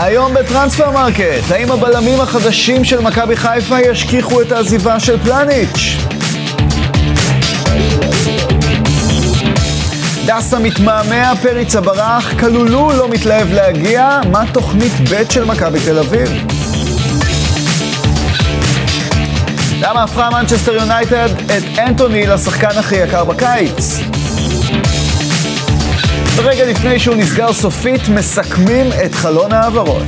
היום 0.00 0.34
בטרנספר 0.34 0.90
מרקט, 0.90 1.50
האם 1.50 1.72
הבלמים 1.72 2.20
החדשים 2.20 2.84
של 2.84 3.00
מכבי 3.00 3.36
חיפה 3.36 3.80
ישכיחו 3.80 4.42
את 4.42 4.52
העזיבה 4.52 5.00
של 5.00 5.18
פלניץ'? 5.18 5.96
דסה 10.26 10.58
מתמהמה, 10.58 11.32
פריצה 11.42 11.80
ברח, 11.80 12.32
כלולו 12.40 12.92
לא 12.92 13.08
מתלהב 13.08 13.52
להגיע, 13.52 14.20
מה 14.32 14.44
תוכנית 14.52 14.92
ב' 15.10 15.32
של 15.32 15.44
מכבי 15.44 15.78
תל 15.80 15.98
אביב? 15.98 16.46
למה 19.80 20.02
הפכה 20.02 20.30
מנצ'סטר 20.30 20.74
יונייטד 20.74 21.28
את 21.46 21.78
אנטוני 21.78 22.26
לשחקן 22.26 22.78
הכי 22.78 22.96
יקר 22.96 23.24
בקיץ? 23.24 24.00
ורגע 26.38 26.66
לפני 26.66 26.98
שהוא 26.98 27.16
נסגר 27.16 27.52
סופית, 27.52 28.08
מסכמים 28.08 28.86
את 29.04 29.14
חלון 29.14 29.52
ההעברות. 29.52 30.06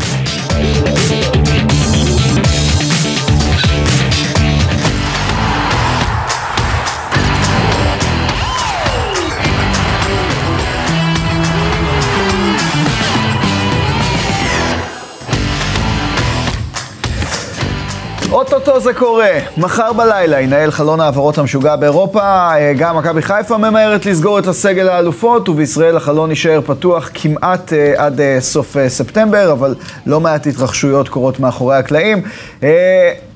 אוטוטו 18.33 18.81
זה 18.81 18.95
קורה. 18.95 19.31
מחר 19.57 19.93
בלילה 19.93 20.41
ינהל 20.41 20.71
חלון 20.71 21.01
העברות 21.01 21.39
המשוגע 21.39 21.77
באירופה. 21.77 22.21
אה, 22.21 22.73
גם 22.79 22.97
מכבי 22.97 23.23
חיפה 23.23 23.59
ממהרת 23.59 24.07
לסגור 24.07 24.39
את 24.39 24.47
הסגל 24.47 24.89
האלופות, 24.89 25.49
ובישראל 25.49 25.97
החלון 25.97 26.31
יישאר 26.31 26.61
פתוח 26.67 27.11
כמעט 27.15 27.73
אה, 27.73 27.93
עד 27.97 28.21
אה, 28.21 28.37
סוף 28.41 28.77
ספטמבר, 28.89 29.53
אבל 29.53 29.75
לא 30.07 30.21
מעט 30.21 30.47
התרחשויות 30.47 31.09
קורות 31.09 31.41
מאחורי 31.41 31.77
הקלעים. 31.77 32.23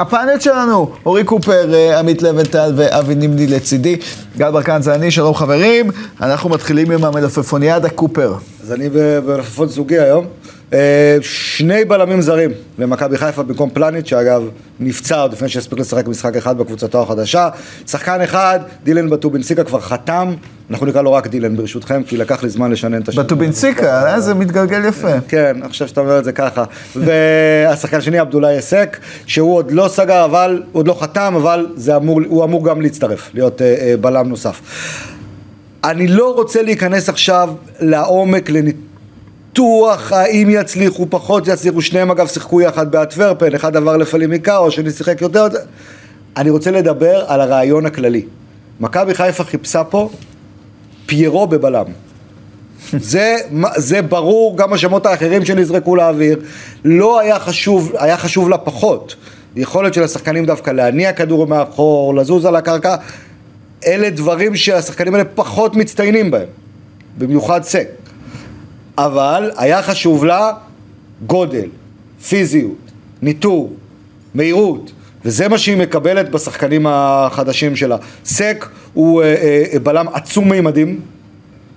הפאנל 0.00 0.41
שלנו, 0.41 0.91
אורי 1.06 1.25
קופר, 1.25 1.70
עמית 1.98 2.22
לבנטל 2.22 2.72
ואבי 2.77 3.15
נימני 3.15 3.47
לצידי. 3.47 3.97
גל 4.37 4.50
ברקן 4.50 4.83
זה 4.83 4.95
אני, 4.95 5.11
שלום 5.11 5.34
חברים. 5.34 5.91
אנחנו 6.20 6.50
מתחילים 6.50 6.91
עם 6.91 7.05
המלפפוניאדה 7.05 7.89
קופר. 7.89 8.34
אז 8.62 8.72
אני 8.72 8.89
במלפפון 8.92 9.69
זוגי 9.69 9.98
היום. 9.98 10.27
אה, 10.73 11.17
שני 11.20 11.84
בלמים 11.84 12.20
זרים 12.20 12.51
למכבי 12.79 13.19
חיפה 13.19 13.43
במקום 13.43 13.70
פלניץ', 13.70 14.07
שאגב 14.07 14.43
נפצע 14.81 15.21
עוד 15.21 15.33
לפני 15.33 15.48
שהספיק 15.48 15.79
לשחק 15.79 16.09
משחק 16.09 16.37
אחד 16.37 16.59
בקבוצתו 16.59 17.03
החדשה. 17.03 17.48
שחקן 17.87 18.21
אחד, 18.21 18.61
דילן 18.84 19.11
בטובינסיקה 19.11 19.65
כבר 19.65 19.81
חתם, 19.81 20.34
אנחנו 20.71 20.87
נקרא 20.87 21.03
לו 21.03 21.12
רק 21.12 21.27
דילן 21.27 21.56
ברשותכם, 21.56 22.03
כי 22.03 22.17
לקח 22.17 22.43
לי 22.43 22.48
זמן 22.48 22.71
לשנן 22.71 23.03
את 23.03 23.09
השם. 23.09 23.23
בטובינסיקה, 23.23 24.12
אה, 24.12 24.21
זה 24.21 24.34
מתגלגל 24.34 24.84
יפה. 24.84 25.21
כן, 25.29 25.56
חושב 25.69 25.87
שאתה 25.87 26.01
אומר 26.01 26.19
את 26.19 26.25
זה 26.25 26.33
ככה. 26.33 26.65
והשחקן 26.97 27.97
השני, 27.97 28.19
עבדולאי 28.19 28.55
היסק, 28.55 28.99
שהוא 29.27 29.55
עוד 29.56 29.73
לא 29.73 29.89
סגר, 29.89 30.25
אבל, 30.25 30.62
הוא 30.73 30.81
עוד 30.81 30.89
לא 30.89 30.97
חתם, 31.01 31.34
אבל 31.37 31.67
אמור, 31.97 32.21
הוא 32.28 32.45
אמור 32.45 32.65
גם 32.65 32.81
להצטרף, 32.81 33.31
להיות 33.34 33.62
אה, 33.62 33.75
אה, 33.81 33.95
בלם 34.01 34.28
נוסף. 34.28 34.61
אני 35.84 36.09
לא 36.09 36.34
רוצה 36.34 36.62
להיכנס 36.62 37.09
עכשיו 37.09 37.51
לעומק, 37.81 38.51
לניתוח. 38.51 38.94
ניתוח 39.55 40.12
האם 40.12 40.50
יצליחו, 40.50 41.06
פחות 41.10 41.48
יצליחו, 41.48 41.83
שניהם 41.83 42.10
אגב 42.10 42.27
שיחקו 42.27 42.60
יחד 42.60 42.91
באטוורפן, 42.91 43.55
אחד 43.55 43.77
עבר 43.77 43.97
לפלימיקאו, 43.97 44.66
השני 44.66 44.91
שיחק 44.91 45.20
יותר, 45.22 45.47
אני 46.36 46.50
רוצה 46.50 46.70
לדבר 46.70 47.24
על 47.27 47.41
הרעיון 47.41 47.86
הכללי. 47.86 48.22
מכבי 48.80 49.14
חיפה 49.14 49.44
חיפשה 49.44 49.84
פה 49.84 50.08
פיירו 51.06 51.47
בבלם. 51.47 51.84
זה, 52.92 53.36
זה 53.77 54.02
ברור, 54.02 54.56
גם 54.56 54.72
השמות 54.72 55.06
האחרים 55.06 55.44
שנזרקו 55.44 55.97
לאוויר, 55.97 56.41
לא 56.84 57.20
היה 57.20 57.38
חשוב, 57.38 57.92
היה 57.98 58.16
חשוב 58.16 58.48
לה 58.48 58.58
פחות. 58.58 59.16
יכולת 59.56 59.94
של 59.94 60.02
השחקנים 60.02 60.47
דווקא 60.47 60.70
להניע 60.70 61.12
כדור 61.12 61.47
מאחור, 61.47 62.14
לזוז 62.14 62.44
על 62.44 62.56
הקרקע, 62.56 62.97
אלה 63.87 64.10
דברים 64.10 64.56
שהשחקנים 64.56 65.14
האלה 65.14 65.25
פחות 65.34 65.76
מצטיינים 65.76 66.31
בהם, 66.31 66.48
במיוחד 67.19 67.62
סק. 67.62 68.03
אבל 68.99 69.50
היה 69.56 69.82
חשוב 69.82 70.25
לה 70.25 70.53
גודל, 71.27 71.69
פיזיות, 72.28 72.77
ניטור, 73.22 73.72
מהירות, 74.34 74.93
וזה 75.25 75.49
מה 75.49 75.59
שהיא 75.59 75.77
מקבלת 75.77 76.31
בשחקנים 76.31 76.87
החדשים 76.88 77.77
שלה. 77.77 77.97
סק 78.25 78.69
הוא 78.93 79.22
אה, 79.22 79.34
אה, 79.72 79.78
בלם 79.78 80.06
עצום 80.12 80.50
מימדים, 80.50 81.00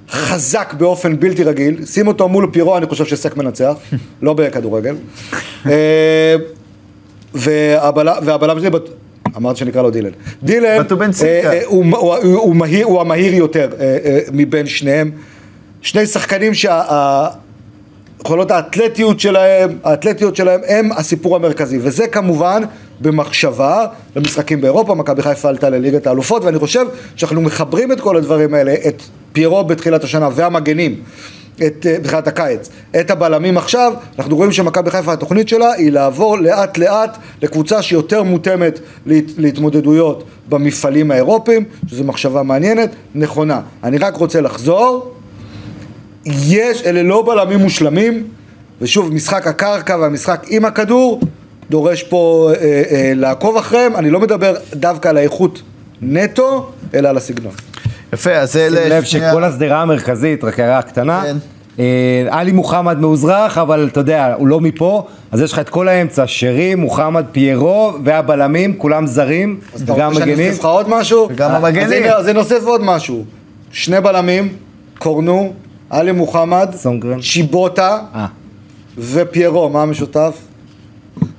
חזק 0.09 0.73
באופן 0.77 1.19
בלתי 1.19 1.43
רגיל, 1.43 1.85
שים 1.85 2.07
אותו 2.07 2.27
מול 2.27 2.49
פירו, 2.51 2.77
אני 2.77 2.85
חושב 2.85 3.05
שסק 3.05 3.37
מנצח, 3.37 3.73
לא 4.21 4.33
בכדורגל. 4.33 4.95
אה, 5.65 6.35
והבלם 7.33 8.59
שלי, 8.59 8.69
אמרת 9.37 9.57
שנקרא 9.57 9.81
לו 9.81 9.91
דילן. 9.91 10.09
דילן, 10.43 10.81
אה, 11.23 11.51
אה, 11.51 11.61
הוא 12.83 13.01
המהיר 13.01 13.33
יותר 13.33 13.69
מבין 14.31 14.67
שניהם. 14.67 15.11
שני 15.87 16.05
שחקנים 16.05 16.53
שהיכולות 16.53 18.51
האתלטיות 18.51 19.19
שלהם, 19.19 19.77
האתלטיות 19.83 20.35
שלהם 20.35 20.61
הם 20.67 20.91
הסיפור 20.91 21.35
המרכזי 21.35 21.79
וזה 21.81 22.07
כמובן 22.07 22.63
במחשבה 23.01 23.85
למשחקים 24.15 24.61
באירופה, 24.61 24.95
מכבי 24.95 25.21
חיפה 25.21 25.49
עלתה 25.49 25.69
לליגת 25.69 26.07
האלופות 26.07 26.43
ואני 26.43 26.59
חושב 26.59 26.85
שאנחנו 27.15 27.41
מחברים 27.41 27.91
את 27.91 28.01
כל 28.01 28.17
הדברים 28.17 28.53
האלה, 28.53 28.75
את 28.87 29.01
פיירו 29.33 29.63
בתחילת 29.63 30.03
השנה 30.03 30.29
והמגנים 30.35 30.95
את, 31.55 31.85
אה, 31.85 31.99
בתחילת 31.99 32.27
הקיץ, 32.27 32.69
את 32.99 33.11
הבלמים 33.11 33.57
עכשיו, 33.57 33.93
אנחנו 34.19 34.35
רואים 34.35 34.51
שמכבי 34.51 34.91
חיפה 34.91 35.13
התוכנית 35.13 35.49
שלה 35.49 35.73
היא 35.73 35.91
לעבור 35.91 36.37
לאט 36.37 36.77
לאט 36.77 37.17
לקבוצה 37.41 37.81
שיותר 37.81 38.23
מותאמת 38.23 38.79
להת, 39.05 39.23
להתמודדויות 39.37 40.23
במפעלים 40.49 41.11
האירופיים, 41.11 41.63
שזו 41.87 42.03
מחשבה 42.03 42.43
מעניינת, 42.43 42.89
נכונה. 43.15 43.61
אני 43.83 43.97
רק 43.97 44.15
רוצה 44.15 44.41
לחזור 44.41 45.16
יש, 46.27 46.81
אלה 46.85 47.03
לא 47.03 47.23
בלמים 47.25 47.59
מושלמים, 47.59 48.23
ושוב, 48.81 49.13
משחק 49.13 49.47
הקרקע 49.47 49.97
והמשחק 49.97 50.45
עם 50.47 50.65
הכדור 50.65 51.21
דורש 51.69 52.03
פה 52.03 52.51
אה, 52.53 52.83
אה, 52.91 53.11
לעקוב 53.15 53.57
אחריהם, 53.57 53.95
אני 53.95 54.09
לא 54.09 54.19
מדבר 54.19 54.55
דווקא 54.73 55.07
על 55.09 55.17
האיכות 55.17 55.61
נטו, 56.01 56.71
אלא 56.93 57.09
על 57.09 57.17
הסגנון. 57.17 57.53
יפה, 58.13 58.31
אז 58.31 58.57
אלה... 58.57 58.81
שים 58.81 58.89
לב 58.89 59.03
שכל 59.03 59.43
השדרה 59.43 59.81
המרכזית, 59.81 60.43
רק 60.43 60.59
הערה 60.59 60.81
קטנה, 60.81 61.23
כן. 61.25 61.37
אה, 61.79 61.85
עלי 62.29 62.51
מוחמד 62.51 62.99
מאוזרח, 62.99 63.57
אבל 63.57 63.87
אתה 63.91 63.99
יודע, 63.99 64.33
הוא 64.37 64.47
לא 64.47 64.61
מפה, 64.61 65.07
אז 65.31 65.41
יש 65.41 65.51
לך 65.51 65.59
את 65.59 65.69
כל 65.69 65.87
האמצע, 65.87 66.23
שרי, 66.27 66.75
מוחמד, 66.75 67.25
פיירו, 67.31 67.93
והבלמים, 68.03 68.77
כולם 68.77 69.07
זרים, 69.07 69.59
וגם 69.75 70.11
מגנים. 70.11 70.11
אז 70.11 70.11
אתה 70.11 70.13
רוצה 70.13 70.19
שאני 70.19 70.47
אוסיף 70.47 70.59
לך 70.59 70.65
עוד 70.65 70.89
משהו? 70.89 71.27
וגם 71.31 71.51
המגנים. 71.51 72.03
אז 72.17 72.27
אני 72.27 72.39
אוסיף 72.39 72.63
עוד 72.63 72.81
משהו. 72.83 73.25
שני 73.71 74.01
בלמים, 74.01 74.49
קורנו, 74.97 75.53
עלי 75.89 76.11
מוחמד, 76.11 76.69
סונגרן, 76.75 77.21
שיבוטה 77.21 77.99
אה. 78.15 78.25
ופיירו, 78.97 79.69
מה 79.69 79.81
המשותף? 79.81 80.37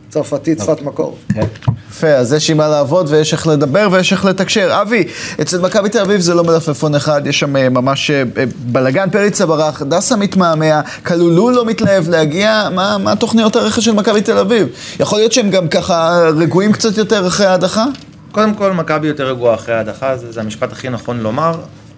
צרפתי, 0.09 0.54
שפת 0.59 0.82
מקור. 0.82 1.19
כן. 1.34 1.47
יפה, 1.91 2.09
אז 2.09 2.32
יש 2.32 2.50
עם 2.50 2.56
מה 2.56 2.69
לעבוד 2.69 3.06
ויש 3.10 3.32
איך 3.32 3.47
לדבר 3.47 3.88
ויש 3.92 4.12
איך 4.12 4.25
לתקשר. 4.25 4.82
אבי, 4.82 5.04
אצל 5.41 5.60
מכבי 5.60 5.88
תל 5.88 6.00
אביב 6.00 6.20
זה 6.20 6.34
לא 6.34 6.44
מלפפון 6.44 6.94
אחד, 6.94 7.26
יש 7.26 7.38
שם 7.41 7.56
אה, 7.56 7.69
ממש 7.69 8.10
אה, 8.10 8.22
בלאגן, 8.59 9.10
פריצה 9.10 9.47
ברח, 9.47 9.82
דסה 9.82 10.16
מתמהמה, 10.16 10.80
כלולו 11.06 11.50
לא 11.50 11.65
מתלהב 11.65 12.09
להגיע, 12.09 12.69
מה, 12.75 12.98
מה 12.98 13.16
תוכניות 13.16 13.56
הרכש 13.56 13.84
של 13.84 13.92
מכבי 13.92 14.20
תל 14.20 14.38
אביב? 14.38 14.69
יכול 15.00 15.19
להיות 15.19 15.32
שהם 15.32 15.50
גם 15.50 15.69
ככה 15.69 16.20
רגועים 16.36 16.72
קצת 16.72 16.98
יותר 16.98 17.26
אחרי 17.26 17.47
ההדחה? 17.47 17.84
קודם 18.32 18.54
כל, 18.54 18.72
מכבי 18.72 19.06
יותר 19.06 19.26
רגועה 19.28 19.54
אחרי 19.54 19.75
ההדחה, 19.75 20.16
זה, 20.16 20.32
זה 20.32 20.41
המשפט 20.41 20.72
הכי 20.72 20.88
נכון 20.88 21.20
לומר. 21.20 21.53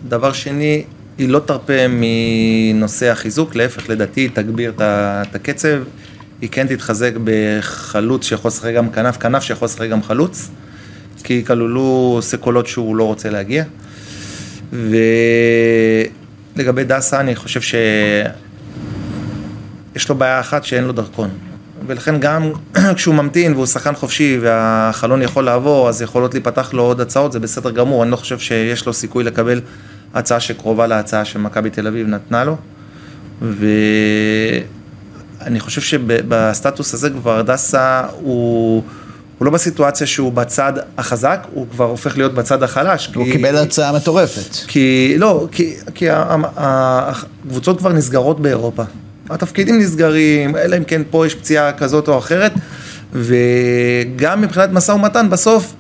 דבר 0.09 0.33
שני, 0.33 0.83
היא 1.21 1.29
לא 1.29 1.39
תרפה 1.39 1.73
מנושא 1.89 3.11
החיזוק, 3.11 3.55
להפך, 3.55 3.91
לדעתי 3.91 4.21
היא 4.21 4.31
תגביר 4.33 4.73
את 4.79 5.35
הקצב, 5.35 5.83
היא 6.41 6.49
כן 6.53 6.67
תתחזק 6.67 7.13
בחלוץ 7.25 8.25
שיכול 8.25 8.49
לשחק 8.49 8.75
גם 8.75 8.91
כנף, 8.91 9.17
כנף 9.17 9.43
שיכול 9.43 9.67
לשחק 9.67 9.89
גם 9.89 10.03
חלוץ, 10.03 10.51
כי 11.25 11.45
כללו 11.45 12.19
סקולות 12.23 12.67
שהוא 12.67 12.97
לא 12.97 13.05
רוצה 13.05 13.31
להגיע. 13.31 13.65
ולגבי 16.57 16.85
דסה, 16.85 17.21
אני 17.21 17.37
חושב 17.37 17.61
שיש 17.61 18.29
לו 20.09 20.15
בעיה 20.15 20.41
אחת 20.41 20.65
שאין 20.65 20.85
לו 20.85 20.93
דרכון. 20.93 21.31
ולכן 21.87 22.21
גם 22.21 22.53
כשהוא 22.97 23.15
ממתין 23.15 23.55
והוא 23.55 23.67
שחקן 23.67 23.95
חופשי 23.95 24.39
והחלון 24.41 25.23
יכול 25.23 25.45
לעבור, 25.45 25.89
אז 25.89 26.03
יכולות 26.03 26.35
להיפתח 26.35 26.73
לו 26.73 26.83
עוד 26.83 27.01
הצעות, 27.01 27.33
זה 27.33 27.41
בסדר 27.41 27.71
גמור, 27.71 28.03
אני 28.03 28.11
לא 28.11 28.17
חושב 28.17 28.39
שיש 28.39 28.87
לו 28.87 28.93
סיכוי 28.93 29.25
לקבל 29.25 29.61
הצעה 30.15 30.41
שקרובה 30.41 30.87
להצעה 30.87 31.25
שמכבי 31.25 31.71
תל 31.71 31.87
אביב 31.87 32.07
נתנה 32.07 32.45
לו. 32.45 32.57
ואני 33.43 34.61
חושב 35.61 35.81
שבסטטוס 35.81 36.95
הזה 36.95 37.11
כבר 37.11 37.43
דסה 37.43 38.03
הוא... 38.21 38.83
הוא 39.41 39.47
לא 39.47 39.53
בסיטואציה 39.53 40.07
שהוא 40.07 40.33
בצד 40.33 40.73
החזק, 40.99 41.47
הוא 41.53 41.67
כבר 41.71 41.85
הופך 41.85 42.17
להיות 42.17 42.35
בצד 42.35 42.63
החלש. 42.63 43.11
הוא 43.15 43.25
כי... 43.25 43.33
קיבל 43.33 43.57
הצעה 43.57 43.93
מטורפת. 43.93 44.57
כי, 44.67 45.15
לא, 45.19 45.49
כי, 45.53 45.75
כי 45.95 46.07
הקבוצות 46.57 47.79
כבר 47.79 47.93
נסגרות 47.93 48.41
באירופה. 48.41 48.83
התפקידים 49.31 49.79
נסגרים, 49.79 50.57
אלא 50.57 50.77
אם 50.77 50.85
כן 50.85 51.03
פה 51.11 51.27
יש 51.27 51.35
פציעה 51.35 51.73
כזאת 51.73 52.09
או 52.09 52.19
אחרת, 52.19 52.53
וגם 53.13 54.41
מבחינת 54.41 54.71
משא 54.73 54.93
ומתן, 54.93 55.31
בסוף 55.31 55.75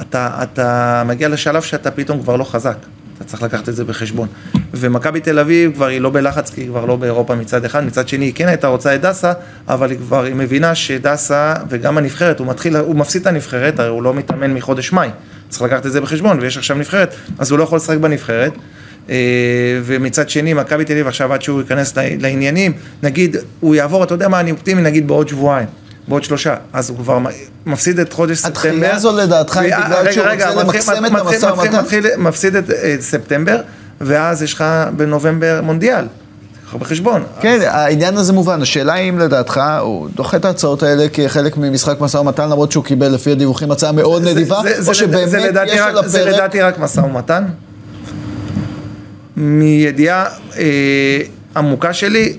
אתה, 0.00 0.42
אתה 0.42 1.02
מגיע 1.06 1.28
לשלב 1.28 1.62
שאתה 1.62 1.90
פתאום 1.90 2.22
כבר 2.22 2.36
לא 2.36 2.44
חזק. 2.44 2.76
אתה 3.18 3.26
צריך 3.26 3.42
לקחת 3.42 3.68
את 3.68 3.76
זה 3.76 3.84
בחשבון. 3.84 4.28
ומכבי 4.74 5.20
תל 5.20 5.38
אביב 5.38 5.74
כבר 5.74 5.86
היא 5.86 6.00
לא 6.00 6.10
בלחץ, 6.10 6.50
כי 6.50 6.60
היא 6.60 6.68
כבר 6.68 6.84
לא 6.84 6.96
באירופה 6.96 7.34
מצד 7.34 7.64
אחד, 7.64 7.84
מצד 7.84 8.08
שני 8.08 8.24
היא 8.24 8.32
כן 8.34 8.48
הייתה 8.48 8.66
רוצה 8.66 8.94
את 8.94 9.00
דסה, 9.00 9.32
אבל 9.68 9.90
היא 9.90 9.98
כבר, 9.98 10.24
היא 10.24 10.34
מבינה 10.34 10.74
שדסה 10.74 11.54
וגם 11.68 11.98
הנבחרת, 11.98 12.38
הוא 12.38 12.46
מתחיל, 12.46 12.76
הוא 12.76 12.96
מפסיד 12.96 13.20
את 13.20 13.26
הנבחרת, 13.26 13.80
הרי 13.80 13.88
הוא 13.88 14.02
לא 14.02 14.14
מתאמן 14.14 14.54
מחודש 14.54 14.92
מאי. 14.92 15.08
צריך 15.48 15.62
לקחת 15.62 15.86
את 15.86 15.92
זה 15.92 16.00
בחשבון, 16.00 16.38
ויש 16.40 16.56
עכשיו 16.56 16.76
נבחרת, 16.76 17.14
אז 17.38 17.50
הוא 17.50 17.58
לא 17.58 17.64
יכול 17.64 17.76
לשחק 17.76 17.96
בנבחרת. 17.96 18.52
אה, 19.10 19.80
ומצד 19.84 20.30
שני, 20.30 20.54
מכבי 20.54 20.84
תל 20.84 20.92
אביב 20.92 21.06
עכשיו 21.06 21.32
עד 21.32 21.42
שהוא 21.42 21.60
ייכנס 21.60 21.96
לעניינים, 21.96 22.72
נגיד, 23.02 23.36
הוא 23.60 23.74
יעבור, 23.74 24.04
אתה 24.04 24.14
יודע 24.14 24.28
מה, 24.28 24.40
אני 24.40 24.50
אופטימי, 24.50 24.82
נגיד 24.82 25.08
בעוד 25.08 25.28
שבועיים. 25.28 25.68
בעוד 26.08 26.24
שלושה, 26.24 26.54
אז 26.72 26.90
הוא 26.90 26.98
כבר 26.98 27.18
מפסיד 27.66 27.98
את 28.00 28.12
חודש 28.12 28.38
ספטמבר. 28.38 28.68
התחילה 28.68 28.94
הזו 28.94 29.16
לדעתך 29.16 29.56
היא 29.56 29.74
בגלל 29.76 30.12
שהוא 30.12 30.26
רוצה 30.26 30.50
למקסם 30.60 31.04
את 31.06 31.20
המשא 31.20 31.46
ומתן? 31.46 31.84
מפסיד 32.18 32.56
את 32.56 32.70
ספטמבר, 33.00 33.60
ואז 34.00 34.42
יש 34.42 34.54
לך 34.54 34.64
בנובמבר 34.96 35.60
מונדיאל. 35.62 36.04
בחשבון. 36.78 37.22
כן, 37.40 37.58
העניין 37.62 38.16
הזה 38.16 38.32
מובן. 38.32 38.62
השאלה 38.62 38.92
היא 38.92 39.08
אם 39.08 39.18
לדעתך 39.18 39.60
הוא 39.80 40.08
דוחה 40.14 40.36
את 40.36 40.44
ההצעות 40.44 40.82
האלה 40.82 41.06
כחלק 41.12 41.56
ממשחק 41.56 42.00
משא 42.00 42.16
ומתן, 42.16 42.48
למרות 42.48 42.72
שהוא 42.72 42.84
קיבל 42.84 43.08
לפי 43.08 43.32
הדיווחים 43.32 43.70
הצעה 43.70 43.92
מאוד 43.92 44.28
נדיבה, 44.28 44.60
או 44.86 44.94
שבאמת 44.94 45.56
יש 45.66 45.80
על 45.80 45.98
הפרק... 45.98 46.06
זה 46.06 46.24
לדעתי 46.24 46.62
רק 46.62 46.78
משא 46.78 47.00
ומתן. 47.00 47.44
מידיעה 49.36 50.26
אה, 50.56 51.20
עמוקה 51.56 51.92
שלי, 51.92 52.36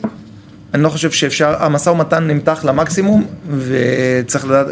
אני 0.74 0.84
לא 0.84 0.90
חושב 0.90 1.12
שאפשר, 1.12 1.56
המשא 1.60 1.90
ומתן 1.90 2.28
נמתח 2.28 2.66
למקסימום, 2.66 3.26
וצריך 3.58 4.46
לדעת, 4.46 4.68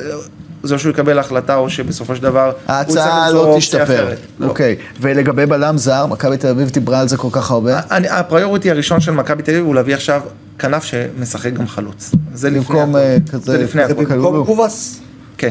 זה 0.64 0.74
או 0.74 0.80
שהוא 0.80 0.90
יקבל 0.90 1.20
החלטה 1.20 1.56
או 1.56 1.70
שבסופו 1.70 2.16
של 2.16 2.22
דבר 2.22 2.52
ההצעה 2.68 3.32
לא 3.32 3.56
תשתפר. 3.58 4.14
לא. 4.40 4.48
אוקיי, 4.48 4.76
ולגבי 5.02 5.46
בלם 5.46 5.78
זר, 5.78 6.06
מכבי 6.06 6.38
תל 6.38 6.48
אביב 6.48 6.70
דיברה 6.70 7.00
על 7.00 7.08
זה 7.08 7.18
כל 7.18 7.28
כך 7.32 7.52
הרבה? 7.52 7.80
אני, 7.92 8.10
הפריוריטי 8.10 8.72
הראשון 8.72 9.00
של 9.00 9.12
מכבי 9.12 9.44
תל 9.44 9.52
אביב 9.52 9.66
הוא 9.66 9.76
להביא 9.76 9.94
עכשיו 9.94 10.22
כנף 10.60 10.84
שמשחק 10.84 11.54
גם 11.54 11.68
חלוץ. 11.68 12.12
זה 12.34 12.50
לפני 12.50 12.82
הכל. 12.82 12.98
אה, 12.98 13.18
כזה, 13.32 13.52
זה 13.52 13.64
לפני 13.64 13.84
הכל. 13.84 13.94
במקום 13.94 14.46
קובאס? 14.46 15.00
כן. 15.38 15.50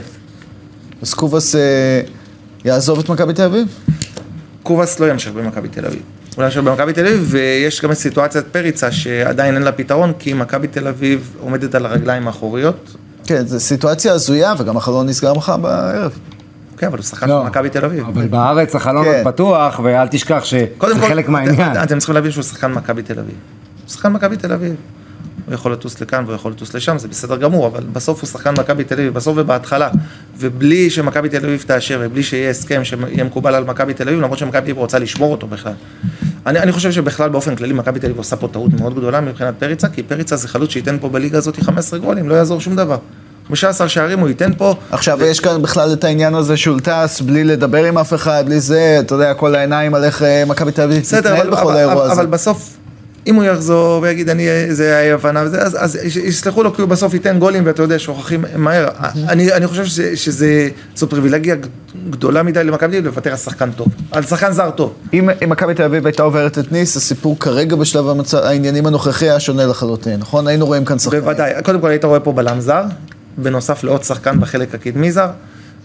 אז 1.03 1.15
קובאס 1.15 1.55
אה, 1.55 2.01
יעזוב 2.65 2.99
את 2.99 3.09
מכבי 3.09 3.33
תל 3.35 3.43
אביב? 3.43 3.67
קובאס 4.63 5.01
לא 5.01 5.11
ימשיך 5.11 5.33
במכבי 5.33 5.69
תל 5.69 5.87
אביב. 5.87 6.03
אולי 6.37 6.47
עכשיו 6.47 6.63
במכבי 6.63 6.93
תל 6.93 7.07
אביב, 7.07 7.27
ויש 7.31 7.83
גם 7.83 7.91
את 7.91 7.97
סיטואציית 7.97 8.47
פריצה 8.47 8.93
שעדיין 8.93 9.55
אין 9.55 9.63
לה 9.63 9.73
פתרון, 9.73 10.13
כי 10.19 10.33
מכבי 10.33 10.67
תל 10.69 10.89
אביב 10.89 11.37
עומדת 11.41 11.75
על 11.75 11.87
הרגליים 11.87 12.27
האחוריות. 12.27 12.97
כן, 13.25 13.47
זו 13.47 13.61
סיטואציה 13.61 14.13
הזויה, 14.13 14.55
וגם 14.59 14.77
החלון 14.77 15.07
נסגר 15.07 15.35
מחר 15.35 15.57
בערב. 15.57 16.19
כן, 16.77 16.87
אבל 16.87 16.99
הוא 16.99 17.05
שחקן 17.05 17.29
לא, 17.29 17.41
של 17.43 17.49
מכבי 17.49 17.71
תל 17.71 17.85
אביב. 17.85 18.07
אבל 18.07 18.27
בארץ 18.27 18.75
החלון 18.75 19.05
כן. 19.05 19.23
פתוח, 19.25 19.81
ואל 19.83 20.09
תשכח 20.09 20.45
שזה 20.45 20.67
חלק 21.09 21.29
מהעניין. 21.29 21.73
אתם, 21.73 21.83
אתם 21.83 21.99
צריכים 21.99 22.15
להבין 22.15 22.31
שהוא 22.31 22.45
שחקן 22.45 22.73
מכבי 22.73 23.03
תל 23.03 23.19
אביב. 23.19 23.35
הוא 23.83 23.93
שחקן 23.93 24.13
מכבי 24.13 24.37
תל 24.37 24.53
אביב. 24.53 24.75
הוא 25.47 25.55
יכול 25.55 25.73
לטוס 25.73 26.01
לכאן 26.01 26.25
והוא 26.25 26.35
יכול 26.35 26.53
לטוס 26.53 26.75
לשם, 26.75 26.99
זה 26.99 27.09
בסדר 27.09 27.37
גמור, 27.37 27.67
אבל 27.67 27.85
בסוף 27.93 28.21
הוא 28.21 28.29
שחקן 28.29 28.55
מכבי 28.59 28.85
תל 28.85 28.95
אביב, 28.95 29.15
בסוף 29.15 29.39
ובהתחלה. 29.39 29.89
ובלי 30.39 30.91
שמכבי 30.91 31.29
תל 31.29 31.37
אביב 31.37 31.65
תאשר, 31.67 32.01
ובלי 32.03 32.23
שיהיה 32.23 32.51
הסכם 32.51 32.85
שיהיה 32.85 33.25
מקובל 33.25 33.55
על 33.55 33.65
מכבי 33.65 33.95
תל 33.95 34.09
אביב, 34.09 34.21
למרות 34.21 34.39
שמכבי 34.39 34.61
תל 34.61 34.65
אביב 34.65 34.79
רוצה 34.79 34.99
לשמור 34.99 35.33
אותו 35.33 35.47
בכלל. 35.47 35.73
אני, 36.47 36.59
אני 36.59 36.73
חושב 36.73 36.93
שבכלל 36.93 37.29
באופן 37.29 37.57
כללי 37.57 37.73
מכבי 37.73 38.01
תל 38.01 38.07
אביב 38.07 38.19
עושה 38.19 38.37
פה 38.37 38.49
טעות 38.49 38.81
מאוד 38.81 38.95
גדולה 38.95 39.21
מבחינת 39.21 39.55
פריצה, 39.59 39.89
כי 39.89 40.03
פריצה 40.03 40.37
זה 40.37 40.49
חלוץ 40.49 40.71
שייתן 40.71 40.99
פה 41.01 41.09
בליגה 41.09 41.39
הזאת 41.39 41.57
15 41.61 41.99
גולים, 41.99 42.29
לא 42.29 42.35
יעזור 42.35 42.61
שום 42.61 42.77
דבר. 42.77 42.99
15 43.49 43.89
שערים 43.89 44.19
הוא 44.19 44.29
ייתן 44.29 44.51
פה. 44.59 44.75
עכשיו. 44.91 45.25
יש 45.25 45.41
כאן 45.41 45.63
בכלל 45.63 45.93
את 45.93 46.05
העניין 46.05 46.35
הזה 46.35 46.57
שהוא 46.57 46.81
טס 46.81 47.21
בלי 47.21 47.45
לדבר 47.45 47.85
עם 47.85 47.99
אף 47.99 48.15
אחד, 48.15 48.43
בלי 48.47 48.61
זה, 48.61 48.97
אתה 49.01 49.15
יודע, 49.15 49.35
כל 49.35 49.55
העיניים 49.55 49.95
על 49.95 50.05
איך 50.05 50.23
אה, 50.23 50.45
מכבי 50.45 50.73
תל 50.73 50.83
אביב 50.83 51.03
תתנהל 51.05 51.51
בכל 51.51 51.73
האירוע 51.77 52.05
הזה. 52.05 52.13
אבל 52.13 52.27
בסוף, 52.27 52.77
אם 53.27 53.35
הוא 53.35 53.45
יחזור 53.45 54.03
ויגיד, 54.03 54.31
אני, 54.31 54.75
זה 54.75 54.97
היה 54.97 55.15
הבנה 55.15 55.43
וזה, 55.47 55.63
אז, 55.63 55.77
אז 55.81 55.99
יסלחו 56.17 56.63
לו, 56.63 56.75
כי 56.75 56.83
הוא 56.83 56.89
בסוף 56.89 57.15
ייתן 57.15 57.39
גולים, 57.39 57.67
ואתה 57.67 57.83
יודע, 57.83 57.99
שוכחים 57.99 58.45
מהר. 58.57 58.89
אני, 59.29 59.53
אני 59.53 59.67
חושב 59.67 59.85
שזה, 59.85 60.17
שזה, 60.17 60.69
זו 60.97 61.09
פריבילגיה 61.09 61.57
גדולה 62.11 62.43
מדי 62.43 62.65
למכבי 62.65 63.01
לוותר 63.01 63.31
על 63.31 63.37
שחקן 63.37 63.71
טוב, 63.71 63.89
על 64.13 64.23
שחקן 64.23 64.53
זר 64.53 64.71
טוב. 64.71 64.95
אם 65.13 65.29
מכבי 65.47 65.75
תל 65.75 65.83
אביב 65.83 66.07
הייתה 66.07 66.23
עוברת 66.23 66.59
את 66.59 66.73
ניס, 66.73 66.97
הסיפור 66.97 67.39
כרגע 67.39 67.77
בשלב 67.77 68.09
המצ... 68.09 68.35
העניינים 68.35 68.87
הנוכחי 68.87 69.31
היה 69.31 69.41
שונה 69.41 69.67
לחלוטין, 69.67 70.21
נכון? 70.21 70.47
היינו 70.47 70.67
רואים 70.67 70.85
כאן 70.85 70.99
שחקן. 70.99 71.21
בוודאי, 71.21 71.53
קודם 71.65 71.81
כל 71.81 71.91
היית 71.91 72.05
רואה 72.05 72.21
פה 72.21 72.33
בלם 72.33 72.61
זר, 72.61 72.83
בנוסף 73.39 73.85
לעוד 73.85 74.05
שחקן 74.05 74.41
בחלק 74.41 74.75
הקדמי 74.75 75.13
זר. 75.13 75.29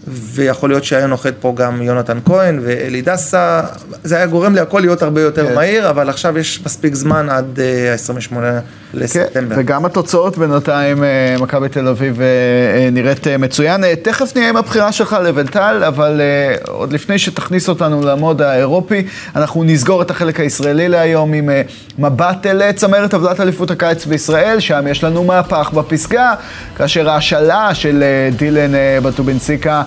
ויכול 0.08 0.70
להיות 0.70 0.84
שהיה 0.84 1.06
נוחת 1.06 1.34
פה 1.40 1.52
גם 1.56 1.82
יונתן 1.82 2.18
כהן 2.24 2.60
ואלי 2.62 3.02
דסה, 3.02 3.60
זה 4.04 4.16
היה 4.16 4.26
גורם 4.26 4.54
להכל 4.54 4.80
להיות 4.80 5.02
הרבה 5.02 5.20
יותר 5.20 5.48
כן. 5.48 5.54
מהיר, 5.54 5.90
אבל 5.90 6.08
עכשיו 6.08 6.38
יש 6.38 6.60
מספיק 6.66 6.94
זמן 6.94 7.30
עד 7.30 7.60
ה-28 7.60 8.36
אה, 8.36 8.58
לספטמבר. 8.94 9.54
כן, 9.54 9.60
וגם 9.60 9.84
התוצאות 9.84 10.38
בינתיים, 10.38 11.04
אה, 11.04 11.36
מכבי 11.40 11.68
תל 11.68 11.88
אביב 11.88 12.20
אה, 12.20 12.90
נראית 12.92 13.26
מצוין. 13.38 13.84
תכף 14.02 14.36
נהיה 14.36 14.48
עם 14.48 14.56
הבחירה 14.56 14.92
שלך 14.92 15.16
לבנטל, 15.24 15.82
אבל 15.88 16.20
עוד 16.68 16.92
לפני 16.92 17.18
שתכניס 17.18 17.68
אותנו 17.68 18.06
למוד 18.06 18.42
האירופי, 18.42 19.06
אנחנו 19.36 19.64
נסגור 19.64 20.02
את 20.02 20.10
החלק 20.10 20.40
הישראלי 20.40 20.88
להיום 20.88 21.32
עם 21.32 21.50
מבט 21.98 22.46
אל 22.46 22.72
צמרת 22.72 23.10
טבלת 23.10 23.40
אליפות 23.40 23.70
הקיץ 23.70 24.06
בישראל, 24.06 24.60
שם 24.60 24.86
יש 24.90 25.04
לנו 25.04 25.24
מהפך 25.24 25.70
בפסגה, 25.74 26.34
כאשר 26.76 27.10
ההשאלה 27.10 27.74
של 27.74 28.04
דילן 28.36 28.72
בטובינסיקה 29.02 29.72
אה, 29.72 29.82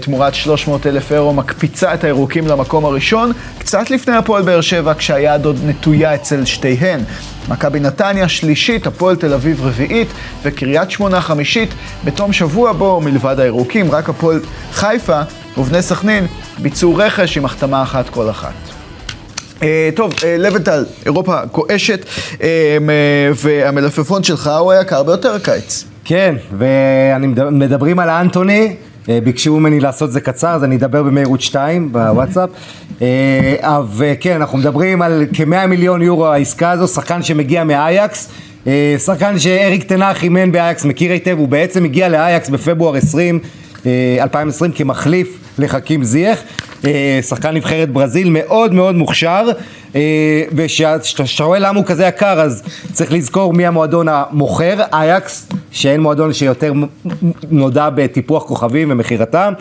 תמורת 0.00 0.34
300 0.34 0.86
אלף 0.86 1.12
אירו, 1.12 1.34
מקפיצה 1.34 1.94
את 1.94 2.04
הירוקים 2.04 2.46
למקום 2.46 2.84
הראשון, 2.84 3.32
קצת 3.58 3.90
לפני 3.90 4.16
הפועל 4.16 4.42
באר 4.42 4.60
שבע, 4.60 4.94
כשהיד 4.94 5.44
עוד 5.44 5.58
נטויה 5.64 6.14
אצל 6.14 6.44
שתיהן. 6.44 7.00
מכבי 7.48 7.80
נתניה 7.80 8.28
שלישית, 8.28 8.86
הפועל 8.86 9.16
תל 9.16 9.34
אביב 9.34 9.66
רביעית 9.66 10.08
וקריית 10.42 10.90
שמונה 10.90 11.20
חמישית. 11.20 11.74
בתום 12.04 12.32
שבוע 12.32 12.72
בו, 12.72 13.00
מלבד 13.00 13.40
הירוקים, 13.40 13.90
רק 13.90 14.08
הפועל 14.08 14.40
חיפה 14.72 15.20
ובני 15.58 15.82
סכנין 15.82 16.26
ביצעו 16.58 16.96
רכש 16.96 17.36
עם 17.36 17.44
החתמה 17.44 17.82
אחת 17.82 18.08
כל 18.08 18.30
אחת. 18.30 18.54
Uh, 19.58 19.62
טוב, 19.94 20.12
uh, 20.12 20.24
לבנטל, 20.38 20.84
אירופה 21.06 21.44
גועשת, 21.44 22.04
uh, 22.32 22.40
והמלפפון 23.34 24.22
שלך 24.22 24.50
הוא 24.60 24.72
היקר 24.72 25.02
ביותר 25.02 25.34
הקיץ. 25.34 25.84
כן, 26.04 26.34
ומדברים 26.58 27.98
על 27.98 28.10
אנטוני, 28.10 28.66
אה, 28.66 28.87
ביקשו 29.24 29.60
ממני 29.60 29.80
לעשות 29.80 30.12
זה 30.12 30.20
קצר, 30.20 30.48
אז 30.48 30.64
אני 30.64 30.76
אדבר 30.76 31.02
במהירות 31.02 31.40
2 31.40 31.92
בוואטסאפ. 31.92 32.50
אה, 33.02 33.80
וכן, 33.96 34.36
אנחנו 34.36 34.58
מדברים 34.58 35.02
על 35.02 35.24
כ-100 35.34 35.66
מיליון 35.66 36.02
יורו 36.02 36.26
העסקה 36.26 36.70
הזו, 36.70 36.88
שחקן 36.88 37.22
שמגיע 37.22 37.64
מאייקס. 37.64 38.28
אה, 38.66 38.96
שחקן 39.04 39.38
שאריק 39.38 39.84
תנח 39.84 40.22
אימן 40.22 40.52
באייקס, 40.52 40.84
מכיר 40.84 41.12
היטב, 41.12 41.36
הוא 41.38 41.48
בעצם 41.48 41.84
הגיע 41.84 42.08
לאייקס 42.08 42.48
בפברואר 42.48 42.94
20, 42.96 43.38
2020 44.20 44.72
כמחליף 44.72 45.38
לחכים 45.58 46.04
זייח. 46.04 46.38
שחקן 47.22 47.54
נבחרת 47.54 47.90
ברזיל 47.90 48.30
מאוד 48.30 48.74
מאוד 48.74 48.94
מוכשר 48.94 49.48
וכשאתה 50.52 51.44
רואה 51.44 51.58
למה 51.58 51.78
הוא 51.78 51.86
כזה 51.86 52.06
יקר 52.06 52.40
אז 52.40 52.62
צריך 52.92 53.12
לזכור 53.12 53.52
מי 53.52 53.66
המועדון 53.66 54.06
המוכר, 54.08 54.82
אייאקס 54.92 55.48
שאין 55.70 56.00
מועדון 56.00 56.32
שיותר 56.32 56.72
נודע 57.50 57.90
בטיפוח 57.90 58.42
כוכבים 58.42 58.90
ומכירתם 58.90 59.52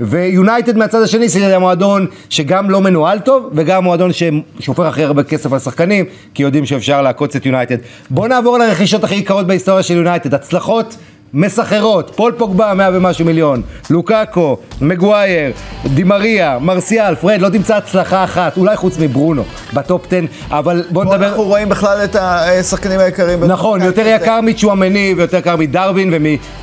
ויונייטד 0.00 0.76
מהצד 0.76 1.02
השני 1.02 1.28
זה 1.28 1.56
המועדון 1.56 2.06
שגם 2.30 2.70
לא 2.70 2.80
מנוהל 2.80 3.18
טוב 3.18 3.50
וגם 3.54 3.84
מועדון 3.84 4.10
ששופך 4.12 4.84
הכי 4.84 5.04
הרבה 5.04 5.22
כסף 5.22 5.52
על 5.52 5.58
שחקנים 5.58 6.04
כי 6.34 6.42
יודעים 6.42 6.66
שאפשר 6.66 7.02
לעקוץ 7.02 7.36
את 7.36 7.46
יונייטד. 7.46 7.76
בואו 8.10 8.26
נעבור 8.26 8.58
לרכישות 8.58 9.04
הכי 9.04 9.14
יקרות 9.14 9.46
בהיסטוריה 9.46 9.82
של 9.82 9.96
יונייטד 9.96 10.34
הצלחות 10.34 10.96
מסחרות, 11.34 12.12
פול 12.16 12.32
פוגבה 12.38 12.74
מאה 12.74 12.88
ומשהו 12.92 13.24
מיליון, 13.24 13.62
לוקאקו, 13.90 14.56
מגווייר, 14.80 15.52
די 15.86 16.07
מריה, 16.07 16.58
מרסיאל, 16.60 17.14
פרד, 17.14 17.40
לא 17.40 17.48
תמצא 17.48 17.76
הצלחה 17.76 18.24
אחת, 18.24 18.56
אולי 18.56 18.76
חוץ 18.76 18.98
מברונו, 18.98 19.42
בטופ 19.74 20.06
10, 20.06 20.20
אבל 20.50 20.84
בוא 20.90 21.04
נדבר... 21.04 21.26
אנחנו 21.26 21.42
רואים 21.42 21.68
בכלל 21.68 22.04
את 22.04 22.16
השחקנים 22.20 23.00
היקרים. 23.00 23.44
נכון, 23.44 23.82
יותר 23.82 24.06
יקר 24.06 24.40
מצ'ואמני 24.40 25.14
ויותר 25.16 25.36
יקר 25.36 25.56
מדרווין 25.56 26.14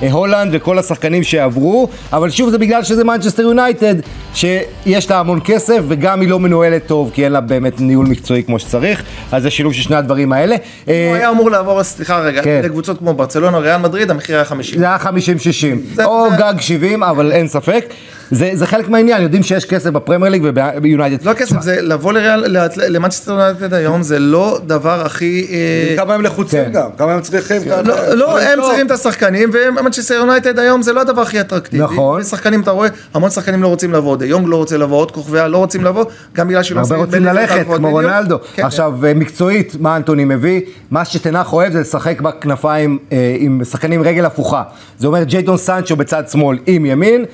ומהולנד 0.01 0.51
וכל 0.53 0.79
השחקנים 0.79 1.23
שעברו, 1.23 1.87
אבל 2.13 2.29
שוב 2.29 2.49
זה 2.49 2.57
בגלל 2.57 2.83
שזה 2.83 3.03
מנצ'סטר 3.03 3.43
יונייטד, 3.43 3.95
שיש 4.33 5.11
לה 5.11 5.19
המון 5.19 5.39
כסף 5.43 5.79
וגם 5.87 6.21
היא 6.21 6.29
לא 6.29 6.39
מנוהלת 6.39 6.87
טוב, 6.87 7.11
כי 7.13 7.25
אין 7.25 7.31
לה 7.31 7.41
באמת 7.41 7.81
ניהול 7.81 8.05
מקצועי 8.05 8.43
כמו 8.43 8.59
שצריך, 8.59 9.03
אז 9.31 9.43
זה 9.43 9.49
שילוב 9.49 9.73
של 9.73 9.81
שני 9.81 9.95
הדברים 9.95 10.33
האלה. 10.33 10.55
הוא 10.85 10.93
היה 10.93 11.29
אמור 11.29 11.51
לעבור, 11.51 11.83
סליחה 11.83 12.19
רגע, 12.19 12.43
כן. 12.43 12.61
לקבוצות 12.63 12.97
כמו 12.97 13.13
ברצלונה, 13.13 13.57
ריאל 13.57 13.77
מדריד, 13.77 14.11
המחיר 14.11 14.35
היה 14.35 14.45
50. 14.55 14.79
זה 14.79 14.85
היה 14.85 14.97
50-60, 14.97 16.05
או 16.05 16.29
זה... 16.29 16.37
גג 16.37 16.53
70, 16.59 17.03
אבל 17.03 17.31
אין 17.31 17.47
ספק. 17.47 17.93
זה, 18.33 18.51
זה 18.53 18.67
חלק 18.67 18.89
מהעניין, 18.89 19.21
יודעים 19.21 19.43
שיש 19.43 19.65
כסף 19.65 19.89
בפרמייר 19.89 20.31
ליג 20.31 20.41
וביונייטד. 20.45 21.25
לא 21.25 21.33
כסף, 21.33 21.61
זה 21.61 21.81
לבוא 21.81 22.13
לריאל- 22.13 22.45
למנצ'סטר 22.87 23.31
יונייטד 23.31 23.73
היום, 23.73 24.03
זה 24.03 24.19
לא 24.19 24.59
דבר 24.67 25.01
הכי... 25.05 25.47
אה, 25.51 25.95
כמה 25.97 26.13
הם 26.13 26.21
לחוצים 26.21 26.63
כן. 26.65 26.71
גם, 26.71 26.89
כמה 26.97 27.13
הם 27.13 27.21
צריכים. 27.21 27.61
כמה- 27.63 27.81
לא, 27.81 28.13
לא, 28.13 28.39
הם 28.41 28.59
צריכים 28.61 28.85
את 28.85 28.91
השחקנים, 28.91 29.49
ומנצ'סטר 29.53 30.13
יונייטד 30.13 30.59
היום 30.59 30.81
זה 30.81 30.93
לא 30.93 31.01
הדבר 31.01 31.21
הכי 31.21 31.39
אטרקטיבי. 31.41 31.83
נכון. 31.83 32.23
שחקנים, 32.23 32.61
אתה 32.61 32.71
רואה, 32.71 32.89
המון 33.13 33.29
שחקנים 33.29 33.63
לא 33.63 33.67
רוצים 33.67 33.93
לבוא, 33.93 34.17
דה 34.17 34.25
יונג 34.25 34.47
לא 34.47 34.55
רוצה 34.55 34.77
לבוא, 34.77 34.97
עוד 34.97 35.11
כוכביה 35.11 35.47
לא 35.47 35.57
רוצים 35.57 35.83
לבוא, 35.83 36.05
גם 36.35 36.47
בגלל 36.47 36.63
שלא 36.63 36.79
הרבה 36.79 36.95
רוצים 36.95 37.25
ללכת. 37.25 37.65
כמו 37.75 37.89
רונלדו. 37.89 38.37
כן. 38.53 38.65
עכשיו, 38.65 39.05
אה, 39.05 39.13
מקצועית, 39.13 39.75
מה 39.79 39.95
אנטוני 39.97 40.25
מביא? 40.25 40.61
מה 40.91 41.05
שטן 41.05 41.33
האח 41.33 41.53
אוהב 41.53 41.73
זה 41.73 41.79
לשחק 41.79 42.21
בכנפיים 42.21 42.97
אה, 43.11 43.35
עם 43.39 43.61
שחקנים 43.71 44.01
רגל 44.03 44.25
הפוכה. 44.25 44.63
זה 44.99 45.07
אומר 45.07 45.23
ג'יידון 45.23 45.57
סנצ'ו 45.57 45.95
בצד 45.95 46.23
שמאל 46.31 46.57
עם 46.65 46.85
ימין, 46.85 47.25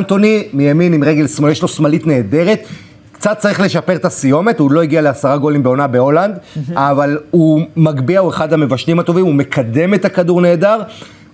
ואנטוני 0.00 0.48
מימין 0.52 0.92
עם 0.92 1.04
רגל 1.04 1.26
שמאל, 1.26 1.50
יש 1.50 1.62
לו 1.62 1.68
שמאלית 1.68 2.06
נהדרת. 2.06 2.66
קצת 3.12 3.38
צריך 3.38 3.60
לשפר 3.60 3.96
את 3.96 4.04
הסיומת, 4.04 4.58
הוא 4.58 4.70
לא 4.70 4.82
הגיע 4.82 5.00
לעשרה 5.00 5.36
גולים 5.36 5.62
בעונה 5.62 5.86
בהולנד, 5.86 6.38
אבל 6.74 7.18
הוא 7.30 7.60
מגביה, 7.76 8.20
הוא 8.20 8.30
אחד 8.30 8.52
המבשלים 8.52 8.98
הטובים, 8.98 9.24
הוא 9.24 9.34
מקדם 9.34 9.94
את 9.94 10.04
הכדור 10.04 10.40
נהדר. 10.40 10.82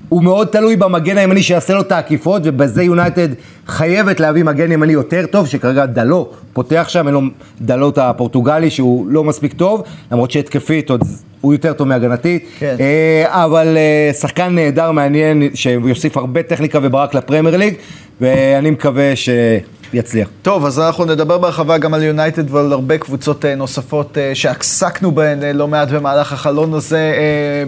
הוא 0.08 0.22
מאוד 0.22 0.46
תלוי 0.46 0.76
במגן 0.76 1.18
הימני 1.18 1.42
שיעשה 1.42 1.74
לו 1.74 1.80
את 1.80 1.92
העקיפות, 1.92 2.42
ובזה 2.44 2.82
יונייטד 2.82 3.28
חייבת 3.66 4.20
להביא 4.20 4.44
מגן 4.44 4.72
ימני 4.72 4.92
יותר 4.92 5.26
טוב, 5.26 5.46
שכרגע 5.46 5.86
דלו 5.86 6.30
פותח 6.52 6.86
שם, 6.88 7.06
אין 7.06 7.14
לו 7.14 7.20
דלות 7.60 7.98
הפורטוגלי 7.98 8.70
שהוא 8.70 9.06
לא 9.08 9.24
מספיק 9.24 9.52
טוב, 9.52 9.82
למרות 10.12 10.30
שהתקפית 10.30 10.90
עוד 10.90 11.02
הוא 11.40 11.54
יותר 11.54 11.72
טוב 11.72 11.88
מהגנתית. 11.88 12.48
כן. 12.58 12.76
אה, 12.80 13.44
אבל 13.44 13.76
אה, 13.76 14.12
שחקן 14.12 14.54
נהדר, 14.54 14.90
מעניין, 14.90 15.42
שיוסיף 15.54 16.16
הרבה 16.16 16.42
טכניקה 16.42 16.78
וברק 16.82 17.14
לפרמייר 17.14 17.56
ליג, 17.56 17.74
ואני 18.20 18.70
מקווה 18.70 19.12
שיצליח. 19.16 20.28
טוב, 20.42 20.66
אז 20.66 20.80
אנחנו 20.80 21.04
נדבר 21.04 21.38
בהרחבה 21.38 21.78
גם 21.78 21.94
על 21.94 22.02
יונייטד 22.02 22.54
ועל 22.54 22.72
הרבה 22.72 22.98
קבוצות 22.98 23.44
אה, 23.44 23.54
נוספות 23.54 24.18
אה, 24.18 24.34
שעסקנו 24.34 25.12
בהן 25.12 25.42
אה, 25.42 25.52
לא 25.52 25.68
מעט 25.68 25.88
במהלך 25.88 26.32
החלון 26.32 26.74
הזה 26.74 27.14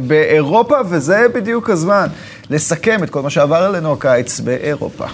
באירופה, 0.06 0.76
וזה 0.88 1.26
בדיוק 1.34 1.70
הזמן 1.70 2.06
לסכם 2.50 3.04
את 3.04 3.10
כל 3.10 3.22
מה 3.22 3.30
שעבר 3.30 3.56
עלינו 3.56 3.92
הקיץ 3.92 4.40
באירופה. 4.40 5.04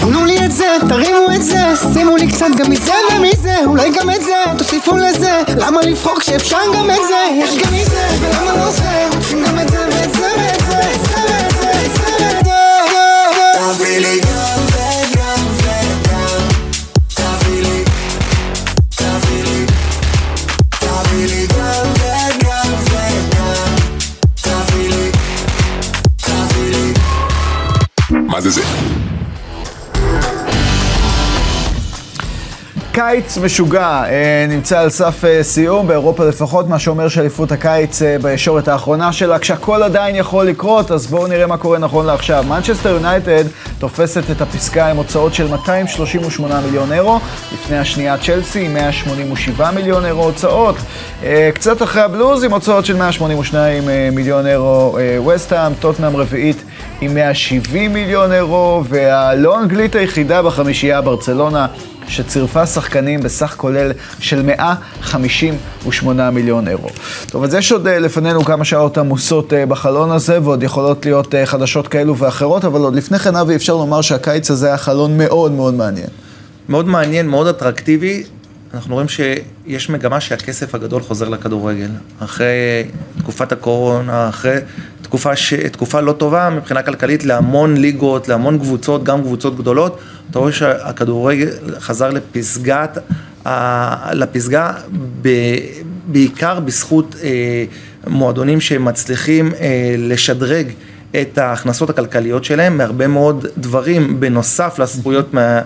תנו 0.00 0.24
לי 0.24 0.44
את 0.44 0.52
זה, 0.52 0.66
תרימו 0.88 1.26
את 1.34 1.42
זה, 1.42 1.60
שימו 1.92 2.16
לי 2.16 2.28
קצת 2.28 2.46
גם 2.58 2.70
מזה 2.70 2.92
ומזה, 3.16 3.56
אולי 3.66 3.90
גם 4.00 4.10
את 4.10 4.22
זה, 4.22 4.34
תוסיפו 4.58 4.96
לזה, 4.96 5.42
למה 5.56 5.80
לבחור 5.82 6.20
כשאפשר 6.20 6.58
גם 6.76 6.90
את 6.90 7.08
זה, 7.08 7.42
יש 7.42 7.62
גם 7.64 7.74
מזה, 7.74 8.06
ולמה 8.20 8.56
לא 8.56 8.70
זה, 8.70 9.08
רוצים 9.16 9.44
גם 9.44 9.58
את 9.58 9.68
זה 9.68 9.71
קיץ 33.12 33.38
משוגע 33.38 34.02
אה, 34.08 34.46
נמצא 34.48 34.80
על 34.80 34.90
סף 34.90 35.24
אה, 35.24 35.42
סיום, 35.42 35.86
באירופה 35.86 36.24
לפחות, 36.24 36.68
מה 36.68 36.78
שאומר 36.78 37.08
שאליפות 37.08 37.52
הקיץ 37.52 38.02
אה, 38.02 38.16
בישורת 38.22 38.68
האחרונה 38.68 39.12
שלה, 39.12 39.38
כשהכל 39.38 39.82
עדיין 39.82 40.16
יכול 40.16 40.46
לקרות, 40.46 40.90
אז 40.90 41.06
בואו 41.06 41.26
נראה 41.26 41.46
מה 41.46 41.56
קורה 41.56 41.78
נכון 41.78 42.06
לעכשיו. 42.06 42.44
מנצ'סטר 42.48 42.88
יונייטד 42.88 43.44
תופסת 43.78 44.30
את 44.30 44.40
הפסגה 44.40 44.86
עם 44.90 44.96
הוצאות 44.96 45.34
של 45.34 45.48
238 45.48 46.60
מיליון 46.60 46.92
אירו, 46.92 47.20
לפני 47.52 47.78
השנייה 47.78 48.18
צ'לסי 48.18 48.64
עם 48.64 48.74
187 48.74 49.70
מיליון 49.70 50.04
אירו 50.04 50.24
הוצאות, 50.24 50.76
קצת 51.54 51.82
אחרי 51.82 52.02
הבלוז 52.02 52.44
עם 52.44 52.52
הוצאות 52.52 52.84
של 52.84 52.96
182 52.96 53.88
אה, 53.88 54.08
מיליון 54.12 54.46
אירו 54.46 54.98
וסטהאם, 55.26 55.72
טוטנאם 55.74 56.16
רביעית 56.16 56.64
עם 57.00 57.14
170 57.14 57.92
מיליון 57.92 58.32
אירו, 58.32 58.82
והלא 58.88 59.60
אנגלית 59.60 59.94
היחידה 59.94 60.42
בחמישייה 60.42 61.00
ברצלונה. 61.00 61.66
שצירפה 62.12 62.66
שחקנים 62.66 63.20
בסך 63.20 63.54
כולל 63.56 63.92
של 64.18 64.42
158 64.42 66.30
מיליון 66.30 66.68
אירו. 66.68 66.88
טוב, 67.30 67.44
אז 67.44 67.54
יש 67.54 67.72
עוד 67.72 67.86
אה, 67.86 67.98
לפנינו 67.98 68.44
כמה 68.44 68.64
שעות 68.64 68.98
עמוסות 68.98 69.52
אה, 69.52 69.66
בחלון 69.66 70.10
הזה, 70.10 70.42
ועוד 70.42 70.62
יכולות 70.62 71.06
להיות 71.06 71.34
אה, 71.34 71.46
חדשות 71.46 71.88
כאלו 71.88 72.16
ואחרות, 72.16 72.64
אבל 72.64 72.80
עוד 72.80 72.94
לפני 72.94 73.18
כן, 73.18 73.36
אבי, 73.36 73.56
אפשר 73.56 73.76
לומר 73.76 74.00
שהקיץ 74.00 74.50
הזה 74.50 74.66
היה 74.66 74.76
חלון 74.76 75.18
מאוד 75.18 75.52
מאוד 75.52 75.74
מעניין. 75.74 76.08
מאוד 76.68 76.88
מעניין, 76.88 77.28
מאוד 77.28 77.46
אטרקטיבי. 77.46 78.22
אנחנו 78.74 78.94
רואים 78.94 79.08
שיש 79.08 79.90
מגמה 79.90 80.20
שהכסף 80.20 80.74
הגדול 80.74 81.02
חוזר 81.02 81.28
לכדורגל. 81.28 81.88
אחרי 82.18 82.84
תקופת 83.18 83.52
הקורונה, 83.52 84.28
אחרי 84.28 84.56
תקופה, 85.02 85.36
ש... 85.36 85.54
תקופה 85.54 86.00
לא 86.00 86.12
טובה 86.12 86.50
מבחינה 86.50 86.82
כלכלית 86.82 87.24
להמון 87.24 87.76
ליגות, 87.76 88.28
להמון 88.28 88.58
קבוצות, 88.58 89.04
גם 89.04 89.22
קבוצות 89.22 89.56
גדולות. 89.56 89.98
אתה 90.30 90.38
רואה 90.38 90.52
שהכדורגל 90.52 91.48
חזר 91.78 92.10
לפסגת. 92.10 92.98
לפסגה 94.12 94.72
ב... 95.22 95.28
בעיקר 96.06 96.60
בזכות 96.60 97.16
אה, 97.22 97.64
מועדונים 98.06 98.60
שמצליחים 98.60 99.54
אה, 99.54 99.94
לשדרג 99.98 100.66
את 101.20 101.38
ההכנסות 101.38 101.90
הכלכליות 101.90 102.44
שלהם 102.44 102.78
מהרבה 102.78 103.06
מאוד 103.06 103.46
דברים 103.58 104.20
בנוסף 104.20 104.78
לזכויות 104.78 105.34
מה, 105.34 105.60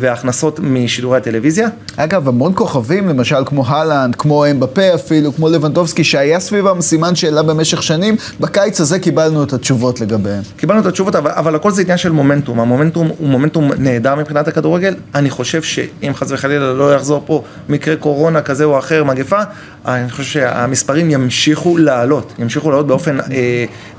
וההכנסות 0.00 0.60
משידורי 0.62 1.16
הטלוויזיה. 1.16 1.68
אגב, 1.96 2.28
המון 2.28 2.52
כוכבים, 2.54 3.08
למשל 3.08 3.36
כמו 3.46 3.66
הלנד, 3.66 4.14
כמו 4.14 4.46
אמבפה 4.50 4.94
אפילו, 4.94 5.32
כמו 5.32 5.48
לבנדובסקי, 5.48 6.04
שהיה 6.04 6.40
סביבם 6.40 6.80
סימן 6.80 7.14
שאלה 7.14 7.42
במשך 7.42 7.82
שנים, 7.82 8.16
בקיץ 8.40 8.80
הזה 8.80 8.98
קיבלנו 8.98 9.44
את 9.44 9.52
התשובות 9.52 10.00
לגביהם. 10.00 10.42
קיבלנו 10.56 10.80
את 10.80 10.86
התשובות, 10.86 11.14
אבל, 11.14 11.30
אבל 11.30 11.54
הכל 11.54 11.70
זה 11.70 11.82
עניין 11.82 11.98
של 11.98 12.12
מומנטום. 12.12 12.60
המומנטום 12.60 13.10
הוא 13.18 13.28
מומנטום 13.28 13.70
נהדר 13.78 14.14
מבחינת 14.14 14.48
הכדורגל. 14.48 14.94
אני 15.14 15.30
חושב 15.30 15.62
שאם 15.62 16.12
חס 16.14 16.30
וחלילה 16.30 16.72
לא 16.72 16.94
יחזור 16.94 17.22
פה 17.26 17.42
מקרה 17.68 17.96
קורונה 17.96 18.42
כזה 18.42 18.64
או 18.64 18.78
אחר, 18.78 19.04
מגפה, 19.04 19.40
אני 19.86 20.10
חושב 20.10 20.24
שהמספרים 20.24 21.10
ימשיכו 21.10 21.76
לעלות. 21.76 22.32
ימשיכו 22.38 22.70
לעלות 22.70 22.86
באופן 22.86 23.20
אה, 23.20 23.26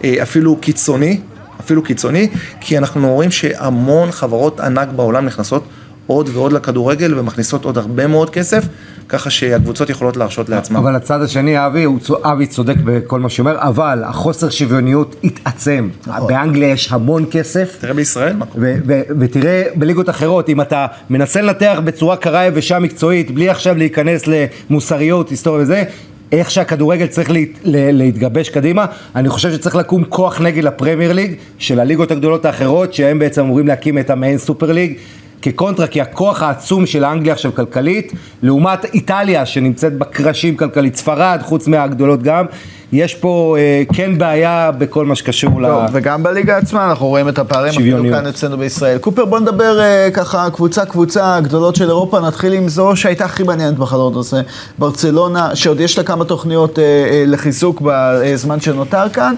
אה, 0.03 0.15
אפילו 0.21 0.55
קיצוני. 0.55 1.19
אפילו 1.61 1.83
קיצוני, 1.83 2.27
כי 2.61 2.77
אנחנו 2.77 3.13
רואים 3.13 3.31
שהמון 3.31 4.11
חברות 4.11 4.59
ענק 4.59 4.87
בעולם 4.95 5.25
נכנסות 5.25 5.63
עוד 6.07 6.29
ועוד 6.33 6.53
לכדורגל 6.53 7.19
ומכניסות 7.19 7.65
עוד 7.65 7.77
הרבה 7.77 8.07
מאוד 8.07 8.29
כסף, 8.29 8.63
ככה 9.09 9.29
שהקבוצות 9.29 9.89
יכולות 9.89 10.17
להרשות 10.17 10.49
לעצמן. 10.49 10.79
אבל 10.79 10.95
הצד 10.95 11.21
השני, 11.21 11.65
אבי, 11.65 11.83
הוא 11.83 11.99
אבי 12.23 12.47
צודק 12.47 12.75
בכל 12.85 13.19
מה 13.19 13.29
שאומר, 13.29 13.55
אבל 13.59 14.03
החוסר 14.03 14.49
שוויוניות 14.49 15.15
התעצם. 15.23 15.89
באנגליה 16.27 16.69
יש 16.69 16.91
המון 16.91 17.25
כסף. 17.31 17.77
תראה 17.81 17.93
בישראל 17.93 18.35
מה 18.35 18.45
קורה. 18.45 18.73
ותראה 19.19 19.63
בליגות 19.75 20.09
אחרות, 20.09 20.49
אם 20.49 20.61
אתה 20.61 20.87
מנסה 21.09 21.41
לנתח 21.41 21.79
בצורה 21.83 22.15
קרה 22.15 22.45
יבשה 22.45 22.79
מקצועית, 22.79 23.31
בלי 23.31 23.49
עכשיו 23.49 23.75
להיכנס 23.77 24.23
למוסריות, 24.27 25.29
היסטוריה 25.29 25.61
וזה, 25.61 25.83
איך 26.31 26.51
שהכדורגל 26.51 27.07
צריך 27.07 27.31
להת, 27.31 27.47
ל- 27.63 27.91
להתגבש 27.91 28.49
קדימה, 28.49 28.85
אני 29.15 29.29
חושב 29.29 29.51
שצריך 29.51 29.75
לקום 29.75 30.03
כוח 30.03 30.41
נגד 30.41 30.63
לפרמייר 30.63 31.13
ליג, 31.13 31.33
של 31.57 31.79
הליגות 31.79 32.11
הגדולות 32.11 32.45
האחרות, 32.45 32.93
שהם 32.93 33.19
בעצם 33.19 33.41
אמורים 33.41 33.67
להקים 33.67 33.97
את 33.97 34.09
המעין 34.09 34.37
סופר 34.37 34.71
ליג. 34.71 34.93
כקונטרה, 35.41 35.87
כי 35.87 36.01
הכוח 36.01 36.41
העצום 36.41 36.85
של 36.85 37.05
אנגליה 37.05 37.33
עכשיו 37.33 37.55
כלכלית, 37.55 38.13
לעומת 38.43 38.85
איטליה 38.85 39.45
שנמצאת 39.45 39.97
בקרשים 39.97 40.57
כלכלית, 40.57 40.95
ספרד, 40.95 41.39
חוץ 41.43 41.67
מהגדולות 41.67 42.23
גם, 42.23 42.45
יש 42.91 43.15
פה 43.15 43.55
אה, 43.59 43.83
כן 43.93 44.17
בעיה 44.17 44.71
בכל 44.77 45.05
מה 45.05 45.15
שקשור 45.15 45.61
ל... 45.61 45.67
טוב, 45.67 45.83
וגם 45.93 46.23
בליגה 46.23 46.57
עצמה 46.57 46.89
אנחנו 46.89 47.07
רואים 47.07 47.29
את 47.29 47.39
הפערים 47.39 47.69
אפילו 47.69 47.85
שוויוניות. 47.85 48.15
כאן 48.15 48.27
אצלנו 48.27 48.57
בישראל. 48.57 48.97
קופר, 48.97 49.25
בוא 49.25 49.39
נדבר 49.39 49.79
אה, 49.79 50.09
ככה 50.13 50.49
קבוצה-קבוצה 50.49 51.39
גדולות 51.39 51.75
של 51.75 51.87
אירופה, 51.87 52.19
נתחיל 52.19 52.53
עם 52.53 52.69
זו 52.69 52.95
שהייתה 52.95 53.25
הכי 53.25 53.43
מעניינת 53.43 53.77
בחלון 53.77 54.17
הזה, 54.17 54.41
ברצלונה, 54.79 55.55
שעוד 55.55 55.79
יש 55.79 55.97
לה 55.97 56.03
כמה 56.03 56.25
תוכניות 56.25 56.79
אה, 56.79 56.83
אה, 56.83 57.23
לחיזוק 57.27 57.81
בזמן 57.85 58.59
שנותר 58.59 59.09
כאן. 59.09 59.35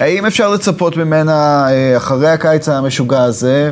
האם 0.00 0.26
אפשר 0.26 0.50
לצפות 0.50 0.96
ממנה, 0.96 1.66
אה, 1.70 1.96
אחרי 1.96 2.28
הקיץ 2.28 2.68
המשוגע 2.68 3.22
הזה, 3.22 3.70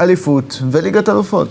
אליפות 0.00 0.62
וליגת 0.70 1.08
אלופות? 1.08 1.48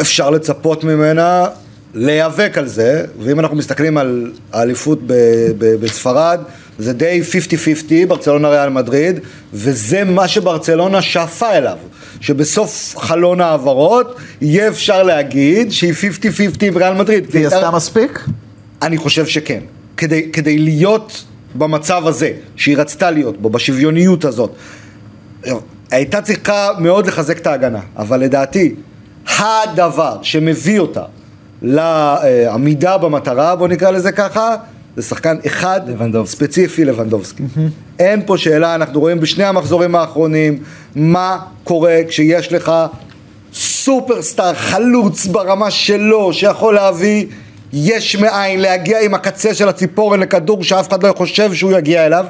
אפשר 0.00 0.30
לצפות 0.30 0.84
ממנה 0.84 1.46
להיאבק 1.94 2.58
על 2.58 2.66
זה, 2.66 3.04
ואם 3.18 3.40
אנחנו 3.40 3.56
מסתכלים 3.56 3.98
על 3.98 4.32
האליפות 4.52 4.98
ב- 5.06 5.12
ב- 5.58 5.74
בספרד, 5.80 6.40
זה 6.78 6.92
די 6.92 7.20
50-50, 7.22 8.08
ברצלונה 8.08 8.48
ריאל 8.48 8.68
מדריד, 8.68 9.20
וזה 9.52 10.04
מה 10.04 10.28
שברצלונה 10.28 11.02
שאפה 11.02 11.50
אליו, 11.50 11.76
שבסוף 12.20 12.94
חלון 12.98 13.40
העברות 13.40 14.16
יהיה 14.40 14.68
אפשר 14.68 15.02
להגיד 15.02 15.72
שהיא 15.72 15.92
50-50 15.92 15.96
עם 16.62 16.76
ריאל 16.76 16.94
מדריד. 16.94 17.26
והיא 17.30 17.46
עשתה 17.46 17.70
מספיק? 17.70 18.24
אני 18.82 18.96
חושב 18.98 19.26
שכן. 19.26 19.60
כדי, 19.96 20.32
כדי 20.32 20.58
להיות 20.58 21.24
במצב 21.54 22.06
הזה, 22.06 22.32
שהיא 22.56 22.76
רצתה 22.78 23.10
להיות 23.10 23.42
בו, 23.42 23.50
בשוויוניות 23.50 24.24
הזאת, 24.24 24.54
הייתה 25.92 26.22
צריכה 26.22 26.70
מאוד 26.78 27.06
לחזק 27.06 27.38
את 27.38 27.46
ההגנה, 27.46 27.80
אבל 27.96 28.20
לדעתי, 28.20 28.74
הדבר 29.38 30.18
שמביא 30.22 30.80
אותה 30.80 31.02
לעמידה 31.62 32.98
במטרה, 32.98 33.56
בוא 33.56 33.68
נקרא 33.68 33.90
לזה 33.90 34.12
ככה, 34.12 34.56
זה 34.96 35.02
שחקן 35.02 35.36
אחד 35.46 35.80
לבנדובסקי. 35.86 36.36
ספציפי 36.36 36.84
לבנדובסקי. 36.84 37.42
אין 37.98 38.22
פה 38.26 38.38
שאלה, 38.38 38.74
אנחנו 38.74 39.00
רואים 39.00 39.20
בשני 39.20 39.44
המחזורים 39.44 39.94
האחרונים 39.94 40.58
מה 40.94 41.38
קורה 41.64 42.00
כשיש 42.08 42.52
לך 42.52 42.72
סופרסטאר 43.52 44.54
חלוץ 44.54 45.26
ברמה 45.26 45.70
שלו, 45.70 46.32
שיכול 46.32 46.74
להביא 46.74 47.26
יש 47.72 48.16
מאין, 48.16 48.60
להגיע 48.60 49.00
עם 49.00 49.14
הקצה 49.14 49.54
של 49.54 49.68
הציפורן 49.68 50.20
לכדור 50.20 50.64
שאף 50.64 50.88
אחד 50.88 51.02
לא 51.02 51.12
חושב 51.16 51.54
שהוא 51.54 51.72
יגיע 51.72 52.06
אליו. 52.06 52.26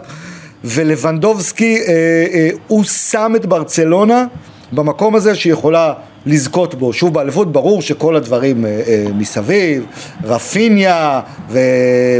ולבנדובסקי, 0.64 1.76
אה, 1.76 1.92
אה, 2.32 2.48
הוא 2.68 2.84
שם 2.84 3.32
את 3.36 3.46
ברצלונה 3.46 4.26
במקום 4.72 5.14
הזה 5.14 5.34
שהיא 5.34 5.52
יכולה 5.52 5.92
לזכות 6.26 6.74
בו. 6.74 6.92
שוב, 6.92 7.14
באליפות 7.14 7.52
ברור 7.52 7.82
שכל 7.82 8.16
הדברים 8.16 8.66
אה, 8.66 8.82
אה, 8.86 9.04
מסביב, 9.14 9.84
רפיניה 10.24 11.20
ו, 11.50 11.58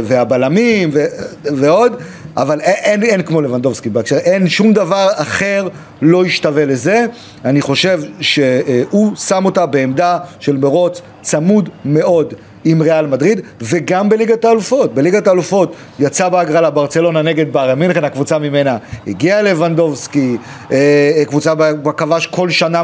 והבלמים 0.03 0.89
ו, 0.93 1.05
ועוד, 1.43 1.95
אבל 2.37 2.61
אין, 2.61 2.75
אין, 2.83 3.03
אין 3.03 3.21
כמו 3.21 3.41
לבנדובסקי 3.41 3.89
בהקשר, 3.89 4.17
אין 4.17 4.49
שום 4.49 4.73
דבר 4.73 5.07
אחר 5.15 5.67
לא 6.01 6.25
ישתווה 6.25 6.65
לזה. 6.65 7.05
אני 7.45 7.61
חושב 7.61 8.01
שהוא 8.19 9.15
שם 9.15 9.45
אותה 9.45 9.65
בעמדה 9.65 10.17
של 10.39 10.57
מרוץ 10.57 11.01
צמוד 11.21 11.69
מאוד. 11.85 12.33
עם 12.65 12.81
ריאל 12.81 13.07
מדריד 13.07 13.41
וגם 13.61 14.09
בליגת 14.09 14.45
האלופות. 14.45 14.93
בליגת 14.93 15.27
האלופות 15.27 15.75
יצא 15.99 16.29
בהגרלה 16.29 16.69
ברצלונה 16.69 17.21
נגד 17.21 17.53
באריה 17.53 17.75
מינכן, 17.75 18.03
הקבוצה 18.03 18.39
ממנה 18.39 18.77
הגיע 19.07 19.41
לבנדובסקי, 19.41 20.37
אה, 20.71 20.77
אה, 21.17 21.25
קבוצה 21.25 21.55
בה 21.55 21.91
כבש 21.97 22.27
כל 22.27 22.49
שנה 22.49 22.81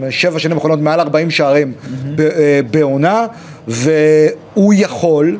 בשבע 0.00 0.38
שנים 0.38 0.56
האחרונות 0.56 0.80
מעל 0.80 1.00
40 1.00 1.30
שערים 1.30 1.72
אה, 2.18 2.60
בעונה, 2.70 3.26
והוא 3.68 4.74
יכול 4.76 5.38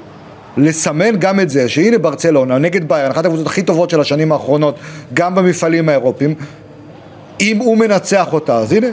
לסמן 0.57 1.17
גם 1.19 1.41
את 1.41 1.51
זה, 1.51 1.69
שהנה 1.69 1.99
ברצלונה 1.99 2.59
נגד 2.59 2.89
ביירן, 2.89 3.11
אחת 3.11 3.25
הקבוצות 3.25 3.47
הכי 3.47 3.63
טובות 3.63 3.91
של 3.91 4.01
השנים 4.01 4.33
האחרונות, 4.33 4.79
גם 5.15 5.35
במפעלים 5.35 5.89
האירופיים, 5.89 6.35
אם 7.41 7.57
הוא 7.57 7.79
מנצח 7.79 8.33
אותה, 8.33 8.57
אז 8.57 8.73
הנה, 8.73 8.87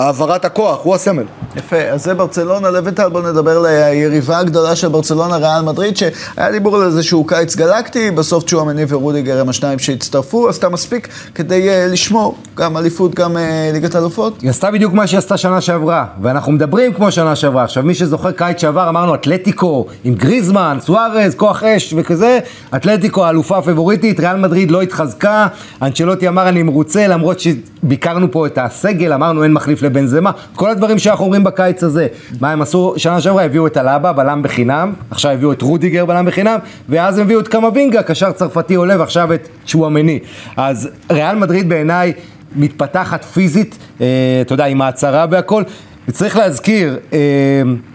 העברת 0.00 0.44
הכוח, 0.44 0.80
הוא 0.82 0.94
הסמל. 0.94 1.24
יפה, 1.56 1.76
אז 1.76 2.04
זה 2.04 2.14
ברצלונה, 2.14 2.70
לויטל, 2.70 3.08
בוא 3.08 3.22
נדבר 3.22 3.62
ליריבה 3.62 4.38
הגדולה 4.38 4.76
של 4.76 4.88
ברצלונה, 4.88 5.36
ריאל 5.36 5.62
מדריד, 5.62 5.96
שהיה 5.96 6.52
דיבור 6.52 6.76
על 6.76 6.82
איזשהו 6.82 7.24
קיץ 7.24 7.56
גלקטי, 7.56 8.10
בסוף 8.10 8.44
צ'ואמני 8.44 8.84
ורודיגר 8.88 9.40
הם 9.40 9.48
השניים 9.48 9.78
שהצטרפו, 9.78 10.48
עשתה 10.48 10.68
מספיק 10.68 11.08
כדי 11.34 11.68
uh, 11.68 11.92
לשמור 11.92 12.36
גם 12.54 12.76
אליפות, 12.76 13.14
גם 13.14 13.36
uh, 13.36 13.38
ליגת 13.72 13.96
אלופות. 13.96 14.40
היא 14.40 14.50
עשתה 14.50 14.70
בדיוק 14.70 14.92
מה 14.92 15.06
שהיא 15.06 15.18
עשתה 15.18 15.36
שנה 15.36 15.60
שעברה, 15.60 16.06
ואנחנו 16.22 16.52
מדברים 16.52 16.92
כמו 16.92 17.12
שנה 17.12 17.36
שעברה. 17.36 17.64
עכשיו, 17.64 17.82
מי 17.82 17.94
שזוכר 17.94 18.32
קיץ 18.32 18.60
שעבר, 18.60 18.88
אמרנו 18.88 19.14
אתלטיקו 19.14 19.86
עם 20.04 20.14
גריזמן, 20.14 20.78
סוארז, 20.80 21.34
כוח 21.34 21.62
אש 21.62 21.94
וכזה, 21.96 22.38
אתלטיקו 22.76 23.24
האלופה 23.24 23.58
הפבוריטית, 23.58 24.20
ריאל 24.20 24.36
מדריד 24.36 24.70
לא 24.70 24.82
התחזקה, 24.82 25.46
אנצ'לוטי 25.82 26.28
אמר 26.28 26.48
אני 26.48 26.62
מרוצה, 26.62 27.06
למרות 27.06 27.40
שביקרנו 27.40 28.32
פה 28.32 28.46
את 28.46 28.58
הסגל, 28.62 29.12
אמרנו 29.12 29.42
אין 29.42 29.52
מחליף 29.52 29.82
לבנזמה, 29.90 30.30
כל 30.54 30.70
הדברים 30.70 30.98
שאנחנו 30.98 31.24
אומרים 31.24 31.44
בקיץ 31.44 31.84
הזה. 31.84 32.06
מה 32.40 32.52
הם 32.52 32.62
עשו 32.62 32.94
שנה 32.96 33.20
שעברה? 33.20 33.44
הביאו 33.44 33.66
את 33.66 33.76
הלבה, 33.76 34.12
בלם 34.12 34.42
בחינם, 34.42 34.92
עכשיו 35.10 35.32
הביאו 35.32 35.52
את 35.52 35.62
רודיגר, 35.62 36.04
בלם 36.04 36.26
בחינם, 36.26 36.58
ואז 36.88 37.18
הם 37.18 37.24
הביאו 37.24 37.40
את 37.40 37.48
קמבינגה, 37.48 38.02
קשר 38.02 38.32
צרפתי 38.32 38.74
עולה, 38.74 39.00
ועכשיו 39.00 39.34
את 39.34 39.48
צ'ואמני. 39.66 40.18
אז 40.56 40.88
ריאל 41.12 41.36
מדריד 41.36 41.68
בעיניי 41.68 42.12
מתפתחת 42.56 43.24
פיזית, 43.24 43.78
אה, 44.00 44.06
אתה 44.40 44.54
יודע, 44.54 44.64
עם 44.64 44.82
ההצהרה 44.82 45.26
והכל. 45.30 45.62
וצריך 46.08 46.36
להזכיר, 46.36 46.98
אה, 47.12 47.18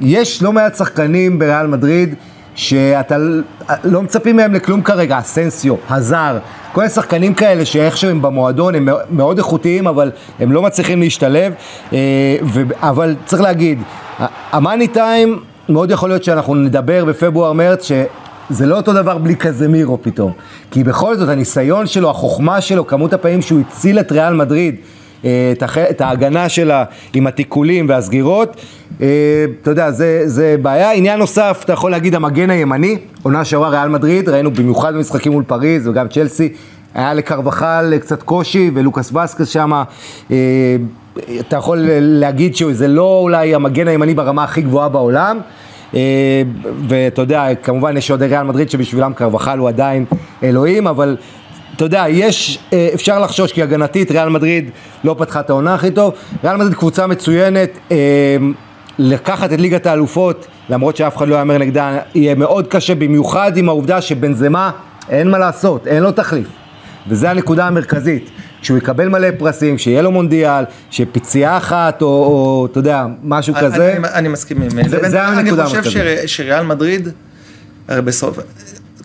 יש 0.01 0.43
לא 0.43 0.53
מעט 0.53 0.75
שחקנים 0.75 1.39
בריאל 1.39 1.67
מדריד 1.67 2.15
שאתה 2.55 3.17
לא 3.83 4.01
מצפים 4.01 4.35
מהם 4.35 4.53
לכלום 4.53 4.81
כרגע, 4.81 5.19
אסנסיו, 5.19 5.75
הזר, 5.89 6.37
כל 6.73 6.81
מיני 6.81 6.93
שחקנים 6.93 7.33
כאלה 7.33 7.65
שאיכשהו 7.65 8.09
הם 8.09 8.21
במועדון, 8.21 8.75
הם 8.75 8.87
מאוד 9.09 9.37
איכותיים, 9.37 9.87
אבל 9.87 10.11
הם 10.39 10.51
לא 10.51 10.61
מצליחים 10.61 10.99
להשתלב, 10.99 11.53
אה, 11.93 12.37
אבל 12.81 13.15
צריך 13.25 13.41
להגיד, 13.41 13.81
המאני 14.51 14.87
טיים, 14.87 15.39
מאוד 15.69 15.91
יכול 15.91 16.09
להיות 16.09 16.23
שאנחנו 16.23 16.55
נדבר 16.55 17.05
בפברואר-מרץ, 17.05 17.87
שזה 17.87 18.65
לא 18.65 18.77
אותו 18.77 18.93
דבר 18.93 19.17
בלי 19.17 19.35
קזמירו 19.35 19.97
פתאום, 20.01 20.31
כי 20.71 20.83
בכל 20.83 21.17
זאת 21.17 21.29
הניסיון 21.29 21.87
שלו, 21.87 22.09
החוכמה 22.09 22.61
שלו, 22.61 22.87
כמות 22.87 23.13
הפעמים 23.13 23.41
שהוא 23.41 23.59
הציל 23.59 23.99
את 23.99 24.11
ריאל 24.11 24.33
מדריד, 24.33 24.75
את, 25.21 25.63
הח... 25.63 25.77
את 25.77 26.01
ההגנה 26.01 26.49
שלה 26.49 26.83
עם 27.13 27.27
התיקולים 27.27 27.89
והסגירות, 27.89 28.61
אה, 29.01 29.07
אתה 29.61 29.71
יודע, 29.71 29.91
זה, 29.91 30.21
זה 30.25 30.55
בעיה. 30.61 30.91
עניין 30.91 31.19
נוסף, 31.19 31.61
אתה 31.65 31.73
יכול 31.73 31.91
להגיד 31.91 32.15
המגן 32.15 32.49
הימני, 32.49 32.97
עונה 33.23 33.45
שעברה 33.45 33.69
ריאל 33.69 33.89
מדריד, 33.89 34.29
ראינו 34.29 34.51
במיוחד 34.51 34.93
במשחקים 34.93 35.31
מול 35.31 35.43
פריז 35.43 35.87
וגם 35.87 36.07
צ'לסי, 36.07 36.53
היה 36.93 37.13
לקרבחל 37.13 37.93
קצת 37.99 38.23
קושי 38.23 38.71
ולוקאס 38.73 39.11
וסקס 39.11 39.47
שם, 39.47 39.83
אה, 40.31 40.35
אתה 41.39 41.55
יכול 41.55 41.77
להגיד 41.99 42.55
שזה 42.55 42.87
לא 42.87 43.19
אולי 43.21 43.55
המגן 43.55 43.87
הימני 43.87 44.13
ברמה 44.13 44.43
הכי 44.43 44.61
גבוהה 44.61 44.89
בעולם. 44.89 45.39
ואתה 46.87 47.21
יודע, 47.21 47.55
כמובן 47.63 47.97
יש 47.97 48.11
עוד 48.11 48.23
ריאל 48.23 48.43
מדריד 48.43 48.69
שבשבילם 48.69 49.13
קרבחל 49.13 49.57
הוא 49.59 49.67
עדיין 49.69 50.05
אלוהים, 50.43 50.87
אבל 50.87 51.17
אתה 51.75 51.85
יודע, 51.85 52.05
יש, 52.09 52.59
אה, 52.73 52.89
אפשר 52.93 53.19
לחשוש 53.19 53.51
כי 53.51 53.63
הגנתית 53.63 54.11
ריאל 54.11 54.29
מדריד 54.29 54.69
לא 55.03 55.15
פתחה 55.19 55.39
את 55.39 55.49
העונה 55.49 55.73
הכי 55.73 55.91
טוב, 55.91 56.13
ריאל 56.43 56.55
מדריד 56.55 56.73
קבוצה 56.73 57.07
מצוינת, 57.07 57.69
אה, 57.91 57.97
לקחת 58.99 59.53
את 59.53 59.59
ליגת 59.59 59.85
האלופות, 59.85 60.47
למרות 60.69 60.95
שאף 60.95 61.17
אחד 61.17 61.27
לא 61.27 61.35
יאמר 61.35 61.57
נגדה, 61.57 61.99
יהיה 62.15 62.35
מאוד 62.35 62.67
קשה, 62.67 62.95
במיוחד 62.95 63.57
עם 63.57 63.69
העובדה 63.69 64.01
שבנזמה, 64.01 64.71
אין 65.09 65.31
מה 65.31 65.37
לעשות, 65.37 65.87
אין 65.87 66.03
לו 66.03 66.11
תחליף. 66.11 66.47
וזו 67.07 67.27
הנקודה 67.27 67.67
המרכזית. 67.67 68.29
כשהוא 68.61 68.77
יקבל 68.77 69.07
מלא 69.07 69.27
פרסים, 69.37 69.77
שיהיה 69.77 70.01
לו 70.01 70.11
מונדיאל, 70.11 70.63
שפציעה 70.91 71.57
אחת, 71.57 72.01
או, 72.01 72.07
או 72.07 72.67
אתה 72.71 72.79
יודע, 72.79 73.05
משהו 73.23 73.55
אני, 73.55 73.63
כזה. 73.63 73.93
אני, 73.97 74.07
אני 74.07 74.27
מסכים 74.27 74.61
עם 74.61 74.69
זה-. 74.87 75.09
זה 75.09 75.23
הנקודה 75.23 75.63
אני 75.63 75.69
חושב 75.69 75.77
המרכזית. 75.77 75.93
שר, 75.93 76.27
שריאל 76.27 76.63
מדריד, 76.63 77.09
הרי 77.87 78.01
בסוף, 78.01 78.39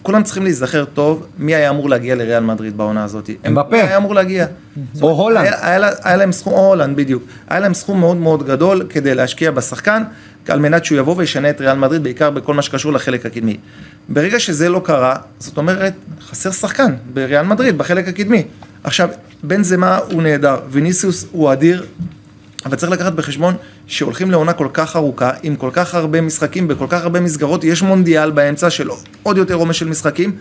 כולם 0.03 0.23
צריכים 0.23 0.43
להיזכר 0.43 0.85
טוב 0.85 1.27
מי 1.39 1.55
היה 1.55 1.71
אמור 1.71 1.91
להגיע 1.91 2.15
לריאל 2.15 2.43
מדריד 2.43 2.77
בעונה 2.77 3.05
הזאת. 3.05 3.31
אמבפה. 3.47 3.71
מי 3.71 3.83
היה 3.83 3.97
אמור 3.97 4.15
להגיע. 4.15 4.47
אומרת, 5.03 5.17
הולנד. 5.17 5.45
היה, 5.47 5.67
היה, 5.69 5.79
לה- 5.79 5.91
היה 6.05 6.17
להם 6.17 6.33
סכום, 6.33 6.53
או 6.53 6.67
הולנד 6.69 6.97
בדיוק. 6.97 7.23
היה 7.49 7.61
להם 7.61 7.75
סכום 7.75 8.01
מאוד 8.01 8.17
מאוד 8.17 8.47
גדול 8.47 8.87
כדי 8.89 9.15
להשקיע 9.15 9.51
בשחקן, 9.51 10.03
על 10.49 10.59
מנת 10.59 10.85
שהוא 10.85 10.99
יבוא 10.99 11.15
וישנה 11.17 11.51
את 11.51 11.61
ריאל 11.61 11.77
מדריד, 11.79 12.03
בעיקר 12.03 12.31
בכל 12.31 12.55
מה 12.55 12.63
שקשור 12.63 12.93
לחלק 12.93 13.27
הקדמי. 13.27 13.57
ברגע 14.09 14.41
שזה 14.41 14.69
לא 14.69 14.81
קרה, 14.85 15.17
זאת 15.39 15.57
אומרת, 15.57 15.93
חסר 16.31 16.51
שחקן 16.51 16.95
בריאל 17.15 17.43
מדריד, 17.43 17.79
בחלק 17.79 18.09
הקדמי. 18.09 18.45
עכשיו, 18.85 19.09
בן 19.43 19.63
זמה 19.63 19.99
הוא 20.11 20.23
נהדר, 20.23 20.57
ויניסיוס 20.71 21.27
הוא 21.33 21.53
אדיר, 21.53 21.85
אבל 22.67 22.77
צריך 22.77 22.93
לקחת 22.93 23.13
בחשבון 23.13 23.55
שהולכים 23.87 24.31
לעונה 24.31 24.53
כל 24.53 24.69
כך 24.73 24.97
ארוכה, 24.97 25.31
עם 25.43 25.57
כל 25.57 25.71
כך 25.73 25.95
הרבה 25.95 26.21
משחקים, 26.21 26.69
בכל 26.69 26.87
כך 26.89 27.03
הרבה 27.03 27.21
מסגרות, 27.21 27.65
יש 27.65 27.83
מונדיאל 27.83 28.31
באמצע 28.31 28.71
של 28.71 28.89
עוד 29.23 29.37
יותר 29.37 29.55
עומס 29.55 29.77
של 29.77 29.89
משחקים, 29.89 30.33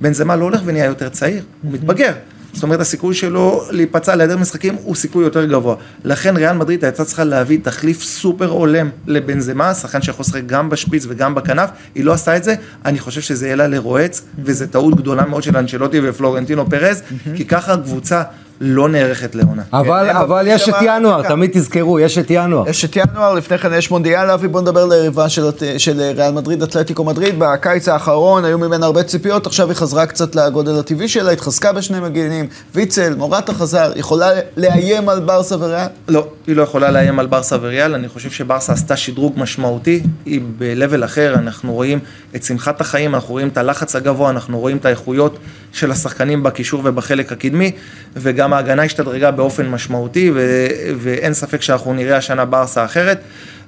בן 0.00 0.12
זמה 0.12 0.36
לא 0.36 0.44
הולך 0.44 0.60
ונהיה 0.64 0.84
יותר 0.84 1.08
צעיר, 1.08 1.42
הוא 1.62 1.72
מתבגר. 1.72 2.12
זאת 2.52 2.62
אומרת, 2.62 2.80
הסיכוי 2.80 3.14
שלו 3.14 3.62
להיפצע 3.70 4.16
להיעדר 4.16 4.36
משחקים 4.36 4.74
הוא 4.82 4.94
סיכוי 4.94 5.24
יותר 5.24 5.44
גבוה. 5.44 5.76
לכן 6.04 6.36
ריאל 6.36 6.56
מדריד 6.56 6.84
הייתה 6.84 7.04
צריכה 7.04 7.24
להביא 7.24 7.58
תחליף 7.62 8.02
סופר 8.02 8.48
הולם 8.48 8.88
לבנזמה, 9.06 9.74
שחקן 9.74 10.02
שיכול 10.02 10.22
לשחק 10.22 10.42
גם 10.46 10.70
בשפיץ 10.70 11.06
וגם 11.08 11.34
בכנף, 11.34 11.70
היא 11.94 12.04
לא 12.04 12.12
עשתה 12.12 12.36
את 12.36 12.44
זה, 12.44 12.54
אני 12.84 12.98
חושב 12.98 13.20
שזה 13.20 13.46
יהיה 13.46 13.56
לה 13.56 13.68
לרועץ, 13.68 14.22
וזו 14.44 14.66
טעות 14.66 14.96
גדולה 14.96 15.26
מאוד 15.26 15.42
של 15.42 15.56
אנצ'לוטי 15.56 16.00
ופלורנטינו 16.02 16.70
פרז, 16.70 17.02
כי 17.36 17.44
ככה 17.44 17.76
קבוצה 17.76 18.22
לא 18.60 18.88
נערכת 18.88 19.34
לעונה. 19.34 19.62
אבל, 19.72 20.06
כן, 20.10 20.16
אבל 20.16 20.42
אבל 20.42 20.54
יש 20.54 20.68
את 20.68 20.74
ינואר, 20.82 21.28
תמיד 21.28 21.50
תזכרו, 21.52 22.00
יש 22.00 22.18
את 22.18 22.26
ינואר. 22.30 22.68
יש 22.68 22.84
את 22.84 22.96
ינואר, 22.96 23.34
לפני 23.34 23.58
כן 23.58 23.72
יש 23.72 23.90
מונדיאל, 23.90 24.30
אבי, 24.30 24.48
בוא 24.48 24.60
נדבר 24.60 24.86
ליריבה 24.86 25.28
של, 25.28 25.50
של 25.78 26.00
ריאל 26.16 26.32
מדריד, 26.32 26.62
אתלטיקו 26.62 27.04
מדריד. 27.04 27.34
בקיץ 27.38 27.88
האחרון 27.88 28.44
היו 28.44 28.58
ממנה 28.58 28.86
הרבה 28.86 29.02
ציפיות, 29.02 29.46
עכשיו 29.46 29.68
היא 29.68 29.76
חזרה 29.76 30.06
קצת 30.06 30.34
לגודל 30.34 30.78
הטבעי 30.78 31.08
שלה, 31.08 31.30
התחזקה 31.30 31.72
בשני 31.72 32.00
מגינים, 32.00 32.46
ויצל, 32.74 33.14
מורטה 33.14 33.54
חזר, 33.54 33.92
יכולה 33.96 34.30
לאיים 34.56 35.08
על 35.08 35.20
ברסה 35.20 35.56
וריאל? 35.58 35.86
לא, 36.08 36.26
היא 36.46 36.56
לא 36.56 36.62
יכולה 36.62 36.90
לאיים 36.90 37.18
על 37.18 37.26
ברסה 37.26 37.56
וריאל, 37.60 37.94
אני 37.94 38.08
חושב 38.08 38.30
שברסה 38.30 38.72
עשתה 38.72 38.96
שדרוג 38.96 39.34
משמעותי, 39.36 40.02
היא 40.26 40.40
ב-level 40.58 41.04
אחר, 41.04 41.34
אנחנו 41.34 41.72
רואים 41.72 41.98
את 42.36 42.42
שמחת 42.42 42.80
החיים, 42.80 43.14
אנחנו 43.14 43.32
רואים 43.32 43.48
את 43.48 43.56
הלחץ 43.56 43.96
הגבוה, 43.96 44.30
אנחנו 44.30 44.60
רואים 44.60 44.76
את 44.76 44.84
האיכויות 44.84 45.38
של 45.72 45.90
השחקנים 45.90 46.42
בקישור 46.42 46.82
ובחלק 46.84 47.32
הקדמי, 47.32 47.72
וגם 48.16 48.52
ההגנה 48.52 48.82
השתדרגה 48.82 49.30
באופן 49.30 49.68
משמעותי, 49.68 50.30
ו- 50.34 50.66
ואין 50.98 51.34
ספק 51.34 51.62
שאנחנו 51.62 51.94
נראה 51.94 52.16
השנה 52.16 52.44
ברסה 52.44 52.84
אחרת. 52.84 53.20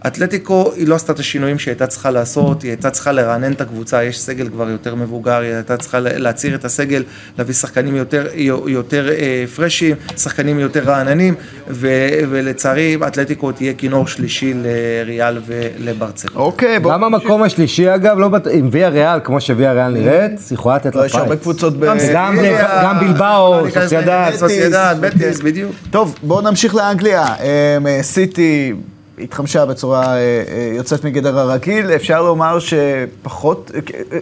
אתלטיקו 0.06 0.72
היא 0.76 0.88
לא 0.88 0.94
עשתה 0.94 1.12
את 1.12 1.18
השינויים 1.18 1.58
שהיא 1.58 1.72
הייתה 1.72 1.86
צריכה 1.86 2.10
לעשות, 2.10 2.62
היא 2.62 2.70
הייתה 2.70 2.90
צריכה 2.90 3.12
לרענן 3.12 3.52
את 3.52 3.60
הקבוצה, 3.60 4.04
יש 4.04 4.20
סגל 4.20 4.48
כבר 4.48 4.70
יותר 4.70 4.94
מבוגר, 4.94 5.40
היא 5.40 5.54
הייתה 5.54 5.76
צריכה 5.76 6.00
להצעיר 6.00 6.54
את 6.54 6.64
הסגל, 6.64 7.02
להביא 7.38 7.54
שחקנים 7.54 7.96
יותר, 7.96 8.26
יותר 8.66 9.08
אה, 9.10 9.44
פרשים, 9.56 9.96
שחקנים 10.16 10.58
יותר 10.58 10.82
רעננים, 10.84 11.34
ו, 11.68 11.88
ולצערי 12.30 12.96
אתלטיקו 13.06 13.52
תהיה 13.52 13.72
כינור 13.74 14.06
שלישי 14.06 14.54
לריאל 14.54 15.38
ולברצל. 15.46 16.28
אוקיי, 16.34 16.78
בוא... 16.78 16.92
גם 16.92 17.04
המקום 17.04 17.42
השלישי 17.42 17.94
אגב, 17.94 18.18
לא 18.18 18.28
בט- 18.28 18.48
עם 18.50 18.68
ויה 18.72 18.88
ריאל, 18.88 19.18
כמו 19.24 19.40
שוויה 19.40 19.72
ריאל 19.72 19.92
נראית, 19.92 20.30
היא 20.30 20.54
יכולה 20.54 20.76
לתת 20.76 20.94
לא, 20.94 21.00
לה 21.00 21.06
יש 21.06 21.14
הרבה. 21.14 21.36
קבוצות 21.36 21.76
ב... 21.80 21.86
גם 22.14 23.00
בלבאו, 23.00 23.64
לא 23.64 23.70
סוסיידד. 23.70 24.30
סוסיידד, 24.36 24.96
בטיס, 25.00 25.38
כן. 25.38 25.44
בדיוק. 25.44 25.72
טוב, 25.90 26.14
בואו 26.22 26.40
נמשיך 26.40 26.74
לאנגליה. 26.74 27.24
אמ, 27.26 27.86
אה, 27.86 27.98
סיטי 28.02 28.72
התחמשה 29.18 29.66
בצורה 29.66 30.06
אה, 30.06 30.18
אה, 30.48 30.70
יוצאת 30.76 31.04
מגדר 31.04 31.38
הרגיל. 31.38 31.90
אפשר 31.90 32.22
לומר 32.22 32.58
שפחות... 32.58 33.70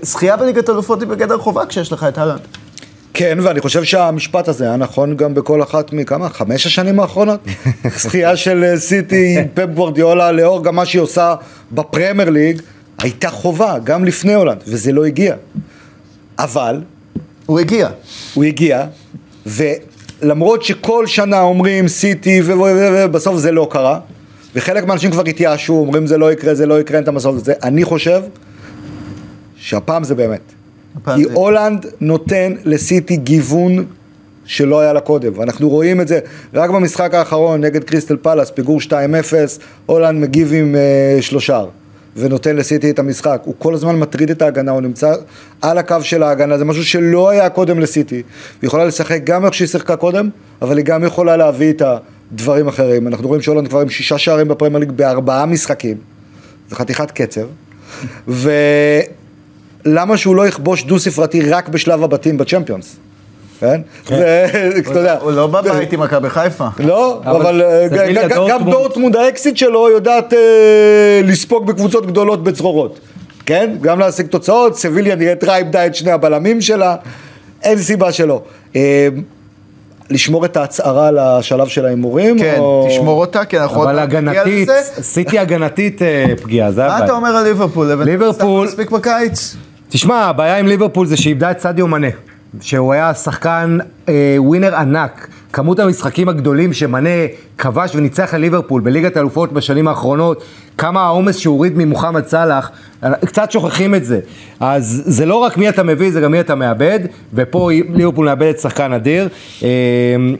זכייה 0.02 0.36
בליגת 0.36 0.70
אלופות 0.70 1.00
היא 1.00 1.08
בגדר 1.08 1.38
חובה 1.38 1.66
כשיש 1.66 1.92
לך 1.92 2.06
את 2.08 2.18
אהלנד. 2.18 2.40
כן, 3.14 3.38
ואני 3.42 3.60
חושב 3.60 3.84
שהמשפט 3.84 4.48
הזה 4.48 4.64
היה 4.64 4.76
נכון 4.76 5.16
גם 5.16 5.34
בכל 5.34 5.62
אחת 5.62 5.92
מכמה? 5.92 6.28
חמש 6.28 6.66
השנים 6.66 7.00
האחרונות? 7.00 7.40
זכייה 8.02 8.36
של 8.36 8.64
אה, 8.64 8.78
סיטי 8.78 9.38
עם 9.38 9.44
פפ 9.54 9.74
גוורדיולה, 9.74 10.32
לאור 10.32 10.64
גם 10.64 10.76
מה 10.76 10.86
שהיא 10.86 11.02
עושה 11.02 11.34
בפרמייר 11.72 12.30
ליג, 12.30 12.62
הייתה 12.98 13.30
חובה, 13.30 13.78
גם 13.84 14.04
לפני 14.04 14.34
הולנד, 14.34 14.62
וזה 14.66 14.92
לא 14.92 15.04
הגיע. 15.04 15.34
אבל, 16.38 16.80
הוא 17.46 17.60
הגיע. 17.60 17.88
הוא 18.34 18.44
הגיע, 18.44 18.84
ולמרות 19.46 20.62
שכל 20.62 21.06
שנה 21.06 21.40
אומרים 21.40 21.88
סיטי, 21.88 22.42
ובסוף 22.46 23.36
זה 23.36 23.52
לא 23.52 23.68
קרה, 23.70 23.98
וחלק 24.54 24.84
מהאנשים 24.84 25.10
כבר 25.10 25.22
התייאשו, 25.26 25.72
אומרים 25.72 26.06
זה 26.06 26.18
לא 26.18 26.32
יקרה, 26.32 26.54
זה 26.54 26.66
לא 26.66 26.80
יקרה, 26.80 26.96
אין 26.96 27.02
את 27.02 27.08
המסורת 27.08 27.34
הזה, 27.42 27.52
אני 27.62 27.84
חושב 27.84 28.22
שהפעם 29.56 30.04
זה 30.04 30.14
באמת. 30.14 30.40
כי 31.14 31.24
זה- 31.24 31.32
הולנד 31.34 31.86
נותן 32.00 32.52
לסיטי 32.64 33.16
גיוון 33.16 33.84
שלא 34.44 34.80
היה 34.80 34.92
לה 34.92 35.00
קודם, 35.00 35.32
ואנחנו 35.38 35.68
רואים 35.68 36.00
את 36.00 36.08
זה 36.08 36.18
רק 36.54 36.70
במשחק 36.70 37.14
האחרון 37.14 37.60
נגד 37.60 37.84
קריסטל 37.84 38.16
פלאס, 38.16 38.50
פיגור 38.50 38.80
2-0, 38.80 38.92
הולנד 39.86 40.20
מגיב 40.20 40.52
עם 40.54 40.74
אה, 40.76 41.22
שלושה. 41.22 41.64
ונותן 42.16 42.56
לסיטי 42.56 42.90
את 42.90 42.98
המשחק, 42.98 43.42
הוא 43.44 43.54
כל 43.58 43.74
הזמן 43.74 43.96
מטריד 43.98 44.30
את 44.30 44.42
ההגנה, 44.42 44.70
הוא 44.72 44.80
נמצא 44.80 45.12
על 45.62 45.78
הקו 45.78 45.96
של 46.02 46.22
ההגנה, 46.22 46.58
זה 46.58 46.64
משהו 46.64 46.84
שלא 46.84 47.28
היה 47.30 47.48
קודם 47.48 47.80
לסיטי, 47.80 48.14
היא 48.14 48.22
יכולה 48.62 48.84
לשחק 48.84 49.20
גם 49.24 49.44
איך 49.44 49.54
שהיא 49.54 49.68
שיחקה 49.68 49.96
קודם, 49.96 50.28
אבל 50.62 50.76
היא 50.76 50.84
גם 50.84 51.04
יכולה 51.04 51.36
להביא 51.36 51.70
את 51.70 51.82
הדברים 52.32 52.68
אחרים, 52.68 53.06
אנחנו 53.06 53.28
רואים 53.28 53.42
שהולנד 53.42 53.68
כבר 53.68 53.80
עם 53.80 53.88
שישה 53.88 54.18
שערים 54.18 54.48
בפרמייר 54.48 54.78
ליג 54.78 54.90
בארבעה 54.90 55.46
משחקים, 55.46 55.96
זה 56.70 56.76
חתיכת 56.76 57.10
קצב, 57.10 57.46
ולמה 58.28 60.16
שהוא 60.16 60.36
לא 60.36 60.46
יכבוש 60.46 60.84
דו 60.84 60.98
ספרתי 60.98 61.40
רק 61.40 61.68
בשלב 61.68 62.02
הבתים 62.02 62.38
בצ'מפיונס, 62.38 62.96
כן? 63.60 63.80
ואתה 64.06 64.98
יודע, 64.98 65.18
הוא 65.20 65.32
לא 65.32 65.46
בבית 65.46 65.92
עם 65.92 66.00
מכבי 66.00 66.30
חיפה. 66.30 66.68
לא, 66.78 67.20
אבל 67.24 67.62
אה, 67.62 67.88
גם 68.48 68.70
דורטמונד. 68.70 69.16
האקסיט 69.16 69.56
שלו 69.56 69.90
יודעת 69.90 70.32
אה, 70.32 71.20
לספוג 71.24 71.66
בקבוצות 71.66 72.06
גדולות 72.06 72.44
בצרורות, 72.44 73.00
כן? 73.46 73.76
גם 73.80 73.98
להשיג 73.98 74.26
תוצאות, 74.26 74.78
סביליה 74.78 75.14
נראית 75.14 75.44
רע 75.44 75.56
איבדה 75.56 75.86
את 75.86 75.94
שני 75.94 76.10
הבלמים 76.10 76.60
שלה, 76.60 76.96
אין 77.62 77.78
סיבה 77.78 78.12
שלא. 78.12 78.42
לשמור 80.12 80.44
את 80.44 80.56
ההצהרה 80.56 81.10
לשלב 81.10 81.66
של 81.66 81.86
ההימורים? 81.86 82.38
כן, 82.38 82.56
או- 82.58 82.86
תשמור 82.90 83.20
אותה, 83.20 83.44
כי 83.44 83.58
אנחנו 83.58 83.76
עוד 83.78 83.88
אבל 83.88 83.96
מעט 83.96 84.08
נגיע 84.08 84.20
הגנתית, 84.40 84.68
לזה. 84.68 85.02
סיטי 85.02 85.38
הגנתית 85.38 86.02
אה, 86.02 86.24
פגיעה, 86.42 86.72
זה 86.72 86.80
מה 86.80 86.86
הבעיה. 86.86 87.04
אתה 87.04 87.12
אומר 87.12 87.28
על 87.36 87.44
ליברפול? 87.44 87.92
ליברפול- 88.04 88.66
מספיק 88.66 88.90
בקיץ? 88.90 89.56
תשמע, 89.88 90.20
הבעיה 90.24 90.58
עם 90.58 90.66
ליברפול 90.66 91.06
זה 91.06 91.16
שאיבדה 91.16 91.50
את 91.50 91.60
סדיו 91.60 91.86
מנה, 91.86 92.06
שהוא 92.60 92.92
היה 92.92 93.14
שחקן 93.14 93.78
אה, 94.08 94.14
ווינר 94.38 94.74
ענק. 94.76 95.28
כמות 95.52 95.78
המשחקים 95.78 96.28
הגדולים 96.28 96.72
שמנה 96.72 97.08
כבש 97.58 97.94
וניצח 97.94 98.34
לליברפול 98.34 98.80
בליגת 98.80 99.16
האלופות 99.16 99.52
בשנים 99.52 99.88
האחרונות, 99.88 100.44
כמה 100.78 101.02
העומס 101.02 101.36
שהוא 101.36 101.54
הוריד 101.54 101.72
ממוחמד 101.76 102.26
סאלח, 102.26 102.70
קצת 103.24 103.50
שוכחים 103.50 103.94
את 103.94 104.04
זה. 104.04 104.20
אז 104.60 105.02
זה 105.06 105.26
לא 105.26 105.36
רק 105.36 105.56
מי 105.56 105.68
אתה 105.68 105.82
מביא, 105.82 106.12
זה 106.12 106.20
גם 106.20 106.32
מי 106.32 106.40
אתה 106.40 106.54
מאבד, 106.54 107.00
ופה 107.34 107.70
ליברפול 107.94 108.26
מאבדת 108.26 108.58
שחקן 108.58 108.92
אדיר. 108.92 109.28
אה, 109.62 109.68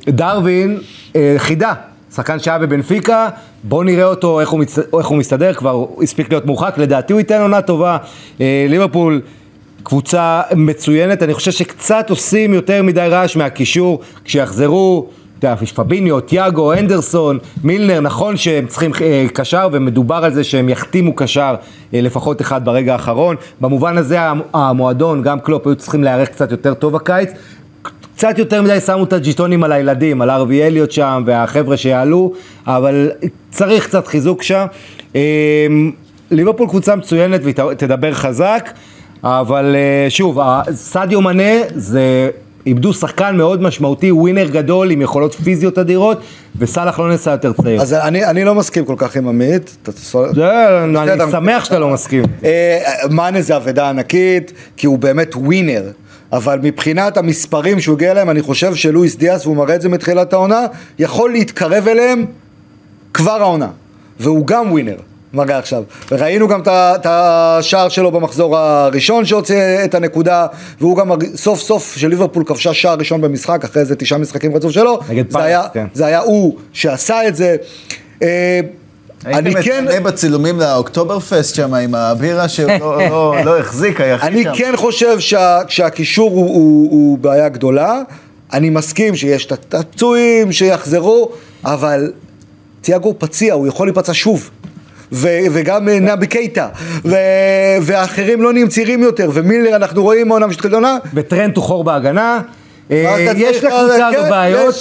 דרווין, 0.09 0.79
אה, 1.17 1.35
חידה. 1.39 1.75
שחקן 2.15 2.39
שהיה 2.39 2.59
בבנפיקה, 2.59 3.29
בואו 3.65 3.83
נראה 3.83 4.05
אותו, 4.05 4.41
איך 4.41 4.49
הוא, 4.49 4.61
מצ... 4.61 4.79
איך 4.79 5.07
הוא 5.07 5.19
מסתדר, 5.19 5.55
כבר 5.55 5.87
הספיק 6.03 6.31
להיות 6.31 6.47
מורחק, 6.47 6.79
לדעתי 6.79 7.13
הוא 7.13 7.21
ייתן 7.21 7.41
עונה 7.41 7.63
טובה. 7.63 7.97
אה, 8.41 8.67
ליברפול, 8.69 9.21
קבוצה 9.83 10.43
מצוינת, 10.57 11.23
אני 11.23 11.35
חושב 11.35 11.51
שקצת 11.51 12.07
עושים 12.11 12.55
יותר 12.55 12.83
מדי 12.83 13.07
רעש 13.11 13.37
מהקישור, 13.37 14.01
כשיחזרו, 14.25 15.07
אתה 15.39 15.47
יודע, 15.47 15.67
פביניו, 15.75 16.21
תיאגו, 16.21 16.73
הנדרסון, 16.73 17.39
מילנר, 17.65 18.01
נכון 18.01 18.37
שהם 18.37 18.67
צריכים 18.67 18.91
אה, 19.01 19.27
קשר, 19.33 19.69
ומדובר 19.73 20.15
על 20.15 20.35
זה 20.35 20.45
שהם 20.45 20.69
יחתימו 20.69 21.15
קשר 21.15 21.55
אה, 21.95 22.01
לפחות 22.01 22.41
אחד 22.41 22.65
ברגע 22.65 22.93
האחרון. 22.93 23.37
במובן 23.61 23.99
הזה 23.99 24.21
המ- 24.21 24.41
המועדון, 24.55 25.23
גם 25.23 25.41
קלופ, 25.41 25.67
היו 25.67 25.77
צריכים 25.77 26.05
להיערך 26.05 26.29
קצת 26.29 26.51
יותר 26.51 26.75
טוב 26.75 26.97
הקיץ. 26.97 27.31
קצת 28.17 28.39
יותר 28.39 28.63
מדי 28.63 28.81
שמו 28.81 29.05
את 29.05 29.13
הג'יטונים 29.13 29.65
על 29.65 29.73
הילדים, 29.73 30.23
על 30.23 30.31
ארווי 30.31 30.63
אליוט 30.67 30.91
שם 30.91 31.23
והחבר'ה 31.27 31.77
שיעלו, 31.77 32.33
אבל 32.67 33.11
צריך 33.51 33.87
קצת 33.87 34.07
חיזוק 34.07 34.43
שם. 34.43 34.67
אמ, 35.15 35.21
ליברפול 36.31 36.69
קבוצה 36.69 36.97
מצוינת 36.97 37.41
והיא 37.43 37.55
תדבר 37.77 38.13
חזק, 38.13 38.71
אבל 39.25 39.77
אה, 39.77 40.11
שוב, 40.11 40.39
סדיו 40.75 41.21
מנה 41.21 41.53
זה... 41.75 42.31
איבדו 42.67 42.93
שחקן 42.93 43.37
מאוד 43.37 43.63
משמעותי, 43.63 44.13
ווינר 44.13 44.49
גדול 44.49 44.91
עם 44.91 45.03
יכולות 45.03 45.35
פיזיות 45.35 45.79
אדירות, 45.79 46.21
וסאלח 46.59 46.99
לא 46.99 47.09
נעשה 47.09 47.31
יותר 47.31 47.53
צעיר. 47.53 47.83
אז 47.83 47.95
אני, 47.95 48.25
אני 48.25 48.45
לא 48.45 48.55
מסכים 48.55 48.85
כל 48.85 48.95
כך 48.99 49.17
עם 49.17 49.29
עמית. 49.29 49.77
זה, 50.35 50.85
אני 50.85 50.93
בסדר. 50.93 51.31
שמח 51.31 51.65
שאתה 51.65 51.79
לא 51.79 51.91
מסכים. 51.91 52.25
אה, 52.45 52.79
מאנה 53.11 53.43
זה 53.43 53.57
אבדה 53.57 53.89
ענקית, 53.89 54.53
כי 54.77 54.87
הוא 54.87 54.99
באמת 54.99 55.37
ווינר. 55.37 55.91
אבל 56.33 56.59
מבחינת 56.63 57.17
המספרים 57.17 57.81
שהוא 57.81 57.97
הגיע 57.97 58.11
אליהם, 58.11 58.31
אני 58.31 58.43
חושב 58.43 58.75
שלואיס 58.75 59.17
דיאס, 59.17 59.47
והוא 59.47 59.57
מראה 59.57 59.75
את 59.75 59.81
זה 59.81 59.89
מתחילת 59.89 60.33
העונה, 60.33 60.67
יכול 60.99 61.31
להתקרב 61.33 61.89
אליהם 61.89 62.27
כבר 63.15 63.43
העונה. 63.43 63.69
והוא 64.21 64.47
גם 64.47 64.73
ווינר, 64.73 64.97
מראה 65.35 65.59
עכשיו. 65.59 65.83
וראינו 66.13 66.49
גם 66.49 66.61
את 66.67 67.07
השער 67.07 67.89
שלו 67.89 68.11
במחזור 68.11 68.57
הראשון 68.59 69.25
שהוציא 69.25 69.57
את 69.85 69.95
הנקודה, 69.95 70.47
והוא 70.81 70.97
גם 70.97 71.11
סוף 71.35 71.61
סוף 71.61 71.95
שליברפול 71.97 72.45
כבשה 72.45 72.75
שער 72.75 72.95
ראשון 72.99 73.21
במשחק, 73.21 73.65
אחרי 73.65 73.83
איזה 73.83 73.97
תשעה 73.97 74.19
משחקים 74.19 74.57
רצוף 74.57 74.73
שלו. 74.73 75.01
נגד 75.09 75.25
זה 75.27 75.33
פאלאס, 75.33 75.47
היה- 75.47 75.63
כן. 75.73 75.87
זה 75.95 76.07
היה 76.07 76.19
הוא 76.21 76.57
שעשה 76.73 77.29
את 77.29 77.37
זה. 77.37 77.57
אה, 78.23 78.61
אני 79.27 79.55
כן... 79.63 79.85
מתנה 79.85 80.01
בצילומים 80.01 80.61
לאוקטובר 80.61 81.21
פסט 81.21 81.55
שם 81.55 81.75
עם 81.75 81.95
הבירה 81.95 82.49
שלא 82.49 82.77
לא- 83.09 83.35
לא 83.45 83.59
החזיק, 83.59 84.01
היחיד 84.01 84.29
אני 84.29 84.43
שם. 84.43 84.53
כן 84.57 84.73
חושב 84.77 85.21
שה, 85.21 85.59
שהקישור 85.69 86.31
הוא, 86.31 87.19
בעיה 87.19 87.49
גדולה, 87.49 88.01
אני 88.53 88.71
מסכים 88.71 89.17
שיש 89.17 89.47
את 89.47 89.75
הפצועים 89.75 90.53
שיחזרו, 90.53 91.29
אבל 91.65 92.13
תיאגו 92.81 93.15
פציע, 93.19 93.55
הוא 93.55 93.67
יכול 93.67 93.87
להיפצע 93.87 94.13
שוב. 94.15 94.51
ו, 95.13 95.29
וגם 95.53 95.89
אה, 95.89 96.01
נבי 96.01 96.27
קייטה, 96.27 96.69
ו, 97.05 97.15
והאחרים 97.83 98.43
לא 98.43 98.53
נהיים 98.53 98.69
צעירים 98.69 99.03
יותר, 99.03 99.31
ומילר 99.35 99.77
אנחנו 99.77 100.03
רואים 100.03 100.29
מעונה 100.29 100.47
משתתפת 100.47 100.73
עונה, 100.73 100.99
וטרנט 101.15 101.57
הוא 101.57 101.65
חור 101.65 101.85
בהגנה. 101.85 102.41
אה, 102.91 103.33
יש 103.37 103.57
לקבוצה 103.57 104.09
כן, 104.13 104.19
הזו 104.19 104.31
בעיות, 104.31 104.75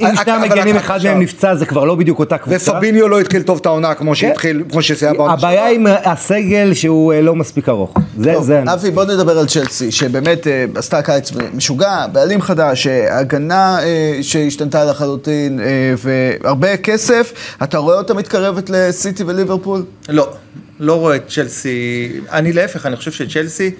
אם 0.00 0.16
שני 0.16 0.32
המגנים 0.32 0.76
אחד 0.76 1.00
מהם 1.04 1.20
נפצע 1.20 1.54
זה 1.54 1.66
כבר 1.66 1.84
לא 1.84 1.94
בדיוק 1.94 2.18
אותה 2.18 2.38
קבוצה. 2.38 2.72
ופביניו 2.72 3.08
לא 3.08 3.20
התחיל 3.20 3.42
טוב 3.42 3.58
את 3.60 3.66
העונה 3.66 3.94
כמו 3.94 4.14
שהתחיל, 4.14 4.62
כמו 4.70 4.82
שסייע 4.82 5.12
בעונה 5.12 5.32
הבעיה 5.32 5.68
עם 5.68 5.86
הסגל 6.04 6.74
שהוא 6.74 7.12
אה, 7.12 7.20
לא 7.20 7.34
מספיק 7.34 7.68
ארוך. 7.68 7.94
זה, 8.18 8.62
אבי, 8.72 8.90
בוא 8.90 9.04
נדבר 9.04 9.38
על 9.38 9.46
צ'לסי, 9.46 9.92
שבאמת 9.92 10.46
אה, 10.46 10.64
עשתה 10.74 11.02
קיץ 11.02 11.32
משוגע, 11.54 12.06
בעלים 12.12 12.42
חדש, 12.42 12.86
הגנה 12.86 13.78
שהשתנתה 14.22 14.84
לחלוטין, 14.84 15.60
והרבה 15.98 16.76
כסף. 16.76 17.32
אתה 17.62 17.78
רואה 17.78 17.98
אותה 17.98 18.14
מתקרבת 18.14 18.70
לסיטי 18.70 19.24
וליברפול? 19.24 19.84
לא, 20.08 20.32
לא 20.80 20.94
רואה 20.94 21.16
את 21.16 21.28
צ'לסי, 21.28 22.12
אני 22.32 22.52
להפך, 22.52 22.86
אני 22.86 22.96
חושב 22.96 23.12
שצ'לסי, 23.12 23.70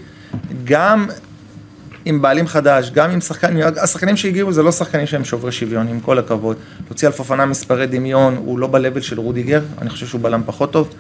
גם 0.65 1.07
עם 2.09 2.23
בעלים 2.23 2.47
חדש, 2.47 2.91
גם 2.91 3.11
עם 3.11 3.21
שחקנים, 3.21 3.65
השחקנים 3.83 4.17
שהגיעו 4.17 4.53
זה 4.53 4.63
לא 4.63 4.73
שחקנים 4.73 5.07
שהם 5.07 5.25
שוברי 5.25 5.53
שוויון, 5.53 5.89
עם 5.89 6.01
כל 6.01 6.19
הכבוד. 6.19 6.57
להוציא 6.87 7.09
על 7.09 7.15
פופנה 7.15 7.47
מספרי 7.47 7.87
דמיון, 7.87 8.37
הוא 8.37 8.59
לא 8.59 8.67
ב-level 8.67 9.01
של 9.01 9.21
רודיגר, 9.21 9.61
אני 9.83 9.91
חושב 9.91 10.07
שהוא 10.07 10.21
בלם 10.21 10.43
פחות 10.47 10.73
טוב, 10.73 10.95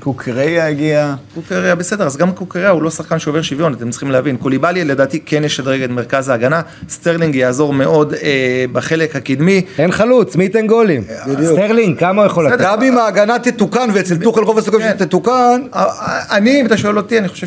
קוקורייה 0.00 0.68
הגיע. 0.68 1.14
קוקורייה 1.34 1.74
בסדר, 1.74 2.06
אז 2.06 2.16
גם 2.16 2.32
קוקורייה 2.32 2.70
הוא 2.70 2.82
לא 2.82 2.90
שחקן 2.90 3.18
שעובר 3.18 3.42
שוויון, 3.42 3.72
אתם 3.72 3.90
צריכים 3.90 4.10
להבין. 4.10 4.36
קוליבאלי 4.36 4.84
לדעתי 4.84 5.20
כן 5.26 5.44
ישדרג 5.44 5.82
את 5.82 5.90
מרכז 5.90 6.28
ההגנה, 6.28 6.60
סטרלינג 6.88 7.34
יעזור 7.34 7.72
מאוד 7.72 8.14
אה, 8.14 8.64
בחלק 8.72 9.16
הקדמי. 9.16 9.62
אין 9.78 9.92
חלוץ, 9.92 10.36
מי 10.36 10.44
ייתן 10.44 10.66
גולים? 10.66 11.04
סטרלינג, 11.44 11.98
כמה 11.98 12.22
הוא 12.22 12.26
יכול 12.26 12.46
לתת? 12.46 12.60
גם 12.60 12.82
אם 12.82 12.98
ההגנה 12.98 13.38
תתוקן, 13.38 13.88
ואצל 13.94 14.16
טוחל 14.16 14.42
רוב 14.42 14.58
הסיכויים 14.58 14.88
כן. 14.88 14.94
שתתוקן, 14.98 15.62
אה, 15.74 15.84
אה, 15.84 16.36
אני, 16.36 16.60
אם 16.60 16.66
אתה 16.66 16.76
שואל 16.76 16.96
אותי, 16.96 17.18
אני 17.18 17.28
חושב 17.28 17.46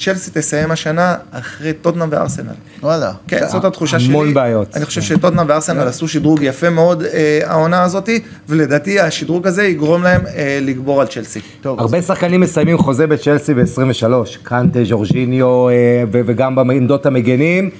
שצ'לסי 0.00 0.30
תסיים 0.34 0.70
השנה 0.70 1.14
אחרי 1.30 1.72
טוטנאם 1.72 2.08
וארסנל. 2.10 2.52
וואלה. 2.82 3.12
כן, 3.28 3.48
זאת 3.48 3.64
התחושה 3.64 4.00
שלי. 4.00 4.08
המון 4.08 4.34
בעיות. 4.34 4.76
אני 4.76 4.84
חושב 4.84 5.02
שטוטנאם 5.02 5.46
וארסנל 5.48 5.88
עשו 5.88 6.08
שדרוג 6.08 6.42
יפה 6.42 6.70
מאוד 6.70 7.02
אה, 7.02 7.40
העונה 7.44 7.82
הזאתי, 7.82 8.20
ולדעתי 8.48 9.00
השדרוג 9.00 9.46
הזה 9.46 9.64
יגרום 9.64 10.02
להם 10.02 10.20
אה, 10.26 10.58
לגבור 10.62 11.00
על 11.00 11.06
צ'לסי. 11.06 11.40
טוב, 11.60 11.80
הרבה 11.80 12.02
שחקנים 12.02 12.40
מסיימים 12.40 12.78
חוזה 12.78 13.06
בצ'לסי 13.06 13.54
ב-23, 13.54 14.04
קנטה, 14.42 14.84
ז'ורג'יניו 14.84 15.68
אה, 15.68 15.74
וגם 16.10 16.54
בעמדות 16.54 17.06
המגנים. 17.06 17.70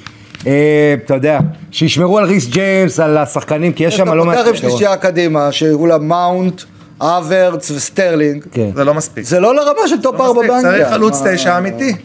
אתה 0.41 1.15
יודע, 1.15 1.39
שישמרו 1.71 2.19
על 2.19 2.25
ריס 2.25 2.49
ג'יימס, 2.49 3.01
על 3.01 3.19
השחקנים, 3.19 3.73
כי 3.73 3.85
יש 3.85 3.97
שם 3.97 4.13
לא 4.13 4.25
מעט... 4.25 4.47
עם 4.47 4.57
שלישייה 4.57 4.97
קדימה, 4.97 5.53
שהראו 5.53 5.87
לה 5.87 5.99
מאונט, 5.99 6.63
האברץ 7.01 7.71
וסטרלינג, 7.71 8.45
כן. 8.53 8.71
זה 8.75 8.85
לא 8.85 8.95
מספיק. 8.95 9.25
זה 9.25 9.41
לא 9.41 9.55
לרמה 9.55 9.89
של 9.89 10.03
טופ 10.03 10.15
לא 10.19 10.27
ארבע 10.27 10.41
מספיק, 10.41 10.51
באנגליה. 10.51 10.79
צריך 10.79 10.95
חלוץ 10.95 11.23
תשע 11.27 11.59
אמיתי. 11.59 11.97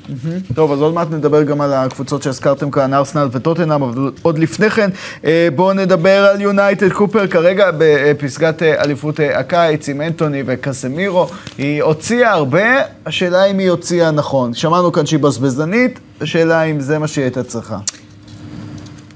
טוב, 0.55 0.71
אז 0.71 0.81
עוד 0.81 0.93
מעט 0.93 1.07
נדבר 1.11 1.43
גם 1.43 1.61
על 1.61 1.73
הקבוצות 1.73 2.23
שהזכרתם 2.23 2.71
כאן, 2.71 2.93
ארסנל 2.93 3.27
וטוטנאם, 3.31 3.83
אבל 3.83 4.11
עוד 4.21 4.39
לפני 4.39 4.69
כן, 4.69 4.89
אה, 5.25 5.47
בואו 5.55 5.73
נדבר 5.73 6.25
על 6.25 6.41
יונייטד 6.41 6.91
קופר 6.91 7.27
כרגע 7.27 7.71
בפסגת 7.77 8.63
אה, 8.63 8.83
אליפות 8.83 9.19
אה, 9.19 9.39
הקיץ 9.39 9.89
עם 9.89 10.01
אנטוני 10.01 10.43
וקסמירו. 10.45 11.27
היא 11.57 11.83
הוציאה 11.83 12.31
הרבה, 12.31 12.65
השאלה 13.05 13.45
אם 13.45 13.57
היא 13.57 13.69
הוציאה 13.69 14.11
נכון. 14.11 14.53
שמענו 14.53 14.91
כאן 14.91 15.05
שהיא 15.05 15.19
בזבזנית, 15.19 15.99
השאלה 16.21 16.63
אם 16.63 16.79
זה 16.79 16.99
מה 16.99 17.07
שהיא 17.07 17.23
הייתה 17.23 17.43
צריכה. 17.43 17.77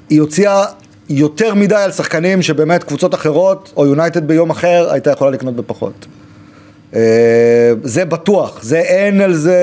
היא 0.09 0.21
הוציאה 0.21 0.65
יותר 1.09 1.53
מדי 1.55 1.75
על 1.75 1.91
שחקנים 1.91 2.41
שבאמת 2.41 2.83
קבוצות 2.83 3.13
אחרות, 3.13 3.73
או 3.77 3.85
יונייטד 3.85 4.27
ביום 4.27 4.49
אחר, 4.49 4.87
הייתה 4.91 5.11
יכולה 5.11 5.31
לקנות 5.31 5.55
בפחות. 5.55 6.05
אה, 6.95 7.71
זה 7.83 8.05
בטוח, 8.05 8.63
זה 8.63 8.79
אין 8.79 9.21
על 9.21 9.33
זה 9.33 9.57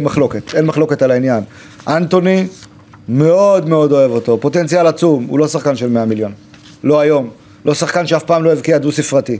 מחלוקת, 0.00 0.54
אין 0.54 0.66
מחלוקת 0.66 1.02
על 1.02 1.10
העניין. 1.10 1.42
אנטוני, 1.88 2.46
מאוד 3.08 3.68
מאוד 3.68 3.92
אוהב 3.92 4.10
אותו, 4.10 4.38
פוטנציאל 4.40 4.86
עצום, 4.86 5.26
הוא 5.28 5.38
לא 5.38 5.48
שחקן 5.48 5.76
של 5.76 5.88
100 5.88 6.04
מיליון. 6.04 6.32
לא 6.84 7.00
היום, 7.00 7.30
לא 7.64 7.74
שחקן 7.74 8.06
שאף 8.06 8.24
פעם 8.24 8.44
לא 8.44 8.52
הבקיע 8.52 8.78
דו 8.78 8.92
ספרתי. 8.92 9.38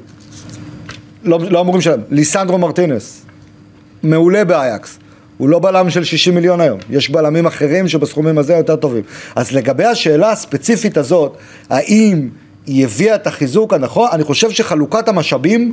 לא, 1.24 1.38
לא 1.50 1.60
אמורים 1.60 1.78
לשלם. 1.78 2.00
ליסנדרו 2.10 2.58
מרטינס, 2.58 3.22
מעולה 4.02 4.44
באייקס. 4.44 4.98
הוא 5.40 5.48
לא 5.48 5.58
בלם 5.58 5.90
של 5.90 6.04
60 6.04 6.34
מיליון 6.34 6.60
היום, 6.60 6.78
יש 6.90 7.10
בלמים 7.10 7.46
אחרים 7.46 7.88
שבסכומים 7.88 8.38
הזה 8.38 8.54
יותר 8.54 8.76
טובים. 8.76 9.02
אז 9.36 9.52
לגבי 9.52 9.84
השאלה 9.84 10.32
הספציפית 10.32 10.96
הזאת, 10.96 11.36
האם 11.70 12.28
היא 12.66 12.84
הביאה 12.84 13.14
את 13.14 13.26
החיזוק 13.26 13.72
הנכון, 13.72 14.08
אני 14.12 14.24
חושב 14.24 14.50
שחלוקת 14.50 15.08
המשאבים 15.08 15.72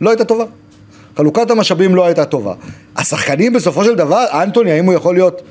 לא 0.00 0.10
הייתה 0.10 0.24
טובה. 0.24 0.44
חלוקת 1.16 1.50
המשאבים 1.50 1.94
לא 1.94 2.06
הייתה 2.06 2.24
טובה. 2.24 2.54
השחקנים 2.96 3.52
בסופו 3.52 3.84
של 3.84 3.94
דבר, 3.94 4.24
אנטוני, 4.32 4.72
האם 4.72 4.84
הוא 4.84 4.94
יכול 4.94 5.14
להיות 5.14 5.42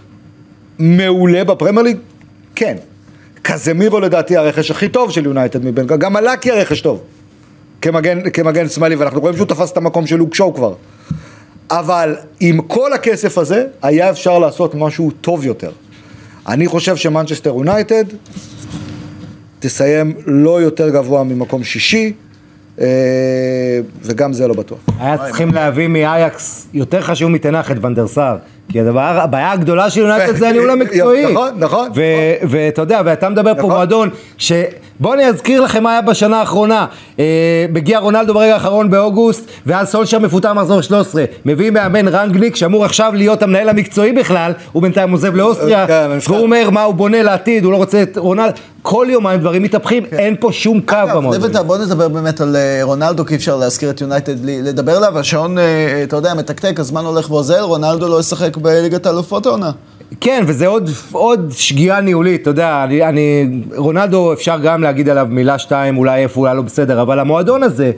מעולה 0.80 1.44
בפרמייר 1.44 1.82
ליג? 1.82 1.98
כן. 2.56 2.76
קזמירו 3.42 4.00
לדעתי 4.00 4.38
הרכש 4.38 4.72
הכי 4.72 4.90
טוב 4.90 5.12
של 5.12 5.26
יונייטד 5.26 5.66
מבין, 5.66 5.88
גם 5.88 6.14
מלאקי 6.14 6.52
הרכש 6.52 6.82
טוב. 6.82 7.02
כמגן, 7.82 8.30
כמגן 8.30 8.70
שמאלי, 8.70 8.96
ואנחנו 8.96 9.22
רואים 9.22 9.36
שהוא 9.36 9.48
תפס 9.48 9.72
את 9.72 9.78
המקום 9.78 10.08
של 10.08 10.16
לוק 10.16 10.36
שואו 10.36 10.54
כבר. 10.54 10.74
אבל 11.72 12.16
עם 12.40 12.62
כל 12.62 12.94
הכסף 12.94 13.38
הזה, 13.38 13.66
היה 13.82 14.10
אפשר 14.10 14.40
לעשות 14.40 14.76
משהו 14.76 15.12
טוב 15.22 15.46
יותר. 15.46 15.72
אני 16.48 16.68
חושב 16.68 16.96
שמנצ'סטר 16.96 17.50
יונייטד 17.50 18.06
תסיים 19.60 20.14
לא 20.26 20.62
יותר 20.62 20.90
גבוה 20.90 21.24
ממקום 21.24 21.64
שישי, 21.64 22.14
אה, 22.80 22.86
וגם 24.02 24.34
זה 24.34 24.48
לא 24.48 24.54
בטוח. 24.54 24.80
היה 25.00 25.18
צריכים 25.18 25.54
להביא 25.54 25.88
מאייקס 25.88 26.68
יותר 26.74 27.02
חשוב 27.02 27.30
מתנח 27.30 27.72
את 27.72 27.78
ונדרסאר. 27.82 28.38
כי 28.72 28.80
הדבר, 28.80 29.00
הבעיה 29.00 29.52
הגדולה 29.52 29.90
של 29.90 30.02
יונייטד 30.02 30.36
זה 30.36 30.50
הניהול 30.50 30.70
המקצועי. 30.76 31.34
נכון, 31.34 31.50
נכון. 31.58 31.90
ואתה 32.50 32.82
יודע, 32.82 33.02
ואתה 33.06 33.30
מדבר 33.30 33.54
פה 33.54 33.60
נכון. 33.60 33.72
מועדון, 33.72 34.10
שבוא 34.38 35.14
אני 35.14 35.26
אזכיר 35.26 35.62
לכם 35.62 35.84
מה 35.84 35.92
היה 35.92 36.02
בשנה 36.02 36.40
האחרונה. 36.40 36.86
אה, 37.20 37.66
מגיע 37.70 38.00
רונלדו 38.00 38.34
ברגע 38.34 38.54
האחרון 38.54 38.90
באוגוסט, 38.90 39.50
ואז 39.66 39.90
סולשר 39.90 40.20
מפוטר 40.20 40.54
מחזור 40.54 40.82
13. 40.82 41.24
מביא 41.46 41.72
מאמן 41.72 42.08
רנגניק, 42.08 42.56
שאמור 42.56 42.86
עכשיו 42.86 43.12
להיות 43.16 43.44
המנהל 43.44 43.70
המקצועי 43.70 44.12
בכלל, 44.12 44.52
הוא 44.72 44.82
בינתיים 44.82 45.12
עוזב 45.12 45.36
לאוסטריה, 45.36 45.88
כן. 45.88 46.10
והוא 46.28 46.40
אומר 46.40 46.70
מה 46.70 46.84
הוא 46.84 46.96
בונה 46.96 47.24
לעתיד, 47.24 47.64
הוא 47.64 47.72
לא 47.72 47.78
רוצה 47.78 48.02
את 48.02 48.18
רונלדו. 48.18 48.58
כל 48.86 49.08
יומיים 49.10 49.40
דברים 49.40 49.64
מתהפכים, 49.64 50.06
אין 50.12 50.36
פה 50.40 50.52
שום 50.52 50.82
קו 50.82 50.96
במועדון. 51.16 51.68
בוא 51.68 51.78
נדבר 51.78 52.08
באמת 52.08 52.42
על 52.42 52.56
אה, 52.56 52.80
רונלדו, 52.84 53.26
כי 53.26 53.34
אי 53.34 53.38
אפשר 53.38 53.56
להזכיר 53.56 53.90
את 53.90 54.02
יונייטד 54.02 54.36
לדבר 54.44 54.98
עליו. 54.98 55.20
השעון, 55.20 55.58
אה, 55.58 56.04
אתה 56.04 56.16
יודע, 56.16 56.34
מתקתק, 56.34 56.80
הזמן 56.80 57.06
הולך 57.06 57.32
ואוזל, 57.32 57.60
רונלדו 57.60 58.08
לא 58.08 58.20
ישחק 58.20 58.55
בליגת 58.58 59.06
האלופות 59.06 59.46
העונה. 59.46 59.72
כן, 60.22 60.44
וזה 60.48 60.68
עוד, 60.68 60.90
עוד 61.12 61.52
שגיאה 61.56 62.02
ניהולית, 62.02 62.42
אתה 62.42 62.50
יודע, 62.50 62.84
אני, 62.84 63.04
אני, 63.10 63.48
רונלדו 63.76 64.34
אפשר 64.34 64.58
גם 64.64 64.84
להגיד 64.84 65.10
עליו 65.10 65.28
מילה 65.30 65.60
שתיים, 65.60 65.98
אולי 65.98 66.24
איפה 66.24 66.40
הוא 66.40 66.48
היה 66.48 66.54
לא 66.54 66.62
בסדר, 66.62 67.02
אבל 67.02 67.20
המועדון 67.20 67.64
הזה, 67.64 67.92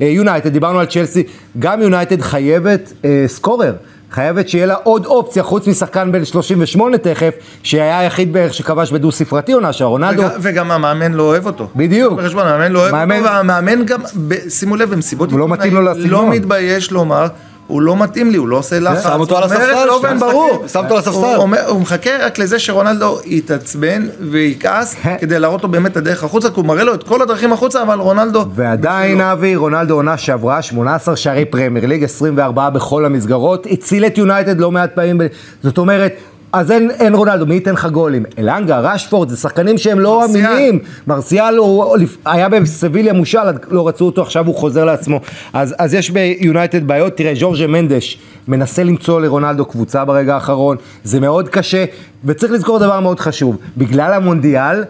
אה, 0.00 0.06
יונייטד, 0.06 0.48
דיברנו 0.52 0.78
על 0.78 0.86
צ'לסי, 0.86 1.22
גם 1.58 1.82
יונייטד 1.82 2.20
חייבת 2.20 2.92
אה, 3.04 3.24
סקורר. 3.26 3.72
חייבת 4.10 4.48
שיהיה 4.48 4.66
לה 4.66 4.74
עוד 4.82 5.06
אופציה, 5.06 5.42
חוץ 5.42 5.66
משחקן 5.68 6.12
בן 6.12 6.24
38 6.24 6.98
תכף, 6.98 7.34
שהיה 7.62 7.98
היחיד 7.98 8.32
בערך 8.32 8.54
שכבש 8.54 8.92
בדו 8.92 9.12
ספרתי 9.12 9.52
עונה 9.52 9.72
שער, 9.72 9.86
רונלדו, 9.88 10.22
וגם- 10.22 10.30
וגם 10.40 10.70
המאמן 10.70 11.12
לא 11.12 11.22
אוהב 11.22 11.46
אותו. 11.46 11.68
בדיוק. 11.76 12.12
בחשבון, 12.20 12.46
המאמן 12.46 12.72
לא 12.72 12.78
אוהב 12.78 12.92
מאמן- 12.92 13.18
אותו, 13.18 13.30
והמאמן 13.30 13.84
גם, 13.86 14.00
ב- 14.28 14.48
שימו 14.48 14.76
לב, 14.76 14.90
במסיבות 14.90 15.30
הוא 15.32 15.38
לא 15.38 15.48
מתאים 15.48 15.74
לו 15.74 15.82
לסגנון. 15.82 16.10
לא 16.10 16.30
מתבייש 16.30 16.90
לומר, 16.90 17.26
הוא 17.66 17.82
לא 17.82 17.96
מתאים 17.96 18.30
לי, 18.30 18.36
הוא 18.36 18.48
לא 18.48 18.56
עושה 18.56 18.80
לחץ. 18.80 19.02
שם 19.02 19.20
אותו 19.20 19.38
על 19.38 19.44
הספסל, 19.44 19.84
לא, 19.86 19.98
משחקים, 19.98 20.18
ברור. 20.20 20.64
שם 20.68 20.78
אותו 20.78 20.94
על 20.94 21.00
הספסל. 21.00 21.36
הוא 21.68 21.80
מחכה 21.80 22.10
רק 22.20 22.38
לזה 22.38 22.58
שרונלדו 22.58 23.18
יתעצבן 23.24 24.06
ויכעס, 24.20 24.96
כדי 25.18 25.38
להראות 25.38 25.62
לו 25.62 25.68
באמת 25.68 25.92
את 25.92 25.96
הדרך 25.96 26.24
החוצה, 26.24 26.50
כי 26.50 26.54
הוא 26.56 26.64
מראה 26.64 26.84
לו 26.84 26.94
את 26.94 27.02
כל 27.02 27.22
הדרכים 27.22 27.52
החוצה, 27.52 27.82
אבל 27.82 27.98
רונלדו... 28.00 28.44
ועדיין 28.54 29.20
אבי, 29.20 29.56
רונלדו 29.56 29.94
עונה 29.94 30.16
שעברה, 30.16 30.62
18 30.62 31.16
שערי 31.16 31.44
פרמייר 31.44 31.86
ליג, 31.86 32.04
24 32.04 32.70
בכל 32.70 33.04
המסגרות, 33.04 33.66
הציל 33.70 34.06
את 34.06 34.18
יונייטד 34.18 34.60
לא 34.60 34.70
מעט 34.70 34.94
פעמים, 34.94 35.20
זאת 35.62 35.78
אומרת, 35.78 36.12
אז 36.54 36.70
אין, 36.70 36.90
אין 36.90 37.14
רונלדו, 37.14 37.46
מי 37.46 37.54
ייתן 37.54 37.72
לך 37.72 37.86
גולים? 37.86 38.24
אלנגה, 38.38 38.80
רשפורד, 38.80 39.28
זה 39.28 39.36
שחקנים 39.36 39.78
שהם 39.78 40.00
לא. 40.00 40.24
אמינים. 40.24 40.78
מרסיאל 41.06 41.56
הוא, 41.56 41.96
היה 42.26 42.48
בסביליה 42.48 43.12
מושל, 43.12 43.38
לא 43.70 43.88
רצו 43.88 44.04
אותו, 44.04 44.22
עכשיו 44.22 44.46
הוא 44.46 44.54
חוזר 44.54 44.84
לעצמו. 44.84 45.20
אז, 45.52 45.74
אז 45.78 45.94
יש 45.94 46.10
ביונייטד 46.10 46.86
בעיות, 46.86 47.16
תראה, 47.16 47.32
ז'ורג'ה 47.34 47.66
מנדש 47.66 48.18
מנסה 48.48 48.84
למצוא 48.84 49.20
לרונלדו 49.20 49.64
קבוצה 49.64 50.04
ברגע 50.04 50.34
האחרון, 50.34 50.76
זה 51.04 51.20
מאוד 51.20 51.48
קשה, 51.48 51.84
וצריך 52.24 52.52
לזכור 52.52 52.78
דבר 52.78 53.00
מאוד 53.00 53.20
חשוב, 53.20 53.56
בגלל 53.76 54.12
המונדיאל, 54.12 54.84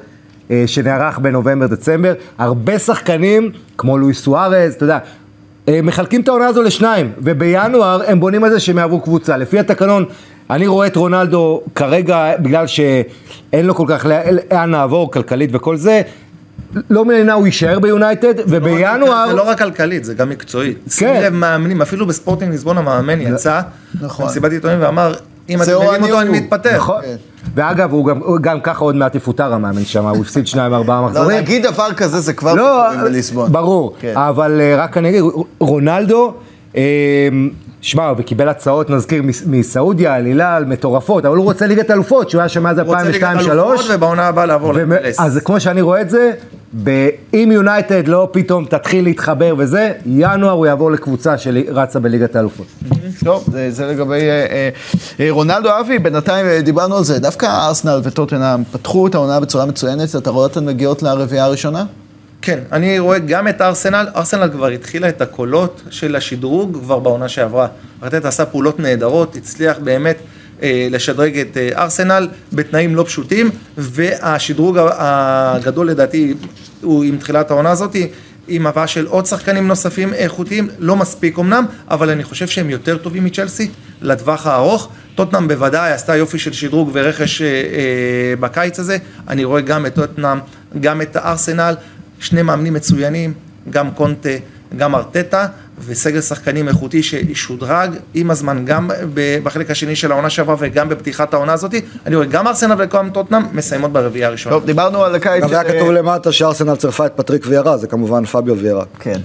אה, 0.51 0.65
שנערך 0.67 1.19
בנובמבר-דצמבר, 1.19 2.13
הרבה 2.39 2.79
שחקנים, 2.79 3.51
כמו 3.79 3.99
לואיס 3.99 4.23
סוארז, 4.23 4.75
אתה 4.75 4.85
יודע, 4.85 4.99
אה, 5.69 5.81
מחלקים 5.83 6.21
את 6.21 6.29
העונה 6.29 6.47
הזו 6.47 6.63
לשניים, 6.63 7.13
ובינואר 7.19 8.03
הם 8.07 8.21
בונים 8.21 8.45
על 8.45 8.51
זה 8.51 8.61
שהם 8.61 8.79
יעברו 8.79 9.01
קבוצה. 9.01 9.37
לפי 9.37 9.59
התקנון, 9.59 10.05
אני 10.51 10.67
רואה 10.67 10.87
את 10.87 10.97
רונלדו 10.97 11.61
כרגע, 11.75 12.33
בגלל 12.39 12.67
שאין 12.67 13.67
לו 13.67 13.75
כל 13.75 13.85
כך 13.89 14.07
לאן 14.07 14.71
לעבור 14.71 15.11
כלכלית 15.11 15.51
וכל 15.53 15.77
זה, 15.77 16.03
לא 16.91 17.05
מבינה 17.05 17.33
הוא 17.33 17.47
יישאר 17.47 17.79
ביונייטד, 17.79 18.35
ובינואר... 18.47 19.29
זה 19.29 19.35
לא 19.35 19.49
רק 19.49 19.59
כלכלית, 19.59 20.05
זה 20.05 20.15
גם 20.15 20.29
מקצועית. 20.29 20.79
שים 20.91 21.09
כן. 21.09 21.23
לב, 21.23 21.33
מאמנים, 21.33 21.83
אפילו 21.83 22.07
בספורטינג 22.07 22.53
ליסבון 22.53 22.79
המאמן 22.79 23.21
יצא, 23.21 23.61
נכון. 24.01 24.27
במסיבת 24.27 24.53
עיתונאים 24.53 24.83
ואמר, 24.83 25.15
אם 25.49 25.57
אתם 25.57 25.65
זהו 25.65 25.83
מביאים 25.83 26.03
אותו 26.03 26.21
אני 26.21 26.29
אני 26.29 26.39
הוא." 26.39 26.45
מתפטר. 26.45 26.77
נכון. 26.77 27.03
ואגב, 27.55 27.93
הוא 27.93 28.39
גם, 28.41 28.61
ככה 28.61 28.85
עוד 28.85 28.97
מעט 28.97 29.15
יפוטר 29.15 29.53
המאמן 29.53 29.85
שם, 29.85 30.07
הוא 30.07 30.21
הפסיד 30.23 30.47
שניים 30.47 30.75
ארבעה 30.75 31.01
לא, 31.01 31.07
מחזורים. 31.07 31.37
להגיד 31.37 31.67
דבר 31.67 31.93
כזה 31.93 32.21
זה 32.21 32.33
כבר 32.33 32.55
לא, 32.55 32.91
בליסבון. 33.05 33.53
ברור, 33.53 33.95
כן. 34.01 34.13
אבל 34.17 34.61
אה, 34.61 34.77
רק 34.77 34.97
אני 34.97 35.09
אגיד, 35.09 35.23
רונלדו, 35.59 36.35
אה, 36.77 36.83
שמע, 37.85 38.09
הוא 38.09 38.19
קיבל 38.23 38.49
הצעות, 38.49 38.91
נזכיר, 38.91 39.23
מס- 39.23 39.43
מסעודיה, 39.47 40.15
על 40.15 40.25
הילל, 40.25 40.65
מטורפות, 40.67 41.25
אבל 41.25 41.37
הוא 41.37 41.45
רוצה 41.45 41.67
ליגת 41.67 41.91
אלופות, 41.91 42.31
שהוא 42.31 42.41
היה 42.41 42.49
שם 42.49 42.63
מאז 42.63 42.79
הוא 42.79 42.87
רוצה 42.87 43.03
ליגת 43.03 43.23
2002-2003. 43.23 43.51
אלופות 43.53 43.81
ובעונה 43.95 44.27
הבאה 44.27 44.47
לעבור 44.47 44.75
לפלס. 44.75 45.21
אז 45.21 45.41
כמו 45.45 45.61
שאני 45.61 45.81
רואה 45.81 46.01
את 46.01 46.11
זה, 46.11 46.31
אם 47.35 47.51
יונייטד 47.53 48.09
לא 48.09 48.29
פתאום 48.33 48.65
תתחיל 48.65 49.05
להתחבר 49.05 49.55
וזה, 49.59 49.93
ינואר 50.07 50.51
הוא 50.53 50.67
יעבור 50.67 50.91
לקבוצה 50.93 51.39
שרצה 51.39 52.01
בליגת 52.01 52.37
האלופות. 52.37 52.67
טוב, 53.25 53.45
זה, 53.53 53.71
זה 53.71 53.87
לגבי 53.87 54.15
אה, 54.21 54.47
אה, 54.51 54.69
אה, 55.21 55.27
רונלדו 55.31 55.69
אבי, 55.81 55.99
בינתיים 55.99 56.47
אה, 56.47 56.61
דיברנו 56.63 56.97
על 56.97 57.05
זה, 57.05 57.19
דווקא 57.19 57.47
ארסנל 57.67 58.01
וטוטנאם 58.05 58.65
פתחו 58.65 59.07
את 59.07 59.15
העונה 59.15 59.41
בצורה 59.41 59.67
מצוינת, 59.67 60.17
אתה 60.17 60.31
רואה 60.31 60.45
אותן 60.45 60.65
מגיעות 60.67 61.03
לרביעייה 61.03 61.45
הראשונה? 61.45 61.85
כן, 62.45 62.59
אני 62.73 62.99
רואה 62.99 63.19
גם 63.19 63.49
את 63.49 63.61
ארסנל, 63.61 64.07
ארסנל 64.17 64.49
כבר 64.53 64.67
התחילה 64.67 65.09
את 65.09 65.23
הקולות 65.23 65.83
של 65.91 66.17
השדרוג 66.17 66.79
כבר 66.83 66.99
בעונה 66.99 67.29
שעברה. 67.29 67.67
ארטט 68.03 68.25
עשה 68.25 68.47
פעולות 68.47 68.81
נהדרות, 68.81 69.37
הצליח 69.37 69.79
באמת 69.79 70.17
אה, 70.63 70.89
לשדרג 70.91 71.39
את 71.39 71.57
אה, 71.57 71.69
ארסנל 71.83 72.29
בתנאים 72.53 72.97
לא 72.97 73.03
פשוטים, 73.03 73.51
והשדרוג 73.79 74.79
הגדול 74.81 75.89
לדעתי 75.89 76.35
הוא 76.81 77.05
עם 77.05 77.19
תחילת 77.19 77.51
העונה 77.51 77.71
הזאת, 77.71 77.97
עם 78.49 78.67
הבאה 78.67 78.87
של 78.87 79.07
עוד 79.07 79.27
שחקנים 79.27 79.69
נוספים 79.69 80.15
איכותיים, 80.15 80.69
לא 80.79 80.97
מספיק 80.97 81.39
אמנם, 81.39 81.67
אבל 81.91 82.11
אני 82.11 82.25
חושב 82.25 82.47
שהם 82.47 82.71
יותר 82.71 82.99
טובים 82.99 83.25
מצ'לסי 83.25 83.71
לטווח 84.03 84.47
הארוך. 84.47 84.89
טוטנאם 85.15 85.49
בוודאי 85.49 85.93
עשתה 85.93 86.17
יופי 86.17 86.39
של 86.39 86.53
שדרוג 86.53 86.91
ורכש 86.93 87.43
אה, 87.43 87.47
אה, 87.47 88.35
בקיץ 88.41 88.79
הזה, 88.81 88.99
אני 89.29 89.45
רואה 89.45 89.61
גם 89.61 89.87
את 89.87 89.95
טוטנאם, 89.95 90.39
גם 90.81 91.03
את 91.03 91.17
הארסנל, 91.17 91.75
שני 92.25 92.43
מאמנים 92.43 92.75
מצוינים, 92.75 93.35
גם 93.71 93.91
קונטה, 93.91 94.29
גם 94.77 94.95
ארטטה, 94.95 95.47
וסגל 95.87 96.21
שחקנים 96.21 96.69
איכותי 96.69 97.03
שישודרג 97.03 97.91
עם 98.15 98.31
הזמן, 98.31 98.65
גם 98.65 98.91
בחלק 99.15 99.71
השני 99.71 99.97
של 99.97 100.13
העונה 100.13 100.31
שעברה 100.31 100.57
וגם 100.59 100.89
בפתיחת 100.89 101.35
העונה 101.35 101.53
הזאת, 101.53 101.75
אני 102.07 102.17
רואה 102.17 102.27
גם 102.27 102.49
ארסנל 102.49 102.75
וגם 102.79 103.11
טוטנאם 103.11 103.43
מסיימות 103.53 103.93
ברביעייה 103.93 104.29
הראשונה. 104.29 104.57
טוב, 104.57 104.67
דיברנו 104.67 105.05
על 105.05 105.15
הקיץ. 105.15 105.43
גם 105.43 105.49
היה 105.51 105.65
כתוב 105.65 105.91
למטה 105.91 106.33
שארסנל 106.33 106.77
צירפה 106.77 107.07
את 107.07 107.13
פטריק 107.17 107.45
ויארה, 107.49 107.77
זה 107.77 107.87
כמובן 107.87 108.25
פביו 108.25 108.59
ויארה. 108.59 108.85
כן. 109.01 109.21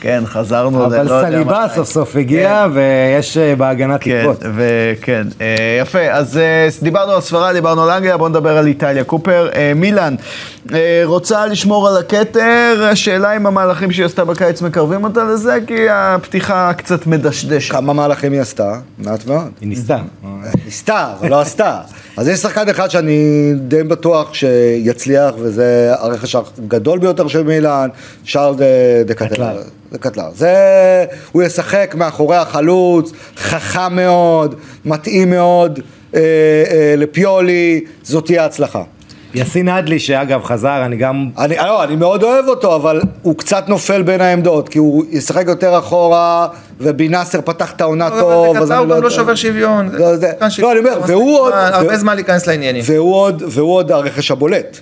כן, 0.00 0.22
חזרנו. 0.26 0.86
אבל 0.86 1.02
לא 1.02 1.22
סליבה. 1.26 1.66
סוף 1.74 1.88
סוף 1.88 2.16
הגיע, 2.16 2.66
ויש 2.72 3.36
אה, 3.36 3.56
בהגנה 3.56 3.98
כן, 3.98 4.20
תקוות. 4.20 4.44
וכן, 4.56 5.26
אה, 5.40 5.78
יפה, 5.80 6.10
אז 6.10 6.38
אה, 6.38 6.68
דיברנו 6.82 7.12
על 7.12 7.20
ספרד, 7.20 7.52
דיברנו 7.54 7.82
על 7.82 7.90
אנגליה, 7.90 8.16
בואו 8.16 8.28
נדבר 8.28 8.58
על 8.58 8.66
איטליה. 8.66 9.04
קופר, 9.04 9.48
מילאן 9.76 10.14
רוצה 11.04 11.46
לשמור 11.46 11.88
על 11.88 11.96
הכתר, 11.96 12.88
השאלה 12.92 13.36
אם 13.36 13.46
המהלכים 13.46 13.92
שהיא 13.92 14.06
עשתה 14.06 14.24
בקיץ 14.26 14.62
מקרבים 14.62 15.04
אותה 15.04 15.24
לזה, 15.24 15.58
כי 15.66 15.86
הפתיחה 15.90 16.72
קצת 16.76 17.06
מדשדשת. 17.06 17.72
כמה 17.72 17.92
מהלכים 17.92 18.32
היא 18.32 18.40
עשתה? 18.40 18.78
מעט 18.98 19.26
מאוד. 19.26 19.48
היא 19.60 19.68
ניסתה. 19.68 19.98
ניסתה, 20.64 21.12
אבל 21.20 21.30
לא 21.30 21.40
עשתה. 21.40 21.80
אז 22.16 22.28
יש 22.28 22.38
שחקן 22.38 22.68
אחד 22.68 22.90
שאני 22.90 23.18
די 23.68 23.82
בטוח 23.82 24.34
שיצליח, 24.34 25.34
וזה 25.38 25.92
הרכש 25.98 26.36
הגדול 26.36 26.98
ביותר 26.98 27.28
של 27.28 27.42
מילאן, 27.42 27.88
שארל 28.24 28.54
דה- 28.54 28.64
דה 29.06 29.14
קטלר. 29.14 29.28
קטלר. 29.28 29.62
זה 29.92 29.98
קטלר. 29.98 30.28
זה, 30.34 30.54
הוא 31.32 31.42
ישחק 31.42 31.94
מאחורי 31.98 32.36
החלוץ, 32.36 33.12
חכם 33.36 33.96
מאוד, 33.96 34.54
מתאים 34.84 35.30
מאוד 35.30 35.80
אה, 36.14 36.20
אה, 36.20 36.94
לפיולי, 36.96 37.80
זאת 38.02 38.24
תהיה 38.26 38.44
הצלחה. 38.44 38.82
יאסין 39.34 39.68
אדלי, 39.68 39.98
שאגב 39.98 40.42
חזר, 40.44 40.82
אני 40.84 40.96
גם... 40.96 41.28
אני, 41.38 41.56
לא, 41.56 41.84
אני 41.84 41.96
מאוד 41.96 42.22
אוהב 42.22 42.48
אותו, 42.48 42.76
אבל 42.76 43.00
הוא 43.22 43.36
קצת 43.38 43.68
נופל 43.68 44.02
בין 44.02 44.20
העמדות, 44.20 44.68
כי 44.68 44.78
הוא 44.78 45.04
ישחק 45.10 45.44
יותר 45.46 45.78
אחורה, 45.78 46.48
ובינאסר 46.80 47.40
פתח 47.40 47.72
את 47.72 47.80
העונה 47.80 48.10
טוב, 48.10 48.56
אז 48.56 48.70
אני 48.70 48.78
הוא 48.78 48.86
לא 48.86 48.94
גם 48.96 49.02
לא 49.02 49.06
יודע. 49.06 49.16
שובר 49.16 49.34
שוויון. 49.34 49.88
לא, 49.92 50.16
זה- 50.16 50.32
ש- 50.48 50.60
לא, 50.60 50.70
אני 50.72 50.78
אומר, 50.78 50.90
מספיק 50.90 51.08
והוא 51.10 51.38
עוד- 51.40 51.52
הרבה 51.54 51.86
והוא- 51.86 51.96
זמן 51.96 52.14
להיכנס 52.14 52.46
לעניינים. 52.46 52.82
והוא 52.86 53.14
עוד, 53.14 53.42
והוא 53.48 53.74
עוד 53.74 53.92
הרכש 53.92 54.30
הבולט. 54.30 54.78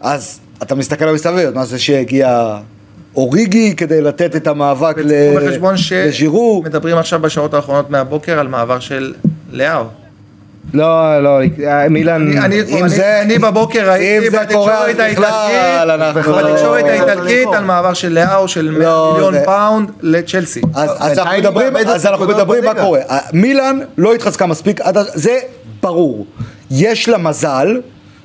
אז 0.00 0.40
אתה 0.62 0.74
מסתכל 0.74 1.04
על 1.04 1.14
מסביב, 1.14 1.50
מה 1.54 1.64
זה 1.64 1.78
שהגיע 1.78 2.56
אוריגי 3.16 3.74
כדי 3.76 4.00
לתת 4.00 4.36
את 4.36 4.46
המאבק 4.46 4.94
ל- 4.98 5.00
ותקחו 5.00 5.46
בחשבון 5.46 5.74
לז'ירו. 6.04 6.60
שמדברים 6.64 6.96
עכשיו 6.98 7.20
בשעות 7.20 7.54
האחרונות 7.54 7.90
מהבוקר 7.90 8.38
על 8.38 8.48
מעבר 8.48 8.80
של 8.80 9.14
לאהו. 9.52 9.84
לא, 10.74 11.22
לא, 11.22 11.38
אני- 11.40 12.62
אם 12.68 12.88
זה- 12.88 13.20
אני 13.22 13.38
בבוקר 13.38 13.90
קורה, 13.90 14.30
בתקשורת 14.40 14.98
האיטלקית, 14.98 15.18
בתקשורת 16.16 16.44
לא- 16.84 16.88
האיטלקית 16.88 17.48
על 17.54 17.64
מעבר 17.64 17.94
של 17.94 18.12
לאאו 18.12 18.48
של 18.48 18.70
100 18.70 18.78
לא, 18.88 19.10
מיליון 19.12 19.44
פאונד 19.44 19.90
לצ'לסי. 20.02 20.60
אז, 20.74 20.90
אז 20.98 21.18
אנחנו 21.18 22.24
מדברים, 22.24 22.64
מה. 22.64 22.82
קורה. 22.82 23.00
מילאן 23.32 23.78
לא 23.98 24.14
התחזקה 24.14 24.46
מספיק, 24.46 24.80
זה 25.14 25.38
ברור. 25.82 26.26
יש 26.70 27.08
לה 27.08 27.18
מזל 27.18 27.80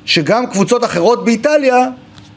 שגם 0.06 0.46
קבוצות 0.48 0.84
אחרות 0.84 1.26
באיטליה, 1.26 1.88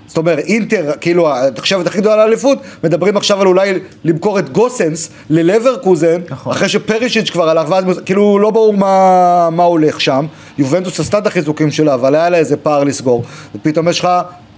זאת 0.06 0.16
אומרת 0.16 0.38
אינטר, 0.38 0.92
כאילו 1.00 1.36
התחשבת 1.36 1.86
הכי 1.86 1.98
גדולה 1.98 2.16
לאליפות, 2.16 2.58
מדברים 2.84 3.16
עכשיו 3.16 3.40
על 3.40 3.46
אולי 3.46 3.78
למכור 4.04 4.38
את 4.38 4.50
גוסנס 4.50 5.10
ללברקוזן, 5.30 6.20
נכון. 6.30 6.52
אחרי 6.52 6.68
שפרישיץ' 6.68 7.30
כבר 7.30 7.48
הלך, 7.48 7.70
ואז 7.70 7.84
כאילו 8.04 8.38
לא 8.38 8.50
ברור 8.50 8.72
מה, 8.74 9.48
מה 9.52 9.62
הולך 9.62 10.00
שם. 10.00 10.26
יובנטוס 10.58 11.00
עשתה 11.00 11.18
את 11.18 11.26
החיזוקים 11.26 11.70
שלה, 11.70 11.94
אבל 11.94 12.14
היה 12.14 12.30
לה 12.30 12.38
איזה 12.38 12.56
פער 12.56 12.84
לסגור. 12.84 13.24
ופתאום 13.54 13.88
יש 13.88 14.00
לך 14.00 14.08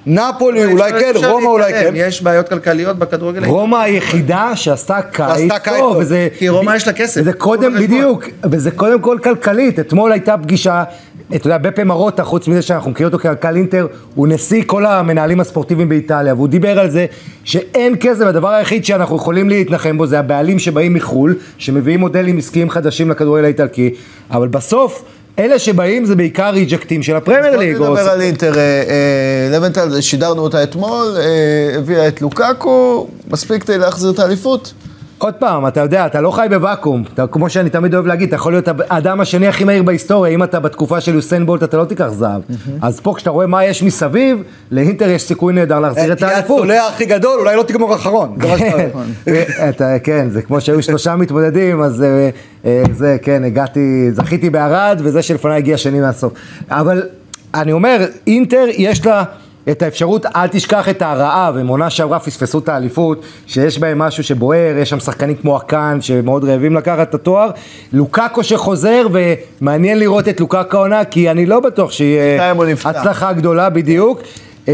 נפולי, 0.07 0.65
אולי 0.65 0.93
כן, 0.93 1.13
רומא 1.15 1.47
אולי 1.47 1.73
כן. 1.73 1.93
יש 1.97 2.23
בעיות 2.23 2.49
כלכליות 2.49 2.99
בכדורגל. 2.99 3.45
רומא 3.45 3.77
היחידה 3.77 4.57
שעשתה 4.57 5.03
קיץ 5.03 5.53
טוב, 5.65 5.79
טוב. 5.79 5.97
וזה... 5.97 6.29
כי 6.39 6.49
רומא 6.49 6.77
יש 6.77 6.87
לה 6.87 6.93
כסף. 6.93 7.21
וזה 7.21 7.33
קודם. 7.33 7.75
בדיוק, 7.75 8.25
וזה 8.45 8.71
קודם 8.71 9.01
כל 9.01 9.19
כלכלית. 9.23 9.79
אתמול 9.79 10.13
הייתה 10.13 10.39
פגישה, 10.39 10.85
אתה 11.37 11.47
יודע, 11.47 11.59
בפה 11.59 11.85
מרוטה, 11.85 12.25
חוץ 12.25 12.49
מזה 12.49 12.63
שאנחנו 12.63 12.91
מכירים 12.91 13.13
אותו 13.13 13.23
כמנכ"ל 13.23 13.57
אינטר, 13.57 13.87
הוא 14.15 14.29
נשיא 14.29 14.63
כל 14.67 14.87
המנהלים 14.87 15.41
הספורטיביים 15.41 15.89
באיטליה, 15.89 16.35
והוא 16.35 16.49
דיבר 16.49 16.79
על 16.79 16.91
זה 16.91 17.07
שאין 17.45 17.97
כסף, 18.01 18.25
הדבר 18.25 18.49
היחיד 18.49 18.85
שאנחנו 18.85 19.17
יכולים 19.17 19.49
להתנחם 19.49 19.99
בו 19.99 20.07
זה 20.07 20.19
הבעלים 20.19 20.59
שבאים 20.59 20.95
מחו"ל, 20.95 21.35
שמביאים 21.59 22.01
מודלים 22.01 22.39
עסקיים 22.39 22.71
חדשים 22.71 23.11
לכדורגל 23.11 23.45
האיטלקי, 23.45 23.95
אבל 24.31 24.49
בסוף... 24.49 25.05
אלה 25.39 25.59
שבאים 25.59 26.05
זה 26.05 26.17
בעיקר 26.17 26.51
ריג'קטים 26.51 27.03
של 27.03 27.17
הפרמייר 27.17 27.57
ליג. 27.57 27.77
בוא 27.77 27.89
נדבר 27.89 28.09
על 28.09 28.21
אינטר. 28.21 28.59
אה, 28.59 28.61
אה, 28.61 29.57
לבנטל, 29.57 30.01
שידרנו 30.01 30.43
אותה 30.43 30.63
אתמול, 30.63 31.17
אה, 31.17 31.79
הביאה 31.79 32.09
את 32.09 32.23
לוקאקו, 32.23 33.09
מספיק 33.31 33.63
כדי 33.63 33.79
להחזיר 33.79 34.11
את 34.11 34.19
האליפות? 34.19 34.73
עוד 35.19 35.35
פעם, 35.35 35.67
אתה 35.67 35.81
יודע, 35.81 36.07
אתה 36.07 36.21
לא 36.21 36.31
חי 36.31 36.47
בוואקום, 36.51 37.05
אתה, 37.15 37.27
כמו 37.27 37.51
שאני 37.51 37.71
תמיד 37.71 37.95
אוהב 37.95 38.07
להגיד, 38.07 38.29
אתה 38.29 38.37
יכול 38.37 38.53
להיות 38.53 38.69
האדם 38.89 39.21
השני 39.21 39.49
הכי 39.49 39.65
מהיר 39.65 39.83
בהיסטוריה, 39.83 40.35
אם 40.35 40.43
אתה 40.43 40.61
בתקופה 40.61 41.01
של 41.01 41.15
יוסיין 41.15 41.47
בולט 41.47 41.63
אתה 41.63 41.77
לא 41.77 41.85
תיקח 41.85 42.09
זהב. 42.09 42.43
אז 42.83 43.01
פה 43.01 43.15
כשאתה 43.17 43.31
רואה 43.31 43.47
מה 43.47 43.65
יש 43.65 43.83
מסביב, 43.83 44.43
לאינטר 44.71 45.09
יש 45.09 45.23
סיכוי 45.23 45.53
נהדר 45.53 45.81
להחזיר 45.81 46.13
את 46.13 46.19
תהיה 46.19 46.33
האליפות. 46.33 46.59
הצולע 46.59 46.87
הכי 46.87 47.05
גדול, 47.05 47.41
אולי 47.41 47.57
לא 47.57 47.63
תגמור 47.63 47.95
אחרון. 47.95 48.37
אתה, 49.69 49.99
כן, 50.05 50.27
זה 50.31 50.43
כמו 50.43 50.61
שהיו 50.61 50.83
שלושה 50.83 51.17
מתמודדים, 51.17 51.83
אז 51.83 52.03
אה, 52.03 52.31
אה, 52.65 52.83
זה, 52.93 53.17
כן, 53.23 53.45
הגעתי, 53.45 54.13
זכיתי 54.13 54.51
בערד, 54.51 55.01
וזה 55.05 55.23
שלפניי 55.23 55.57
הגיע 55.57 55.77
שני 55.77 56.01
מהסוף. 56.01 56.33
אבל 56.71 57.03
אני 57.55 57.73
אומר, 57.73 58.07
אינטר 58.27 58.65
יש 58.77 59.07
לה... 59.07 59.25
את 59.71 59.83
האפשרות, 59.83 60.27
אל 60.27 60.49
תשכח 60.49 60.89
את 60.89 61.03
הרעב, 61.03 61.57
הם 61.57 61.67
עונה 61.67 61.91
שעברה 61.91 62.19
פספסו 62.19 62.59
את 62.59 62.69
האליפות, 62.69 63.23
שיש 63.47 63.79
בהם 63.79 63.99
משהו 63.99 64.25
שבוער, 64.25 64.77
יש 64.79 64.91
שם 64.91 65.01
שחקנים 65.01 65.37
כמו 65.37 65.57
אקן 65.57 65.99
שמאוד 66.01 66.45
רעבים 66.45 66.75
לקחת 66.75 67.09
את 67.09 67.15
התואר, 67.15 67.51
לוקאקו 67.93 68.45
שחוזר, 68.45 69.07
ומעניין 69.61 69.99
לראות 69.99 70.29
את 70.29 70.41
לוקאקו 70.41 70.77
העונה, 70.77 71.05
כי 71.05 71.31
אני 71.31 71.47
לא 71.47 71.61
בטוח 71.61 71.91
שיהיה. 71.93 72.53
הצלחה 73.01 73.33
גדולה 73.33 73.71
בדיוק. 73.71 74.21
אמ, 74.69 74.73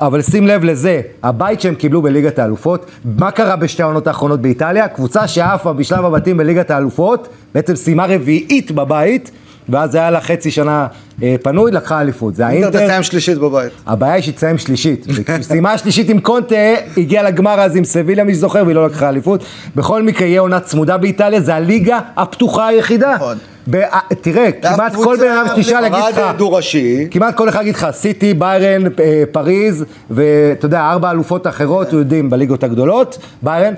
אבל 0.00 0.22
שים 0.22 0.46
לב 0.46 0.64
לזה, 0.64 1.00
הבית 1.22 1.60
שהם 1.60 1.74
קיבלו 1.74 2.02
בליגת 2.02 2.38
האלופות, 2.38 2.86
מה 3.18 3.30
קרה 3.30 3.56
בשתי 3.56 3.82
העונות 3.82 4.06
האחרונות 4.06 4.40
באיטליה? 4.40 4.88
קבוצה 4.88 5.28
שעפה 5.28 5.72
בשלב 5.72 6.04
הבתים 6.04 6.36
בליגת 6.36 6.70
האלופות, 6.70 7.28
בעצם 7.54 7.76
סיימה 7.76 8.06
רביעית 8.06 8.70
בבית, 8.70 9.30
ואז 9.68 9.94
היה 9.94 10.10
לה 10.10 10.20
חצי 10.20 10.50
שנה 10.50 10.86
אה, 11.22 11.36
פנוי, 11.42 11.70
לקחה 11.72 12.00
אליפות. 12.00 12.34
זה 12.34 12.48
אינטר 12.48 12.66
האינטר, 12.66 12.86
תסיים 12.86 13.02
שלישית 13.02 13.38
בבית. 13.38 13.72
הבעיה 13.86 14.12
היא 14.14 14.22
שהיא 14.22 14.34
תסיים 14.34 14.58
שלישית. 14.58 15.06
סיימה 15.42 15.78
שלישית 15.78 16.08
עם 16.08 16.20
קונטה, 16.20 16.54
הגיעה 16.96 17.22
לגמר 17.22 17.60
אז 17.60 17.76
עם 17.76 17.84
סביליה, 17.84 18.24
מי 18.24 18.34
שזוכר, 18.34 18.62
והיא 18.64 18.74
לא 18.74 18.86
לקחה 18.86 19.08
אליפות. 19.08 19.44
בכל 19.76 20.02
מקרה, 20.02 20.26
יהיה 20.26 20.40
עונה 20.40 20.60
צמודה 20.60 20.96
באיטליה, 20.96 21.40
זה 21.40 21.54
הליגה 21.54 22.00
הפתוחה 22.16 22.66
היחידה. 22.66 23.14
נכון. 23.14 23.36
ב- 23.70 23.82
תראה, 24.20 24.52
כמעט 24.52 24.94
כל 24.94 25.16
בן 25.20 25.28
אדם 25.28 25.46
שתשאל 25.56 25.84
יגיד 25.84 25.98
לך... 26.10 26.20
דו-ראשי. 26.36 27.08
כמעט 27.10 27.36
כל 27.36 27.48
אחד 27.48 27.60
יגיד 27.60 27.74
לך, 27.74 27.86
סיטי, 27.90 28.34
ביירן, 28.34 28.86
אה, 29.00 29.22
פריז, 29.32 29.84
ואתה 30.10 30.66
יודע, 30.66 30.80
ארבע 30.80 31.10
אלופות 31.10 31.46
אחרות, 31.46 31.92
יודעים, 31.92 32.30
בליגות 32.30 32.64
הגדולות, 32.64 33.18
ביירן, 33.42 33.74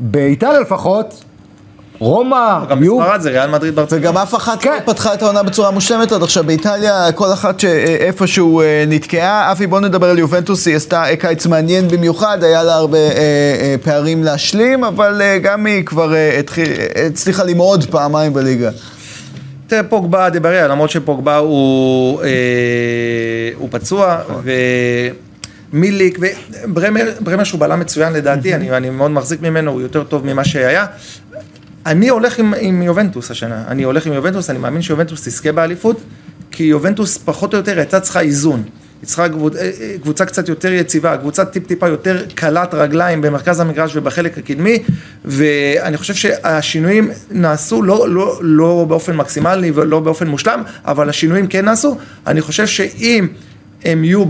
באיטליה 0.00 0.60
לפחות, 0.60 1.24
רומא, 2.02 2.64
גם 2.68 2.82
יו, 2.84 2.98
בספרד 2.98 3.20
זה 3.20 3.30
ריאל 3.30 3.50
מדריד 3.50 3.74
בארצות 3.74 3.98
וגם 3.98 4.18
אף 4.18 4.34
אחת 4.34 4.60
כן. 4.62 4.78
לא 4.86 4.92
פתחה 4.92 5.14
את 5.14 5.22
העונה 5.22 5.42
בצורה 5.42 5.70
מושלמת 5.70 6.12
עד 6.12 6.22
עכשיו. 6.22 6.44
באיטליה, 6.44 7.12
כל 7.14 7.32
אחת 7.32 7.60
שאיפשהו 7.60 8.60
אה, 8.60 8.84
נתקעה. 8.88 9.52
אבי, 9.52 9.66
בוא 9.66 9.80
נדבר 9.80 10.10
על 10.10 10.18
יובנטוס, 10.18 10.66
היא 10.66 10.76
עשתה 10.76 11.04
אה, 11.04 11.16
קיץ 11.16 11.46
מעניין 11.46 11.88
במיוחד, 11.88 12.44
היה 12.44 12.62
לה 12.62 12.74
הרבה 12.74 12.98
אה, 12.98 13.12
אה, 13.60 13.74
פערים 13.82 14.24
להשלים, 14.24 14.84
אבל 14.84 15.22
אה, 15.22 15.38
גם 15.38 15.66
היא 15.66 15.84
כבר 15.84 16.14
אה, 16.14 16.38
התחיל- 16.38 16.72
אה, 16.96 17.06
הצליחה 17.06 17.44
למרוד 17.44 17.84
פעמיים 17.90 18.32
בליגה. 18.32 18.70
תראה, 19.66 19.82
פוגבה 19.82 20.30
דבריה, 20.30 20.68
למרות 20.68 20.90
שפוגבה 20.90 21.36
הוא, 21.36 22.22
אה, 22.22 22.28
הוא 23.58 23.68
פצוע, 23.70 24.16
ומיליק, 25.72 26.18
וברמר, 26.64 27.04
ברמר 27.20 27.44
שהוא 27.44 27.60
בלם 27.60 27.80
מצוין 27.80 28.12
לדעתי, 28.12 28.54
אני, 28.54 28.70
אני 28.76 28.90
מאוד 28.90 29.10
מחזיק 29.10 29.42
ממנו, 29.42 29.70
הוא 29.70 29.80
יותר 29.80 30.04
טוב 30.04 30.26
ממה 30.26 30.44
שהיה. 30.44 30.86
אני 31.86 32.08
הולך 32.08 32.38
עם, 32.38 32.54
עם 32.60 32.82
יובנטוס 32.82 33.30
השנה, 33.30 33.64
אני 33.68 33.82
הולך 33.82 34.06
עם 34.06 34.12
יובנטוס, 34.12 34.50
אני 34.50 34.58
מאמין 34.58 34.82
שיובנטוס 34.82 35.28
תזכה 35.28 35.52
באליפות, 35.52 36.00
כי 36.50 36.62
יובנטוס 36.62 37.18
פחות 37.18 37.52
או 37.54 37.58
יותר 37.58 37.78
הייתה 37.78 38.00
צריכה 38.00 38.20
איזון. 38.20 38.62
היא 39.02 39.08
צריכה 39.08 39.28
קבוצ- 39.28 39.56
אה, 39.56 39.70
אה, 39.80 39.94
קבוצה 40.02 40.24
קצת 40.24 40.48
יותר 40.48 40.72
יציבה, 40.72 41.16
קבוצה 41.16 41.44
טיפ-טיפה 41.44 41.88
יותר 41.88 42.24
קלת 42.34 42.74
רגליים 42.74 43.22
במרכז 43.22 43.60
המגרש 43.60 43.96
ובחלק 43.96 44.38
הקדמי, 44.38 44.78
ואני 45.24 45.96
חושב 45.96 46.14
שהשינויים 46.14 47.10
נעשו 47.30 47.82
לא, 47.82 48.08
לא, 48.08 48.38
לא 48.42 48.84
באופן 48.88 49.16
מקסימלי 49.16 49.70
ולא 49.74 50.00
באופן 50.00 50.26
מושלם, 50.26 50.62
אבל 50.84 51.08
השינויים 51.08 51.46
כן 51.46 51.64
נעשו. 51.64 51.96
אני 52.26 52.40
חושב 52.40 52.66
שאם 52.66 53.28
הם 53.84 54.04
יהיו 54.04 54.24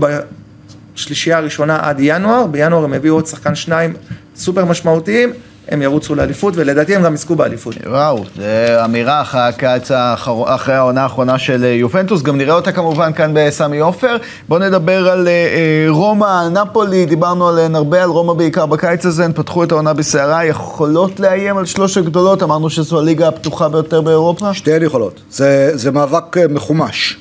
בשלישייה 0.95 1.37
הראשונה 1.37 1.79
עד 1.81 1.97
ינואר, 1.99 2.47
בינואר 2.47 2.83
הם 2.83 2.93
יביאו 2.93 3.15
עוד 3.15 3.25
שחקן 3.27 3.55
שניים 3.55 3.93
סופר 4.35 4.65
משמעותיים, 4.65 5.33
הם 5.69 5.81
ירוצו 5.81 6.15
לאליפות, 6.15 6.53
ולדעתי 6.57 6.95
הם 6.95 7.03
גם 7.03 7.13
יזכו 7.13 7.35
באליפות. 7.35 7.75
וואו, 7.87 8.23
זו 8.35 8.43
אמירה 8.85 9.21
אחרי 9.21 9.41
הקיץ 9.41 9.91
האחר- 9.91 10.55
אחרי 10.55 10.75
העונה 10.75 11.03
האחרונה 11.03 11.39
של 11.39 11.63
אה, 11.63 11.69
יובנטוס, 11.69 12.21
גם 12.21 12.37
נראה 12.37 12.55
אותה 12.55 12.71
כמובן 12.71 13.13
כאן 13.13 13.31
בסמי 13.35 13.79
עופר. 13.79 14.15
בואו 14.49 14.59
נדבר 14.59 15.09
על 15.09 15.27
אה, 15.27 15.31
אה, 15.33 15.85
רומא, 15.89 16.47
נפולי, 16.49 17.05
דיברנו 17.05 17.49
עליהן 17.49 17.75
הרבה, 17.75 18.03
על 18.03 18.09
רומא 18.09 18.33
בעיקר 18.33 18.65
בקיץ 18.65 19.05
הזה, 19.05 19.25
הן 19.25 19.31
פתחו 19.33 19.63
את 19.63 19.71
העונה 19.71 19.93
בסערה, 19.93 20.45
יכולות 20.45 21.19
לאיים 21.19 21.57
על 21.57 21.65
שלוש 21.65 21.97
הגדולות, 21.97 22.43
אמרנו 22.43 22.69
שזו 22.69 22.99
הליגה 22.99 23.27
הפתוחה 23.27 23.69
ביותר 23.69 24.01
באירופה. 24.01 24.53
שתיהן 24.53 24.83
יכולות. 24.83 25.21
זה, 25.31 25.71
זה 25.73 25.91
מאבק 25.91 26.37
אה, 26.37 26.47
מחומש. 26.47 27.17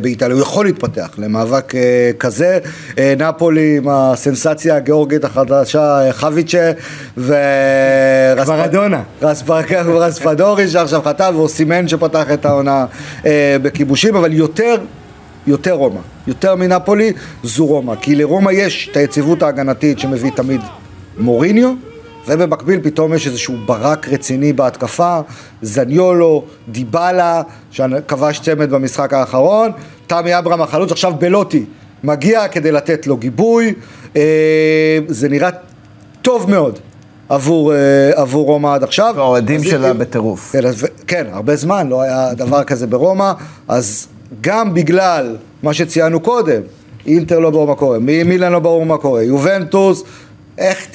באיטליה, 0.00 0.34
הוא 0.34 0.42
יכול 0.42 0.64
להתפתח 0.66 1.08
למאבק 1.18 1.74
אה, 1.74 2.10
כזה, 2.18 2.58
אה, 2.98 3.14
נפולי 3.18 3.76
עם 3.76 3.88
הסנסציה 3.88 4.76
הגיאורגית 4.76 5.24
החדשה, 5.24 6.06
אה, 6.06 6.12
חביצ'ה, 6.12 6.72
ו... 7.16 7.34
מרדונה. 8.48 9.02
רספ- 9.22 9.50
רספדורי 10.04 10.68
שעכשיו 10.68 11.02
חטף, 11.04 11.30
ואוסימן 11.34 11.88
שפתח 11.88 12.26
את 12.32 12.44
העונה 12.46 12.86
בכיבושים, 13.62 14.16
אבל 14.16 14.32
יותר, 14.32 14.76
יותר 15.46 15.72
רומא, 15.72 16.00
יותר 16.26 16.54
מנפולי 16.54 17.12
זו 17.42 17.66
רומא, 17.66 17.94
כי 18.00 18.14
לרומא 18.14 18.50
יש 18.50 18.88
את 18.92 18.96
היציבות 18.96 19.42
ההגנתית 19.42 19.98
שמביא 19.98 20.30
תמיד 20.36 20.60
מוריניו, 21.18 21.72
ובמקביל 22.28 22.80
פתאום 22.82 23.14
יש 23.14 23.26
איזשהו 23.26 23.54
ברק 23.66 24.08
רציני 24.08 24.52
בהתקפה, 24.52 25.20
זניולו, 25.62 26.44
דיבלה, 26.68 27.42
שכבש 27.70 28.38
צמד 28.40 28.70
במשחק 28.70 29.12
האחרון, 29.12 29.70
תמי 30.06 30.38
אברהם 30.38 30.62
החלוץ, 30.62 30.92
עכשיו 30.92 31.12
בלוטי 31.18 31.64
מגיע 32.04 32.48
כדי 32.48 32.72
לתת 32.72 33.06
לו 33.06 33.16
גיבוי, 33.16 33.74
אה, 34.16 34.22
זה 35.08 35.28
נראה 35.28 35.50
טוב 36.22 36.50
מאוד. 36.50 36.78
עבור, 37.28 37.72
אה, 37.74 37.78
עבור 38.14 38.46
רומא 38.46 38.74
עד 38.74 38.82
עכשיו. 38.82 39.14
והאוהדים 39.16 39.56
אז 39.60 39.66
שלה 39.66 39.90
אם- 39.90 39.98
בטירוף. 39.98 40.52
כן, 40.52 40.66
אז, 40.66 40.86
כן, 41.06 41.26
הרבה 41.32 41.56
זמן 41.56 41.88
לא 41.88 42.02
היה 42.02 42.34
דבר 42.34 42.64
כזה 42.64 42.86
ברומא, 42.86 43.32
אז 43.68 44.06
גם 44.40 44.74
בגלל 44.74 45.36
מה 45.62 45.74
שציינו 45.74 46.20
קודם, 46.20 46.60
אינטר 47.06 47.38
לא 47.38 47.50
ברור 47.50 47.66
מה 47.66 47.74
קורה, 47.74 47.98
מי- 47.98 48.22
מילאן 48.22 48.52
לא 48.52 48.58
ברור 48.58 48.86
מה 48.86 48.96
קורה, 48.96 49.22
יובנטוס, 49.22 50.04
איך 50.60 50.86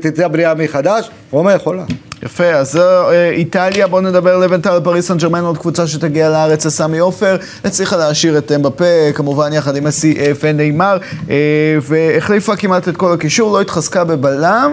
תצא 0.00 0.24
הבנייה 0.24 0.54
מחדש, 0.54 1.10
רומא 1.30 1.50
יכולה. 1.50 1.84
יפה, 2.22 2.44
אז 2.44 2.72
זו 2.72 3.10
אה, 3.10 3.30
איטליה, 3.30 3.86
בואו 3.86 4.00
נדבר 4.00 4.38
לבנטל 4.38 4.80
פריס 4.84 5.08
סן 5.08 5.18
ג'רמן, 5.18 5.44
עוד 5.44 5.58
קבוצה 5.58 5.86
שתגיע 5.86 6.30
לארץ 6.30 6.66
לסמי 6.66 6.98
עופר, 6.98 7.36
הצליחה 7.64 7.96
להשאיר 7.96 8.38
את 8.38 8.52
אמבפה, 8.52 9.12
כמובן 9.14 9.52
יחד 9.52 9.76
עם 9.76 9.84
מסי 9.84 10.16
אה, 10.18 10.32
ונאמר, 10.40 10.98
אה, 11.30 11.36
והחליפה 11.82 12.56
כמעט 12.56 12.88
את 12.88 12.96
כל 12.96 13.12
הקישור, 13.12 13.52
לא 13.52 13.60
התחזקה 13.60 14.04
בבלם. 14.04 14.72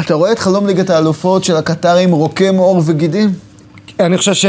אתה 0.00 0.14
רואה 0.14 0.32
את 0.32 0.38
חלום 0.38 0.66
ליגת 0.66 0.90
האלופות 0.90 1.44
של 1.44 1.56
הקטרים 1.56 2.12
רוקם 2.12 2.56
עור 2.56 2.82
וגידים? 2.86 3.47
אני 4.00 4.18
חושב 4.18 4.34
ש... 4.34 4.46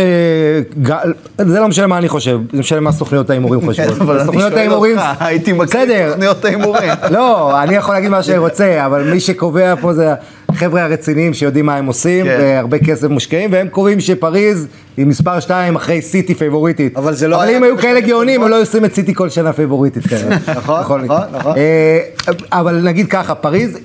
זה 1.38 1.60
לא 1.60 1.68
משנה 1.68 1.88
מה 1.88 1.98
אני 1.98 2.10
חושב, 2.10 2.40
זה 2.54 2.60
משנה 2.60 2.80
מה 2.80 2.92
סוכניות 2.92 3.30
ההימורים 3.30 3.62
חושבות. 3.62 3.96
כן, 3.96 4.02
אבל 4.02 4.16
אני 4.16 4.26
סוכניות 4.26 4.54
שואל 4.54 4.72
אותך, 4.72 5.02
הייתי 5.20 5.54
מקריא. 5.54 5.84
את 5.84 6.10
סוכניות 6.10 6.46
ההימורים. 6.46 6.90
לא, 7.16 7.64
אני 7.64 7.76
יכול 7.76 7.94
להגיד 7.94 8.10
מה 8.10 8.24
שאני 8.24 8.38
רוצה, 8.38 8.86
אבל 8.86 9.12
מי 9.12 9.20
שקובע 9.20 9.76
פה 9.82 9.94
זה 9.94 10.14
החבר'ה 10.50 10.84
הרציניים 10.84 11.34
שיודעים 11.34 11.66
מה 11.66 11.76
הם 11.76 11.86
עושים, 11.86 12.26
כן. 12.26 12.38
והרבה 12.42 12.78
כסף 12.78 13.08
מושקעים, 13.08 13.50
והם 13.54 13.68
קובעים 13.68 14.00
שפריז 14.00 14.68
היא 14.98 15.06
מספר 15.06 15.40
2 15.40 15.76
אחרי 15.76 16.02
סיטי 16.02 16.36
פייבוריטית. 16.36 16.98
אבל 16.98 17.14
זה 17.14 17.28
לא 17.28 17.36
אבל 17.44 17.50
אם 17.50 17.64
היו 17.64 17.78
כאלה 17.78 18.00
גאונים, 18.00 18.44
הם. 18.44 18.50
לא 18.50 18.56
היו 18.56 18.64
עושים 18.64 18.86
את 18.86 18.96
סיטי 18.96 19.14
כל 19.14 19.30
שנה 19.30 19.54
פייבוריטית 19.54 20.08
כנראה. 20.08 20.38
נכון. 20.58 20.82
נכון, 20.84 21.02
נכון. 21.32 21.54
אה, 21.58 22.00
אבל 22.52 22.82
נגיד 22.82 23.08
ככה, 23.08 23.36
פריז, 23.36 23.78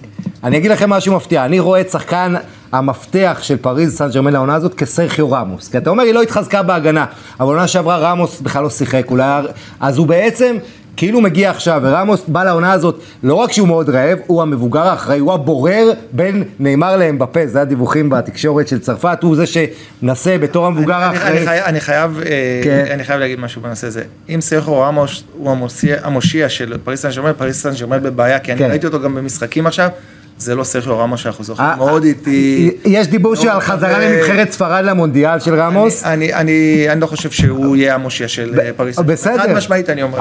אני 0.44 0.56
אגיד 0.56 0.70
לכם 0.70 0.90
משהו 0.90 1.16
מפתיע, 1.16 1.44
אני 1.44 1.60
רואה 1.60 1.80
את 1.80 1.90
שחקן 1.90 2.34
המפתח 2.78 3.38
של 3.42 3.56
פריז 3.56 3.96
סן 3.96 4.08
ג'רמן 4.10 4.32
לעונה 4.32 4.54
הזאת 4.54 4.74
כסרחיו 4.74 5.30
רמוס. 5.32 5.68
כי 5.68 5.78
אתה 5.78 5.90
אומר, 5.90 6.02
היא 6.02 6.14
לא 6.14 6.22
התחזקה 6.22 6.62
בהגנה, 6.62 7.04
אבל 7.40 7.48
עונה 7.54 7.68
שעברה 7.68 7.98
רמוס 7.98 8.40
בכלל 8.40 8.62
לא 8.62 8.70
שיחק, 8.70 9.04
אולי... 9.10 9.42
אז 9.80 9.98
הוא 9.98 10.06
בעצם... 10.06 10.56
כאילו 10.96 11.20
מגיע 11.20 11.50
עכשיו, 11.50 11.80
ורמוס 11.84 12.22
בא 12.28 12.44
לעונה 12.44 12.72
הזאת, 12.72 13.00
לא 13.22 13.34
רק 13.34 13.52
שהוא 13.52 13.68
מאוד 13.68 13.90
רעב, 13.90 14.18
הוא 14.26 14.42
המבוגר 14.42 14.80
האחראי, 14.80 15.18
הוא 15.18 15.32
הבורר 15.32 15.92
בין 16.12 16.44
נאמר 16.60 16.96
לאמבפה, 16.96 17.46
זה 17.46 17.60
הדיווחים 17.60 18.10
בתקשורת 18.10 18.68
של 18.68 18.78
צרפת, 18.78 19.18
הוא 19.22 19.36
זה 19.36 19.44
שמנסה 19.46 20.38
בתור 20.38 20.66
המבוגר 20.66 20.96
אני- 20.96 21.04
אני 21.06 21.16
האחראי. 21.16 21.44
חייב- 21.46 21.64
אני 21.64 21.80
חייב, 21.80 22.18
אה, 22.26 22.60
כן. 22.64 22.84
אני 22.90 23.04
חייב 23.04 23.20
להגיד 23.20 23.40
משהו 23.40 23.62
בנושא 23.62 23.86
הזה. 23.86 24.02
אם 24.28 24.40
סרחיו 24.40 24.80
רמוס 24.80 25.22
הוא 25.38 25.50
המושיע- 25.50 25.98
המושיע 26.06 26.48
של 26.48 26.74
פריס 26.84 27.02
סן 27.02 27.10
ג'רמן, 27.10 27.32
פריס 27.38 27.62
סן 27.62 27.70
ג'רמן 27.80 28.02
בבעיה, 28.02 28.38
כי 28.38 28.52
אני 28.52 28.58
כן. 28.58 28.70
ראיתי 28.70 28.86
אותו 28.86 29.00
גם 29.00 29.14
במשחקים 29.14 29.66
עכשיו, 29.66 29.88
זה 30.38 30.54
לא 30.54 30.64
סרחיו 30.64 30.98
רמוס 30.98 31.20
שאנחנו 31.20 31.44
זוכרים, 31.44 31.68
אה, 31.68 31.76
מאוד 31.76 32.04
איטי. 32.04 32.70
יש 32.84 33.06
דיבור 33.06 33.34
שעל 33.34 33.46
מאוד 33.48 33.62
חזרה 33.62 33.94
כזה- 33.96 34.08
לנבחרת 34.22 34.52
ספרד 34.52 34.84
למונדיאל 34.84 35.40
של 35.40 35.54
רמוס. 35.60 36.04
אני- 36.04 36.32
לא 37.00 37.06
חושב 37.06 37.30
שהוא 37.30 37.76
יהיה 37.76 37.94
המושיע 37.94 38.28
של 38.28 38.60
אה, 38.60 38.70
פריס. 38.76 38.98
בסדר. 38.98 39.38
חד 39.38 39.52
משמעית 39.52 39.90
אני 39.90 40.02
אומר. 40.02 40.18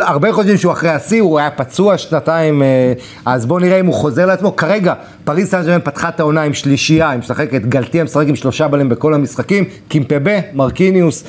הרבה 0.00 0.32
חושבים 0.32 0.56
שהוא 0.56 0.72
אחרי 0.72 0.90
השיא, 0.90 1.22
הוא 1.22 1.38
היה 1.38 1.50
פצוע 1.50 1.98
שנתיים, 1.98 2.62
אה, 2.62 2.92
אז 3.26 3.46
בואו 3.46 3.58
נראה 3.58 3.80
אם 3.80 3.86
הוא 3.86 3.94
חוזר 3.94 4.26
לעצמו. 4.26 4.56
כרגע, 4.56 4.94
פריס 5.24 5.50
סן 5.50 5.78
פתחה 5.84 6.08
את 6.08 6.20
העונה 6.20 6.42
עם 6.42 6.54
שלישייה, 6.54 7.10
היא 7.10 7.18
משחקת, 7.18 7.62
גלתיה 7.66 8.04
משחק 8.04 8.24
עם 8.28 8.36
שלושה 8.36 8.68
בלם 8.68 8.88
בכל 8.88 9.14
המשחקים, 9.14 9.64
קימפבה, 9.88 10.32
מרקיניוס 10.54 11.24
אה, 11.24 11.28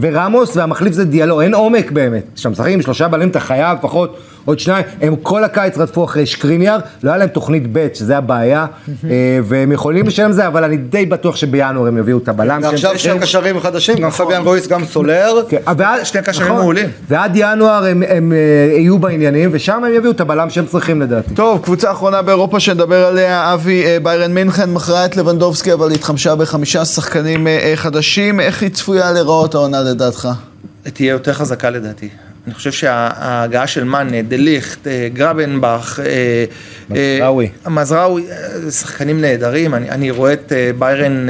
ורמוס, 0.00 0.56
והמחליף 0.56 0.92
זה 0.92 1.04
דיאלו, 1.04 1.40
אין 1.40 1.54
עומק 1.54 1.90
באמת. 1.90 2.24
כשאתה 2.34 2.48
משחק 2.48 2.70
עם 2.70 2.82
שלושה 2.82 3.08
בלם 3.08 3.28
אתה 3.28 3.40
חייב 3.40 3.78
לפחות 3.78 4.16
עוד 4.44 4.58
שניים, 4.58 4.84
הם 5.00 5.16
כל 5.16 5.44
הקיץ 5.44 5.78
רדפו 5.78 6.04
אחרי 6.04 6.26
שקריניאר, 6.26 6.78
לא 7.02 7.10
היה 7.10 7.18
להם 7.18 7.28
תוכנית 7.28 7.62
ב', 7.72 7.86
שזה 7.94 8.16
הבעיה, 8.18 8.66
אה, 8.88 9.38
והם 9.44 9.72
יכולים 9.72 10.06
לשלם 10.06 10.32
זה, 10.32 10.46
אבל 10.46 10.64
אני 10.64 10.76
די 10.76 11.06
בטוח 11.06 11.36
שבינואר 11.36 11.86
הם 11.86 11.98
יביאו 11.98 12.18
את 12.18 12.28
הבלם. 12.28 12.60
ועכשיו. 12.62 12.98
שני 12.98 13.18
קשרים 13.18 13.60
חדשים, 13.60 13.98
גם 13.98 14.10
פביאן 14.10 14.42
רויס, 14.42 14.66
גם 14.66 14.84
סולר. 14.84 15.42
כן, 15.48 15.56
שני 16.04 16.22
קשרים 16.22 16.46
נכון. 16.48 16.60
מעולים. 16.60 16.86
ועד 17.08 17.32
ינואר 17.34 17.84
הם, 17.84 18.32
אה, 18.32 18.76
יהיו 18.78 18.98
בעניינים, 18.98 19.50
ושם 19.52 19.84
הם 19.84 19.94
יביאו 19.94 20.12
את 20.12 20.20
הבלם 20.20 20.50
שהם 20.50 20.66
צריכים 20.66 21.02
לדעתי. 21.02 21.34
טוב, 21.34 21.60
קבוצה 21.62 21.92
אחרונה 21.92 22.22
באירופה 22.22 22.60
שנדבר 22.60 23.06
עליה, 23.06 23.54
אבי 23.54 23.84
אה, 23.84 23.98
ביירן 24.02 24.34
מינכן 24.34 24.72
מכרה 24.72 25.04
את 25.04 25.16
לבנדובסקי, 25.16 25.72
אבל 25.72 25.90
התחמשה 25.90 26.34
בחמישה 26.34 26.84
שחקנים 26.84 27.46
אה, 27.46 27.58
אה, 27.62 27.76
חדשים. 27.76 28.40
איך 28.40 28.62
היא 28.62 28.70
צפויה 28.70 29.12
להיראות 29.12 29.53
העונה 29.54 29.82
לדעתך? 29.82 30.28
תהיה 30.82 31.10
יותר 31.10 31.32
חזקה 31.32 31.70
לדעתי. 31.70 32.08
אני 32.46 32.54
חושב 32.54 32.72
שההגעה 32.72 33.66
של 33.66 33.84
מאנה, 33.84 34.22
דליכט, 34.22 34.86
אה, 34.86 35.08
גרבנבך, 35.12 36.00
אה. 36.04 36.44
מזראוי, 37.66 38.26
אה, 38.30 38.70
שחקנים 38.70 39.20
נהדרים, 39.20 39.74
אני, 39.74 39.90
אני 39.90 40.10
רואה 40.10 40.32
את 40.32 40.52
ביירן, 40.78 41.26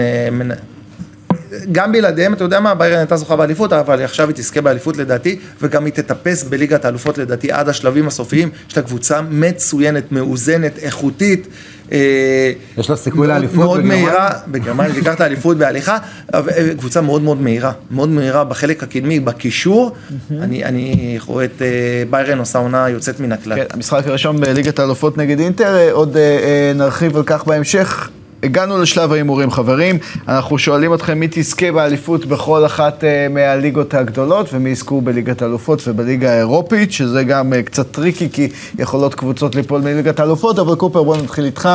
גם 1.73 1.93
בלעדיהם, 1.93 2.35
אתה 2.35 2.45
יודע 2.45 2.61
מה, 2.61 2.75
ביירן 2.75 2.99
הייתה 2.99 3.17
זוכה 3.17 3.37
באליפות, 3.37 3.73
אבל 3.73 4.03
עכשיו 4.03 4.29
היא 4.29 4.37
תזכה 4.37 4.61
באליפות 4.61 4.97
לדעתי, 4.97 5.39
וגם 5.63 5.85
היא 5.85 5.93
תטפס 5.93 6.43
בליגת 6.45 6.85
האלופות 6.85 7.19
לדעתי 7.19 7.53
עד 7.53 7.69
השלבים 7.69 8.07
הסופיים, 8.07 8.51
יש 8.71 8.77
לה 8.77 8.83
קבוצה 8.83 9.21
מצוינת, 9.23 10.13
מאוזנת, 10.13 10.79
איכותית. 10.79 11.47
אה, 11.93 12.53
יש 12.79 12.91
לה 12.91 12.97
סיכוי 12.97 13.27
לאליפות 13.27 13.57
מאוד 13.57 13.81
בגרמניה? 13.81 14.05
מהירה, 14.05 14.31
בגרמניה, 14.49 14.95
תיקח 14.95 15.15
את 15.15 15.21
האליפות 15.21 15.57
בהליכה, 15.57 15.99
אה, 16.35 16.41
קבוצה 16.79 17.01
מאוד 17.01 17.23
מאוד 17.23 17.41
מהירה, 17.41 17.73
מאוד 17.91 18.09
מהירה 18.09 18.45
בחלק 18.45 18.83
הקדמי, 18.83 19.21
בקישור, 19.21 19.93
אני, 20.31 20.65
אני 20.65 21.19
רואה 21.27 21.45
את 21.45 21.63
אה, 21.63 21.67
ביירן 22.11 22.39
עושה 22.39 22.59
עונה 22.59 22.89
יוצאת 22.89 23.21
מן 23.21 23.33
הכלל. 23.33 23.57
כן, 23.57 23.65
המשחק 23.71 24.07
הראשון 24.07 24.41
בליגת 24.41 24.79
האלופות 24.79 25.19
נגד 25.19 25.41
אינטר, 25.41 25.91
עוד 25.91 26.17
נרחיב 26.75 27.17
על 27.17 27.23
כך 27.27 27.45
בהמשך. 27.45 28.11
הגענו 28.45 28.79
לשלב 28.79 29.13
ההימורים 29.13 29.51
חברים, 29.51 29.99
אנחנו 30.29 30.59
שואלים 30.59 30.95
אתכם 30.95 31.21
מי 31.21 31.29
תזכה 31.31 31.73
באליפות 31.73 32.27
בכל 32.27 32.67
אחת 32.67 33.05
אה, 33.05 33.27
מהליגות 33.31 33.95
הגדולות 33.95 34.47
ומי 34.53 34.71
יזכו 34.71 35.01
בליגת 35.01 35.43
האלופות 35.43 35.83
ובליגה 35.89 36.33
האירופית, 36.33 36.93
שזה 36.93 37.25
גם 37.25 37.53
אה, 37.53 37.63
קצת 37.63 37.91
tricky 37.91 38.29
כי 38.33 38.49
יכולות 38.79 39.15
קבוצות 39.15 39.55
ליפול 39.55 39.81
מליגת 39.81 40.21
האלופות, 40.21 40.59
אבל 40.59 40.75
קופר 40.75 41.03
בוא 41.03 41.17
נתחיל 41.17 41.45
איתך 41.45 41.69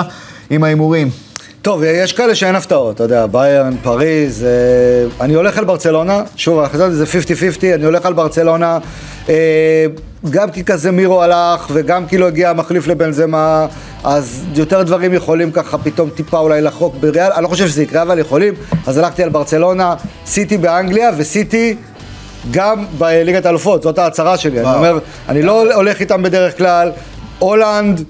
עם 0.50 0.64
ההימורים. 0.64 1.29
טוב, 1.62 1.84
יש 1.84 2.14
כאלה 2.14 2.36
שאין 2.36 2.55
הפתעות, 2.55 2.95
אתה 2.95 3.03
יודע, 3.03 3.26
ביירן, 3.26 3.76
פריז, 3.84 4.43
אה, 4.43 5.26
אני 5.26 5.34
הולך 5.34 5.57
על 5.57 5.66
ברצלונה, 5.66 6.24
שוב, 6.36 6.60
אנחנו 6.60 6.80
חשבתי 6.80 6.95
זה 6.95 7.05
50-50, 7.60 7.76
אני 7.76 7.86
הולך 7.86 8.05
על 8.05 8.14
ברצלונה, 8.14 8.80
אה, 9.30 9.86
גם 10.30 10.51
כי 10.51 10.64
כזה 10.64 10.91
מירו 10.91 11.22
הלך, 11.22 11.68
וגם 11.74 12.05
כי 12.05 12.18
לא 12.18 12.28
הגיע 12.28 12.49
המחליף 12.49 12.88
לבנזמה, 12.88 13.68
אז 14.03 14.45
יותר 14.55 14.84
דברים 14.84 15.14
יכולים 15.14 15.51
ככה 15.51 15.78
פתאום 15.78 16.10
טיפה 16.10 16.39
אולי 16.39 16.62
לחרוק 16.62 16.95
בריאל, 16.99 17.32
אני 17.32 17.43
לא 17.43 17.47
חושב 17.47 17.68
שזה 17.68 17.84
יקרה, 17.84 18.01
אבל 18.01 18.20
יכולים, 18.20 18.53
אז 18.88 18.97
הלכתי 18.97 19.24
על 19.24 19.30
ברצלונה, 19.30 19.95
סיטי 20.26 20.57
באנגליה, 20.57 21.10
וסיטי 21.18 21.76
גם 22.51 22.86
בליגת 22.97 23.45
האלופות, 23.45 23.84
זאת 23.84 23.97
ההצהרה 23.97 24.38
שלי. 24.38 24.60
אני 24.60 24.66
וואו. 24.66 24.78
אומר, 24.78 24.99
אני 25.30 25.41
לא 25.41 25.74
הולך 25.74 25.99
איתם 25.99 26.24
בדרך 26.24 26.57
כלל, 26.57 26.91
הולנד, 27.39 28.03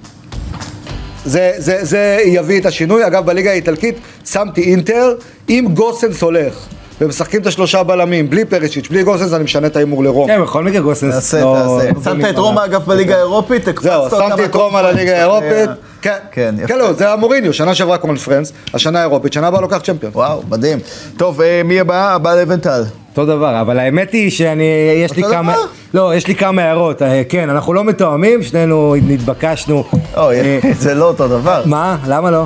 זה, 1.24 1.52
זה, 1.56 1.78
זה 1.80 2.18
יביא 2.24 2.60
את 2.60 2.66
השינוי. 2.66 3.06
אגב, 3.06 3.26
בליגה 3.26 3.50
האיטלקית 3.50 3.94
שמתי 4.24 4.62
אינטר, 4.62 5.14
אם 5.48 5.66
גוסנס 5.74 6.22
הולך 6.22 6.54
ומשחקים 7.00 7.40
את 7.40 7.46
השלושה 7.46 7.82
בלמים, 7.82 8.30
בלי 8.30 8.44
פרישיץ', 8.44 8.88
בלי 8.88 9.02
גוסנס, 9.02 9.32
אני 9.32 9.44
משנה 9.44 9.66
את 9.66 9.76
ההימור 9.76 10.04
לרום. 10.04 10.26
כן, 10.28 10.42
בכל 10.42 10.64
מקרה 10.64 10.80
גוסנס 10.80 11.14
תעשה, 11.14 11.40
לא... 11.40 11.80
תעשה. 11.94 12.10
שמת 12.10 12.24
את 12.30 12.38
רומא 12.38 12.64
אגב 12.64 12.82
בליגה 12.86 13.14
האירופית, 13.14 13.68
הקפצת 13.68 13.82
זהו, 13.82 14.02
אותה 14.02 14.16
שמתי 14.28 14.44
את 14.44 14.54
רומא 14.54 14.78
לליגה 14.78 15.16
האירופית. 15.16 15.70
כן, 16.02 16.16
כן, 16.32 16.54
יפה. 16.58 16.68
כן, 16.68 16.78
לא, 16.78 16.92
זה 16.92 17.12
המוריניו, 17.12 17.52
שנה 17.52 17.74
שעברה 17.74 17.98
קונפרנס, 17.98 18.52
השנה 18.74 18.98
האירופית, 18.98 19.32
שנה 19.32 19.46
הבאה 19.46 19.60
לוקח 19.60 19.78
צ'מפיון. 19.78 20.12
וואו, 20.14 20.42
מדהים. 20.48 20.78
טוב, 21.16 21.40
אה, 21.40 21.62
מי 21.64 21.80
הבא? 21.80 22.14
הבא 22.14 22.34
לבנטל. 22.34 22.82
אותו 23.10 23.26
דבר, 23.26 23.60
אבל 23.60 23.78
האמת 23.78 24.12
היא 24.12 24.30
שאני, 24.30 24.64
יש 25.04 25.16
לי 25.16 25.22
כמה? 25.22 25.54
לא, 25.94 26.14
יש 26.14 26.26
לי 26.26 26.34
כמה 26.34 26.62
הערות, 26.62 27.02
אה, 27.02 27.22
כן, 27.28 27.50
אנחנו 27.50 27.72
לא 27.72 27.84
מתואמים, 27.84 28.42
שנינו 28.42 28.94
נתבקשנו. 29.02 29.84
אוי, 30.16 30.40
אה, 30.40 30.58
זה 30.78 30.94
לא 30.94 31.04
אותו 31.04 31.28
דבר. 31.28 31.62
מה? 31.66 31.96
למה 32.06 32.30
לא? 32.30 32.44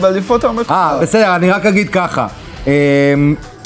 באליפות 0.00 0.44
העומד. 0.44 0.62
אה, 0.70 0.98
בסדר, 1.02 1.36
אני 1.36 1.50
רק 1.50 1.66
אגיד 1.66 1.88
ככה. 1.88 2.26
אמ, 2.66 2.72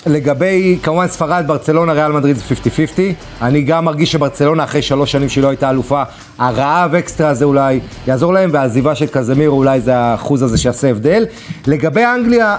לגבי, 0.07 0.79
כמובן 0.83 1.09
ספרד, 1.09 1.45
ברצלונה, 1.47 1.93
ריאל 1.93 2.13
מדריד 2.13 2.37
זה 2.37 2.43
50-50. 2.45 2.99
אני 3.43 3.63
גם 3.63 3.85
מרגיש 3.85 4.13
שברצלונה, 4.13 4.65
אחרי 4.65 4.83
שלוש 4.83 5.13
שנים 5.13 5.29
שהיא 5.29 5.43
לא 5.43 5.49
הייתה 5.49 5.71
אלופה, 5.71 6.03
הרעב 6.39 6.95
אקסטרה 6.95 7.29
הזה 7.29 7.45
אולי 7.45 7.81
יעזור 8.07 8.33
להם, 8.33 8.51
והעזיבה 8.53 8.95
של 8.95 9.07
קזמירו 9.07 9.59
אולי 9.59 9.81
זה 9.81 9.97
האחוז 9.97 10.43
הזה 10.43 10.59
שיעשה 10.59 10.91
הבדל. 10.91 11.27
לגבי 11.67 12.05
אנגליה, 12.05 12.57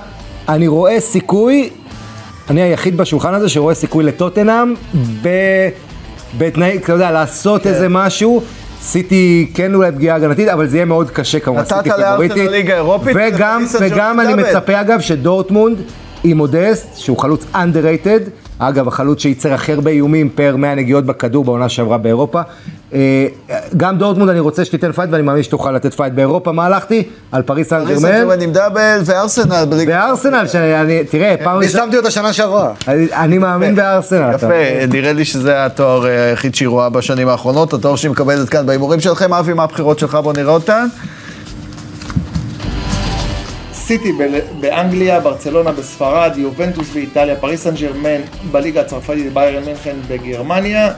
אני 0.50 0.68
רואה 0.68 1.00
סיכוי, 1.00 1.70
אני 2.50 2.62
היחיד 2.62 2.98
בשולחן 2.98 3.34
הזה 3.34 3.50
שרואה 3.50 3.76
סיכוי 3.76 4.04
לטוטנאם, 4.04 4.74
ב... 5.22 5.30
בתנאי, 6.38 6.78
אתה 6.78 6.94
יודע, 6.94 7.12
לעשות 7.12 7.68
איזה 7.68 7.90
משהו. 7.90 8.42
סיטי 8.82 9.52
כן 9.54 9.74
אולי 9.76 9.92
פגיעה 9.92 10.16
הגנתית, 10.16 10.48
אבל 10.48 10.68
זה 10.68 10.78
יהיה 10.78 10.86
מאוד 10.86 11.10
קשה 11.10 11.40
כמובן, 11.40 11.62
נתת 11.62 11.76
סיטי 11.78 11.90
לארסנל 11.90 12.12
פבוריטית. 12.14 12.52
ליגה 12.52 12.76
אירופית, 12.76 13.18
וגם, 13.20 13.66
וגם 13.82 14.20
אני. 14.20 14.34
מצפה 14.34 14.82
אגב 14.82 15.00
שדורטמונד 15.00 15.78
עם 16.24 16.38
מודסט, 16.38 16.88
שהוא 16.98 17.18
חלוץ 17.18 17.46
underrated, 17.54 18.30
אגב 18.60 18.88
החלוץ 18.88 19.22
שייצר 19.22 19.54
הכי 19.54 19.74
הרבה 19.74 19.92
איומים 19.92 20.30
פר 20.30 20.56
100 20.56 20.76
נגיעות 20.76 21.06
בכדור 21.06 21.46
בעונה 21.46 21.70
שעברה 21.70 21.98
באירופה. 21.98 22.42
אה, 22.94 23.28
גם 23.78 23.98
דורטמונד 23.98 24.30
אני 24.30 24.40
רוצה 24.40 24.66
שתיתן 24.66 24.92
fight 24.92 25.10
ואני 25.12 25.24
מאמין 25.24 25.44
שתוכל 25.44 25.72
לתת 25.72 25.94
fight 25.94 26.14
באירופה, 26.14 26.52
מה 26.52 26.66
הלכתי? 26.66 27.04
על 27.32 27.42
פריס 27.42 27.70
סן 27.70 27.86
פריס 27.86 28.00
סן 28.02 28.08
ג'רמן 28.08 28.20
ג'רמן 28.30 28.42
עם 28.42 28.52
דאבל 28.52 29.00
וארסנל. 29.06 29.66
וארסנל, 29.88 30.48
שאני, 30.48 31.04
תראה, 31.04 31.36
פעם 31.44 31.58
אני 31.58 31.66
ראשונה, 31.66 31.84
שמתי 31.84 31.98
אותה 31.98 32.12
שנה 32.12 32.34
שעברה. 32.34 32.72
אני- 32.88 33.08
אני 33.14 33.38
מאמין 33.38 33.76
בארסנל. 33.76 34.32
יפה, 34.36 34.48
נראה 34.92 35.14
לי 35.14 35.26
שזה 35.26 35.66
התואר 35.66 36.08
אה, 36.08 36.30
היחיד 36.30 36.56
שהיא 36.56 36.68
רואה 36.68 36.90
בשנים 36.90 37.28
האחרונות, 37.28 37.74
התואר 37.74 37.96
שהיא 37.96 38.12
מקבלת 38.12 38.50
כאן 38.50 38.66
בהימורים 38.66 39.00
שלכם. 39.00 39.34
אבי, 39.34 39.54
מה 39.54 39.64
הבחירות 39.64 40.00
שלך? 40.00 40.16
בוא 40.16 40.34
נראה 40.34 40.54
אותן. 40.54 40.88
סיטי 43.88 44.12
ב- 44.12 44.40
באנגליה, 44.60 45.20
ברצלונה 45.20 45.72
בספרד, 45.72 46.32
יובנטוס 46.36 46.88
באיטליה, 46.94 47.36
פריס 47.36 47.64
סן 47.64 47.76
ג'רמן 47.76 48.22
בליגה 48.52 48.82
הצרפתית, 48.82 49.34
ביירן 49.34 49.64
מינכן 49.64 49.96
בגרמניה, 50.08 50.92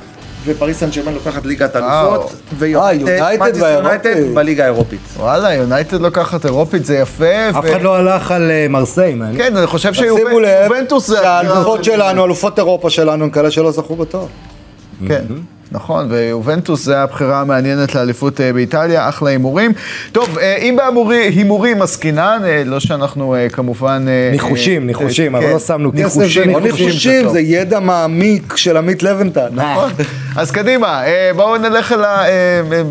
ופריס 0.46 0.80
סן 0.80 0.90
ג'רמן 0.90 1.14
לוקחת 1.14 1.46
ליגת. 1.46 1.76
אלופות, 1.76 2.34
אה, 2.62 2.68
יונייטד 2.68 3.40
מנצ'סטר 3.40 3.64
והאירופית. 3.64 4.06
יונייטד 4.06 4.34
בליגה 4.36 4.64
האירופית. 4.64 5.00
וואלה, 5.18 5.54
יונייטד 5.54 6.02
לוקחת 6.02 6.46
אירופית, 6.46 6.86
זה 6.86 6.98
יפה. 6.98 7.50
אף 7.50 7.66
אחד 7.66 7.82
לא 7.82 7.96
הלך 7.96 8.32
על 8.32 8.52
אה, 8.52 8.66
מרסיי, 8.70 9.16
מעניין. 9.16 9.38
כן, 9.38 9.58
אני 9.58 9.68
חושב 9.68 9.94
שימו 9.94 10.40
לב 10.40 10.48
שיובנטוס 10.68 11.08
זה... 11.08 11.18
שהאלופות 11.18 11.84
שלנו, 11.84 12.26
אלופות 12.26 12.60
אירופה 12.60 12.90
שלנו, 12.90 13.24
הם 13.24 13.30
כאלה 13.30 13.52
שלא 13.52 13.72
זכו 13.72 13.96
בתואר. 13.96 14.26
כן, 15.08 15.24
נכון, 15.72 16.08
ויובנטוס 16.10 16.86
זה 16.86 17.00
הבחירה 17.00 17.42
המעניינת 17.42 17.96
לאליפות 17.96 18.42
אה, 18.42 18.54
באיטליה, 18.54 19.10
אחלה 19.10 19.30
הימורים. 19.30 19.72
טוב, 20.12 20.38
אה, 20.38 20.56
אם 20.58 20.78
בהימורים 21.08 21.82
עסקינן, 21.82 22.42
אה, 22.46 22.64
לא 22.66 22.80
שאנחנו 22.80 23.36
אה, 23.36 23.50
כמובן... 23.50 24.06
אה, 24.08 24.30
ניחושים, 24.32 24.82
אה, 24.82 24.88
ניחושים, 24.88 25.36
אה, 25.36 25.40
אבל 25.40 25.48
כן, 25.48 25.54
לא 25.54 25.60
שמנו 25.60 25.92
ניחושים, 25.92 26.50
ניחושים. 26.62 27.30
זה 27.30 27.40
ידע 27.40 27.80
מעמיק 27.80 28.54
של 28.56 28.78
עמית 28.78 29.04
לבנטל. 29.04 29.48
נכון. 29.52 29.90
אז 30.36 30.52
קדימה, 30.52 31.04
אה, 31.06 31.32
בואו 31.36 31.58
נלך 31.58 31.92
אל 31.92 32.04
ה- 32.04 32.26
אה, 32.26 32.28
אה, 32.72 32.82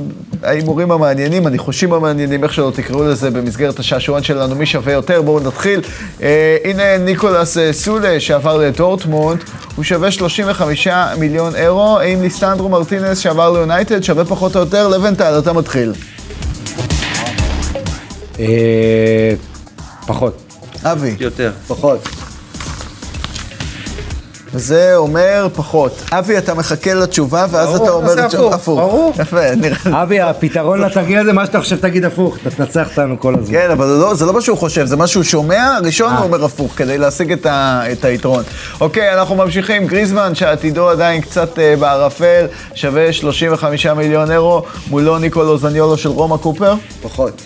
ההימורים 0.43 0.91
המעניינים, 0.91 1.47
הניחושים 1.47 1.93
המעניינים, 1.93 2.45
איך 2.45 2.55
שלא 2.55 2.72
תקראו 2.74 3.05
לזה, 3.05 3.30
במסגרת 3.30 3.78
השעשועון 3.78 4.22
שלנו, 4.22 4.55
מי 4.55 4.66
שווה 4.66 4.93
יותר, 4.93 5.22
בואו 5.22 5.41
נתחיל. 5.41 5.80
אה, 6.22 6.57
הנה 6.64 6.99
ניקולס 6.99 7.59
אה, 7.59 7.72
סולה 7.72 8.20
שעבר 8.20 8.57
לדורטמונד, 8.57 9.41
הוא 9.76 9.84
שווה 9.84 10.11
35 10.11 10.89
מיליון 11.18 11.55
אירו, 11.57 11.99
האם 11.99 12.22
ליסטנדרו 12.22 12.68
מרטינס 12.68 13.18
שעבר 13.18 13.53
ליונייטד 13.53 14.03
שווה 14.03 14.24
פחות 14.24 14.57
או 14.57 14.61
יותר? 14.61 14.89
לבנטל, 14.89 15.39
אתה 15.39 15.53
מתחיל. 15.53 15.93
אה, 18.39 19.34
פחות. 20.07 20.43
אבי, 20.84 21.14
יותר. 21.20 21.53
פחות. 21.66 22.28
זה 24.55 24.96
אומר 24.96 25.49
פחות. 25.55 26.03
אבי, 26.12 26.38
אתה 26.38 26.55
מחכה 26.55 26.94
לתשובה, 26.94 27.46
ואז 27.51 27.74
אתה 27.76 27.90
אומר 27.90 28.20
הפוך, 28.20 28.55
הפוך. 28.55 28.78
ברור. 28.78 29.12
יפה, 29.18 29.55
נראה. 29.55 30.03
אבי, 30.03 30.20
הפתרון 30.20 30.80
לתרגיל 30.80 31.18
הזה, 31.18 31.32
מה 31.32 31.46
שאתה 31.46 31.61
חושב 31.61 31.76
תגיד 31.76 32.05
הפוך, 32.05 32.36
אתה 32.42 32.51
תנצח 32.51 32.90
אותנו 32.90 33.20
כל 33.20 33.34
הזמן. 33.34 33.59
כן, 33.59 33.70
אבל 33.70 33.86
זה 33.86 33.94
לא, 33.94 34.14
זה 34.14 34.26
לא 34.26 34.32
מה 34.32 34.40
שהוא 34.40 34.59
חושב, 34.59 34.84
זה 34.86 34.96
מה 34.96 35.07
שהוא 35.07 35.22
שומע, 35.22 35.78
ראשון 35.84 36.12
הוא 36.12 36.24
אומר 36.24 36.44
הפוך, 36.44 36.72
כדי 36.76 36.99
להשיג 36.99 37.32
את, 37.32 37.46
ה, 37.46 37.82
את 37.92 38.05
היתרון. 38.05 38.42
אוקיי, 38.80 39.14
אנחנו 39.14 39.34
ממשיכים. 39.34 39.86
גריזמן, 39.86 40.34
שעתידו 40.34 40.88
עדיין 40.88 41.20
קצת 41.20 41.59
אה, 41.59 41.76
בערפל, 41.76 42.46
שווה 42.74 43.12
35 43.12 43.86
מיליון 43.86 44.30
אירו, 44.30 44.62
מולו 44.90 45.18
ניקולו 45.18 45.59
זניולו 45.59 45.96
של 45.96 46.09
רומא 46.09 46.36
קופר. 46.36 46.74
פחות. 47.03 47.42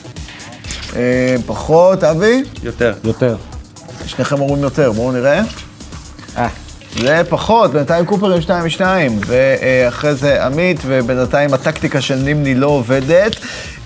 אה, 0.97 1.37
פחות, 1.47 2.05
אבי? 2.05 2.43
יותר. 2.63 2.93
יותר. 3.05 3.37
שניכם 4.07 4.41
אומרים 4.41 4.63
יותר, 4.63 4.93
בואו 4.93 5.13
נראה. 5.13 5.43
זה 7.01 7.23
פחות, 7.29 7.73
בינתיים 7.73 8.07
קופר 8.07 8.33
עם 8.33 8.41
2 8.41 8.65
מ-2, 8.65 8.81
ואחרי 9.27 10.15
זה 10.15 10.45
עמית, 10.45 10.81
ובינתיים 10.87 11.55
הטקטיקה 11.55 12.01
של 12.01 12.15
נימני 12.15 12.55
לא 12.55 12.67
עובדת. 12.67 13.37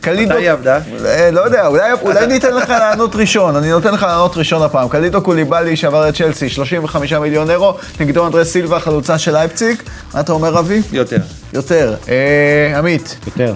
קלידו... 0.00 0.34
מתי 0.34 0.42
היא 0.42 0.50
עבדה? 0.50 0.78
אה, 1.04 1.30
לא 1.30 1.40
יודע, 1.40 1.66
אולי, 1.66 1.92
אולי 2.02 2.26
ניתן 2.26 2.54
לך 2.54 2.70
לענות 2.70 3.16
ראשון, 3.16 3.56
אני 3.56 3.70
נותן 3.70 3.94
לך 3.94 4.02
לענות 4.02 4.36
ראשון 4.36 4.62
הפעם. 4.62 4.88
קלידו 4.88 5.22
קוליבאלי 5.22 5.76
שעבר 5.76 6.06
לצ'לסי, 6.06 6.48
35 6.48 7.12
מיליון 7.12 7.50
אירו, 7.50 7.74
נגדו 8.00 8.26
אנדרס 8.26 8.52
סילבה, 8.52 8.80
חלוצה 8.80 9.18
של 9.18 9.32
לייפציג. 9.32 9.76
מה 10.14 10.20
אתה 10.20 10.32
אומר, 10.32 10.58
אבי? 10.58 10.82
יותר. 10.92 11.18
יותר. 11.52 11.94
אה, 12.08 12.78
עמית, 12.78 13.16
יותר. 13.26 13.54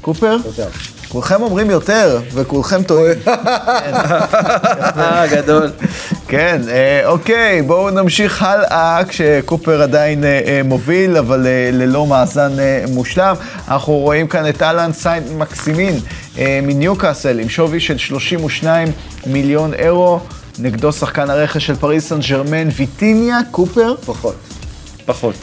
קופר? 0.00 0.36
יותר. 0.46 0.66
כולכם 1.08 1.42
אומרים 1.42 1.70
יותר, 1.70 2.20
וכולכם 2.34 2.82
טועים. 2.82 3.18
אה, 3.26 5.26
גדול. 5.30 5.70
כן, 6.32 6.60
אה, 6.68 7.08
אוקיי, 7.08 7.62
בואו 7.62 7.90
נמשיך 7.90 8.42
הלאה, 8.42 9.00
כשקופר 9.08 9.82
עדיין 9.82 10.24
אה, 10.24 10.40
אה, 10.46 10.60
מוביל, 10.64 11.16
אבל 11.16 11.46
אה, 11.46 11.70
ללא 11.72 12.06
מאזן 12.06 12.60
אה, 12.60 12.84
מושלם. 12.88 13.34
אנחנו 13.68 13.92
רואים 13.92 14.28
כאן 14.28 14.48
את 14.48 14.62
אלן 14.62 14.92
סן 14.92 15.26
מקסימין 15.38 15.94
אה, 16.38 16.60
מניוקאסל, 16.62 17.38
עם 17.38 17.48
שווי 17.48 17.80
של 17.80 17.98
32 17.98 18.88
מיליון 19.26 19.74
אירו. 19.74 20.20
נגדו 20.58 20.92
שחקן 20.92 21.30
הרכש 21.30 21.66
של 21.66 21.76
פריס 21.76 22.08
סן 22.08 22.20
ג'רמן, 22.20 22.68
ויטיניה, 22.76 23.38
קופר. 23.50 23.94
פחות. 24.04 24.36
פחות. 25.04 25.34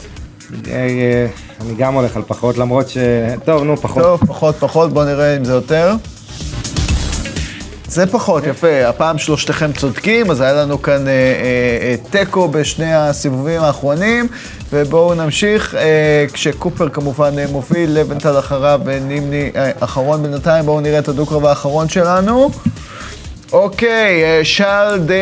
אני 0.64 1.74
גם 1.78 1.94
הולך 1.94 2.16
על 2.16 2.22
פחות, 2.26 2.58
למרות 2.58 2.88
ש... 2.88 2.98
טוב, 3.44 3.62
נו, 3.62 3.76
פחות. 3.76 4.02
טוב, 4.02 4.20
פחות 4.26 4.56
פחות, 4.58 4.92
בואו 4.92 5.04
נראה 5.04 5.36
אם 5.36 5.44
זה 5.44 5.52
יותר. 5.52 5.94
זה 7.90 8.06
פחות, 8.06 8.46
יפה. 8.46 8.88
הפעם 8.88 9.18
שלושתכם 9.18 9.72
צודקים, 9.72 10.30
אז 10.30 10.40
היה 10.40 10.52
לנו 10.52 10.82
כאן 10.82 11.08
אה, 11.08 11.12
אה, 11.12 11.94
תיקו 12.10 12.48
בשני 12.48 12.94
הסיבובים 12.94 13.60
האחרונים, 13.60 14.28
ובואו 14.72 15.14
נמשיך. 15.14 15.74
אה, 15.74 16.26
כשקופר 16.32 16.88
כמובן 16.88 17.34
מוביל, 17.52 17.90
לבנטל 17.90 18.38
אחריו 18.38 18.80
ונימני 18.84 19.50
אחרון 19.80 20.22
בינתיים. 20.22 20.64
בואו 20.64 20.80
נראה 20.80 20.98
את 20.98 21.08
הדו-קרב 21.08 21.44
האחרון 21.44 21.88
שלנו. 21.88 22.50
אוקיי, 23.52 24.44
שאל 24.44 24.98
דה 24.98 25.14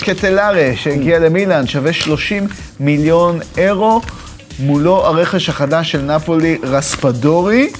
קטלארה, 0.00 0.70
שהגיע 0.76 1.18
למילאן, 1.18 1.66
שווה 1.66 1.92
30 1.92 2.46
מיליון 2.80 3.40
אירו. 3.56 4.00
מולו 4.58 5.06
הרכש 5.06 5.48
החדש 5.48 5.92
של 5.92 6.02
נפולי, 6.02 6.58
רספדורי, 6.62 7.70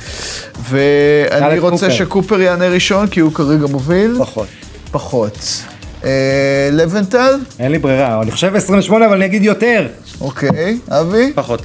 ואני 0.71 1.59
רוצה 1.59 1.87
קופר. 1.87 1.95
שקופר 1.95 2.41
יענה 2.41 2.69
ראשון, 2.69 3.07
כי 3.07 3.21
הוא 3.21 3.33
כרגע 3.33 3.67
מוביל. 3.67 4.17
פחות. 4.19 4.47
פחות. 4.91 5.63
אה, 6.05 6.69
לבנטל? 6.73 7.35
אין 7.59 7.73
לי 7.73 7.79
ברירה, 7.79 8.23
אני 8.23 8.31
חושב 8.31 8.55
28, 8.55 9.07
אבל 9.07 9.15
אני 9.17 9.25
אגיד 9.25 9.45
יותר. 9.45 9.87
אוקיי. 10.21 10.79
אבי? 10.89 11.33
פחות. 11.35 11.63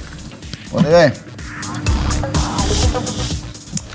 בוא 0.72 0.80
נראה. 0.80 1.08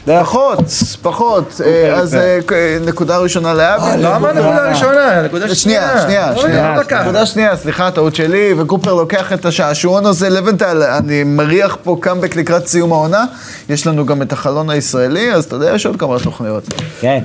פחות, 0.07 0.59
פחות. 1.01 1.61
אה, 1.65 1.93
אז 1.93 2.15
אה, 2.15 2.39
אה, 2.51 2.77
נקודה 2.85 3.17
ראשונה 3.17 3.53
לאבי. 3.53 4.03
לא 4.03 4.15
אמר 4.15 4.33
נקודה 4.33 4.69
ראשונה, 4.69 5.21
נקודה 5.21 5.55
שנייה, 5.55 6.01
שנייה, 6.01 6.31
לא, 6.31 6.41
שנייה. 6.41 6.75
לא 6.75 6.81
לקחת. 6.81 7.01
נקודה 7.01 7.25
שנייה, 7.25 7.57
סליחה, 7.57 7.91
טעות 7.91 8.15
שלי, 8.15 8.53
וקופר 8.57 8.93
לוקח 8.93 9.33
את 9.33 9.45
השעשועון 9.45 10.05
הזה, 10.05 10.29
לבנטל, 10.29 10.83
אני 10.83 11.23
מריח 11.23 11.77
פה 11.83 11.97
קאמבק 12.01 12.35
לקראת 12.35 12.67
סיום 12.67 12.91
העונה. 12.91 13.25
יש 13.69 13.87
לנו 13.87 14.05
גם 14.05 14.21
את 14.21 14.33
החלון 14.33 14.69
הישראלי, 14.69 15.33
אז 15.33 15.45
אתה 15.45 15.55
יודע, 15.55 15.75
יש 15.75 15.85
עוד 15.85 15.99
כמה 15.99 16.19
תוכניות. 16.19 16.63
כן. 17.01 17.23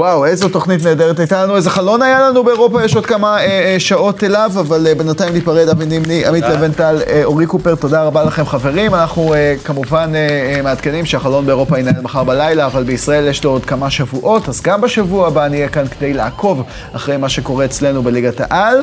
וואו, 0.00 0.26
איזו 0.26 0.48
תוכנית 0.48 0.84
נהדרת 0.84 1.18
הייתה 1.18 1.42
לנו, 1.42 1.56
איזה 1.56 1.70
חלון 1.70 2.02
היה 2.02 2.20
לנו 2.20 2.44
באירופה, 2.44 2.84
יש 2.84 2.96
עוד 2.96 3.06
כמה 3.06 3.38
אה, 3.38 3.44
אה, 3.44 3.80
שעות 3.80 4.24
אליו, 4.24 4.50
אבל 4.60 4.86
אה, 4.86 4.94
בינתיים 4.94 5.34
ניפרד, 5.34 5.68
אבי 5.68 5.86
נימני, 5.86 6.26
עמית 6.26 6.44
לבנטל, 6.44 6.98
אה, 7.06 7.24
אורי 7.24 7.46
קופר, 7.46 7.74
תודה 7.74 8.02
רבה 8.02 8.24
לכם 8.24 8.46
חברים. 8.46 8.94
אנחנו 8.94 9.34
אה, 9.34 9.54
כמובן 9.64 10.12
אה, 10.14 10.54
אה, 10.56 10.62
מעדכנים 10.62 11.04
שהחלון 11.04 11.46
באירופה 11.46 11.78
ינהל 11.78 12.02
מחר 12.02 12.24
בלילה, 12.24 12.66
אבל 12.66 12.82
בישראל 12.82 13.28
יש 13.28 13.44
לו 13.44 13.50
עוד 13.50 13.64
כמה 13.64 13.90
שבועות, 13.90 14.48
אז 14.48 14.60
גם 14.62 14.80
בשבוע 14.80 15.26
הבא 15.26 15.48
נהיה 15.48 15.68
כאן 15.68 15.88
כדי 15.88 16.12
לעקוב 16.12 16.62
אחרי 16.92 17.16
מה 17.16 17.28
שקורה 17.28 17.64
אצלנו 17.64 18.02
בליגת 18.02 18.40
העל. 18.40 18.82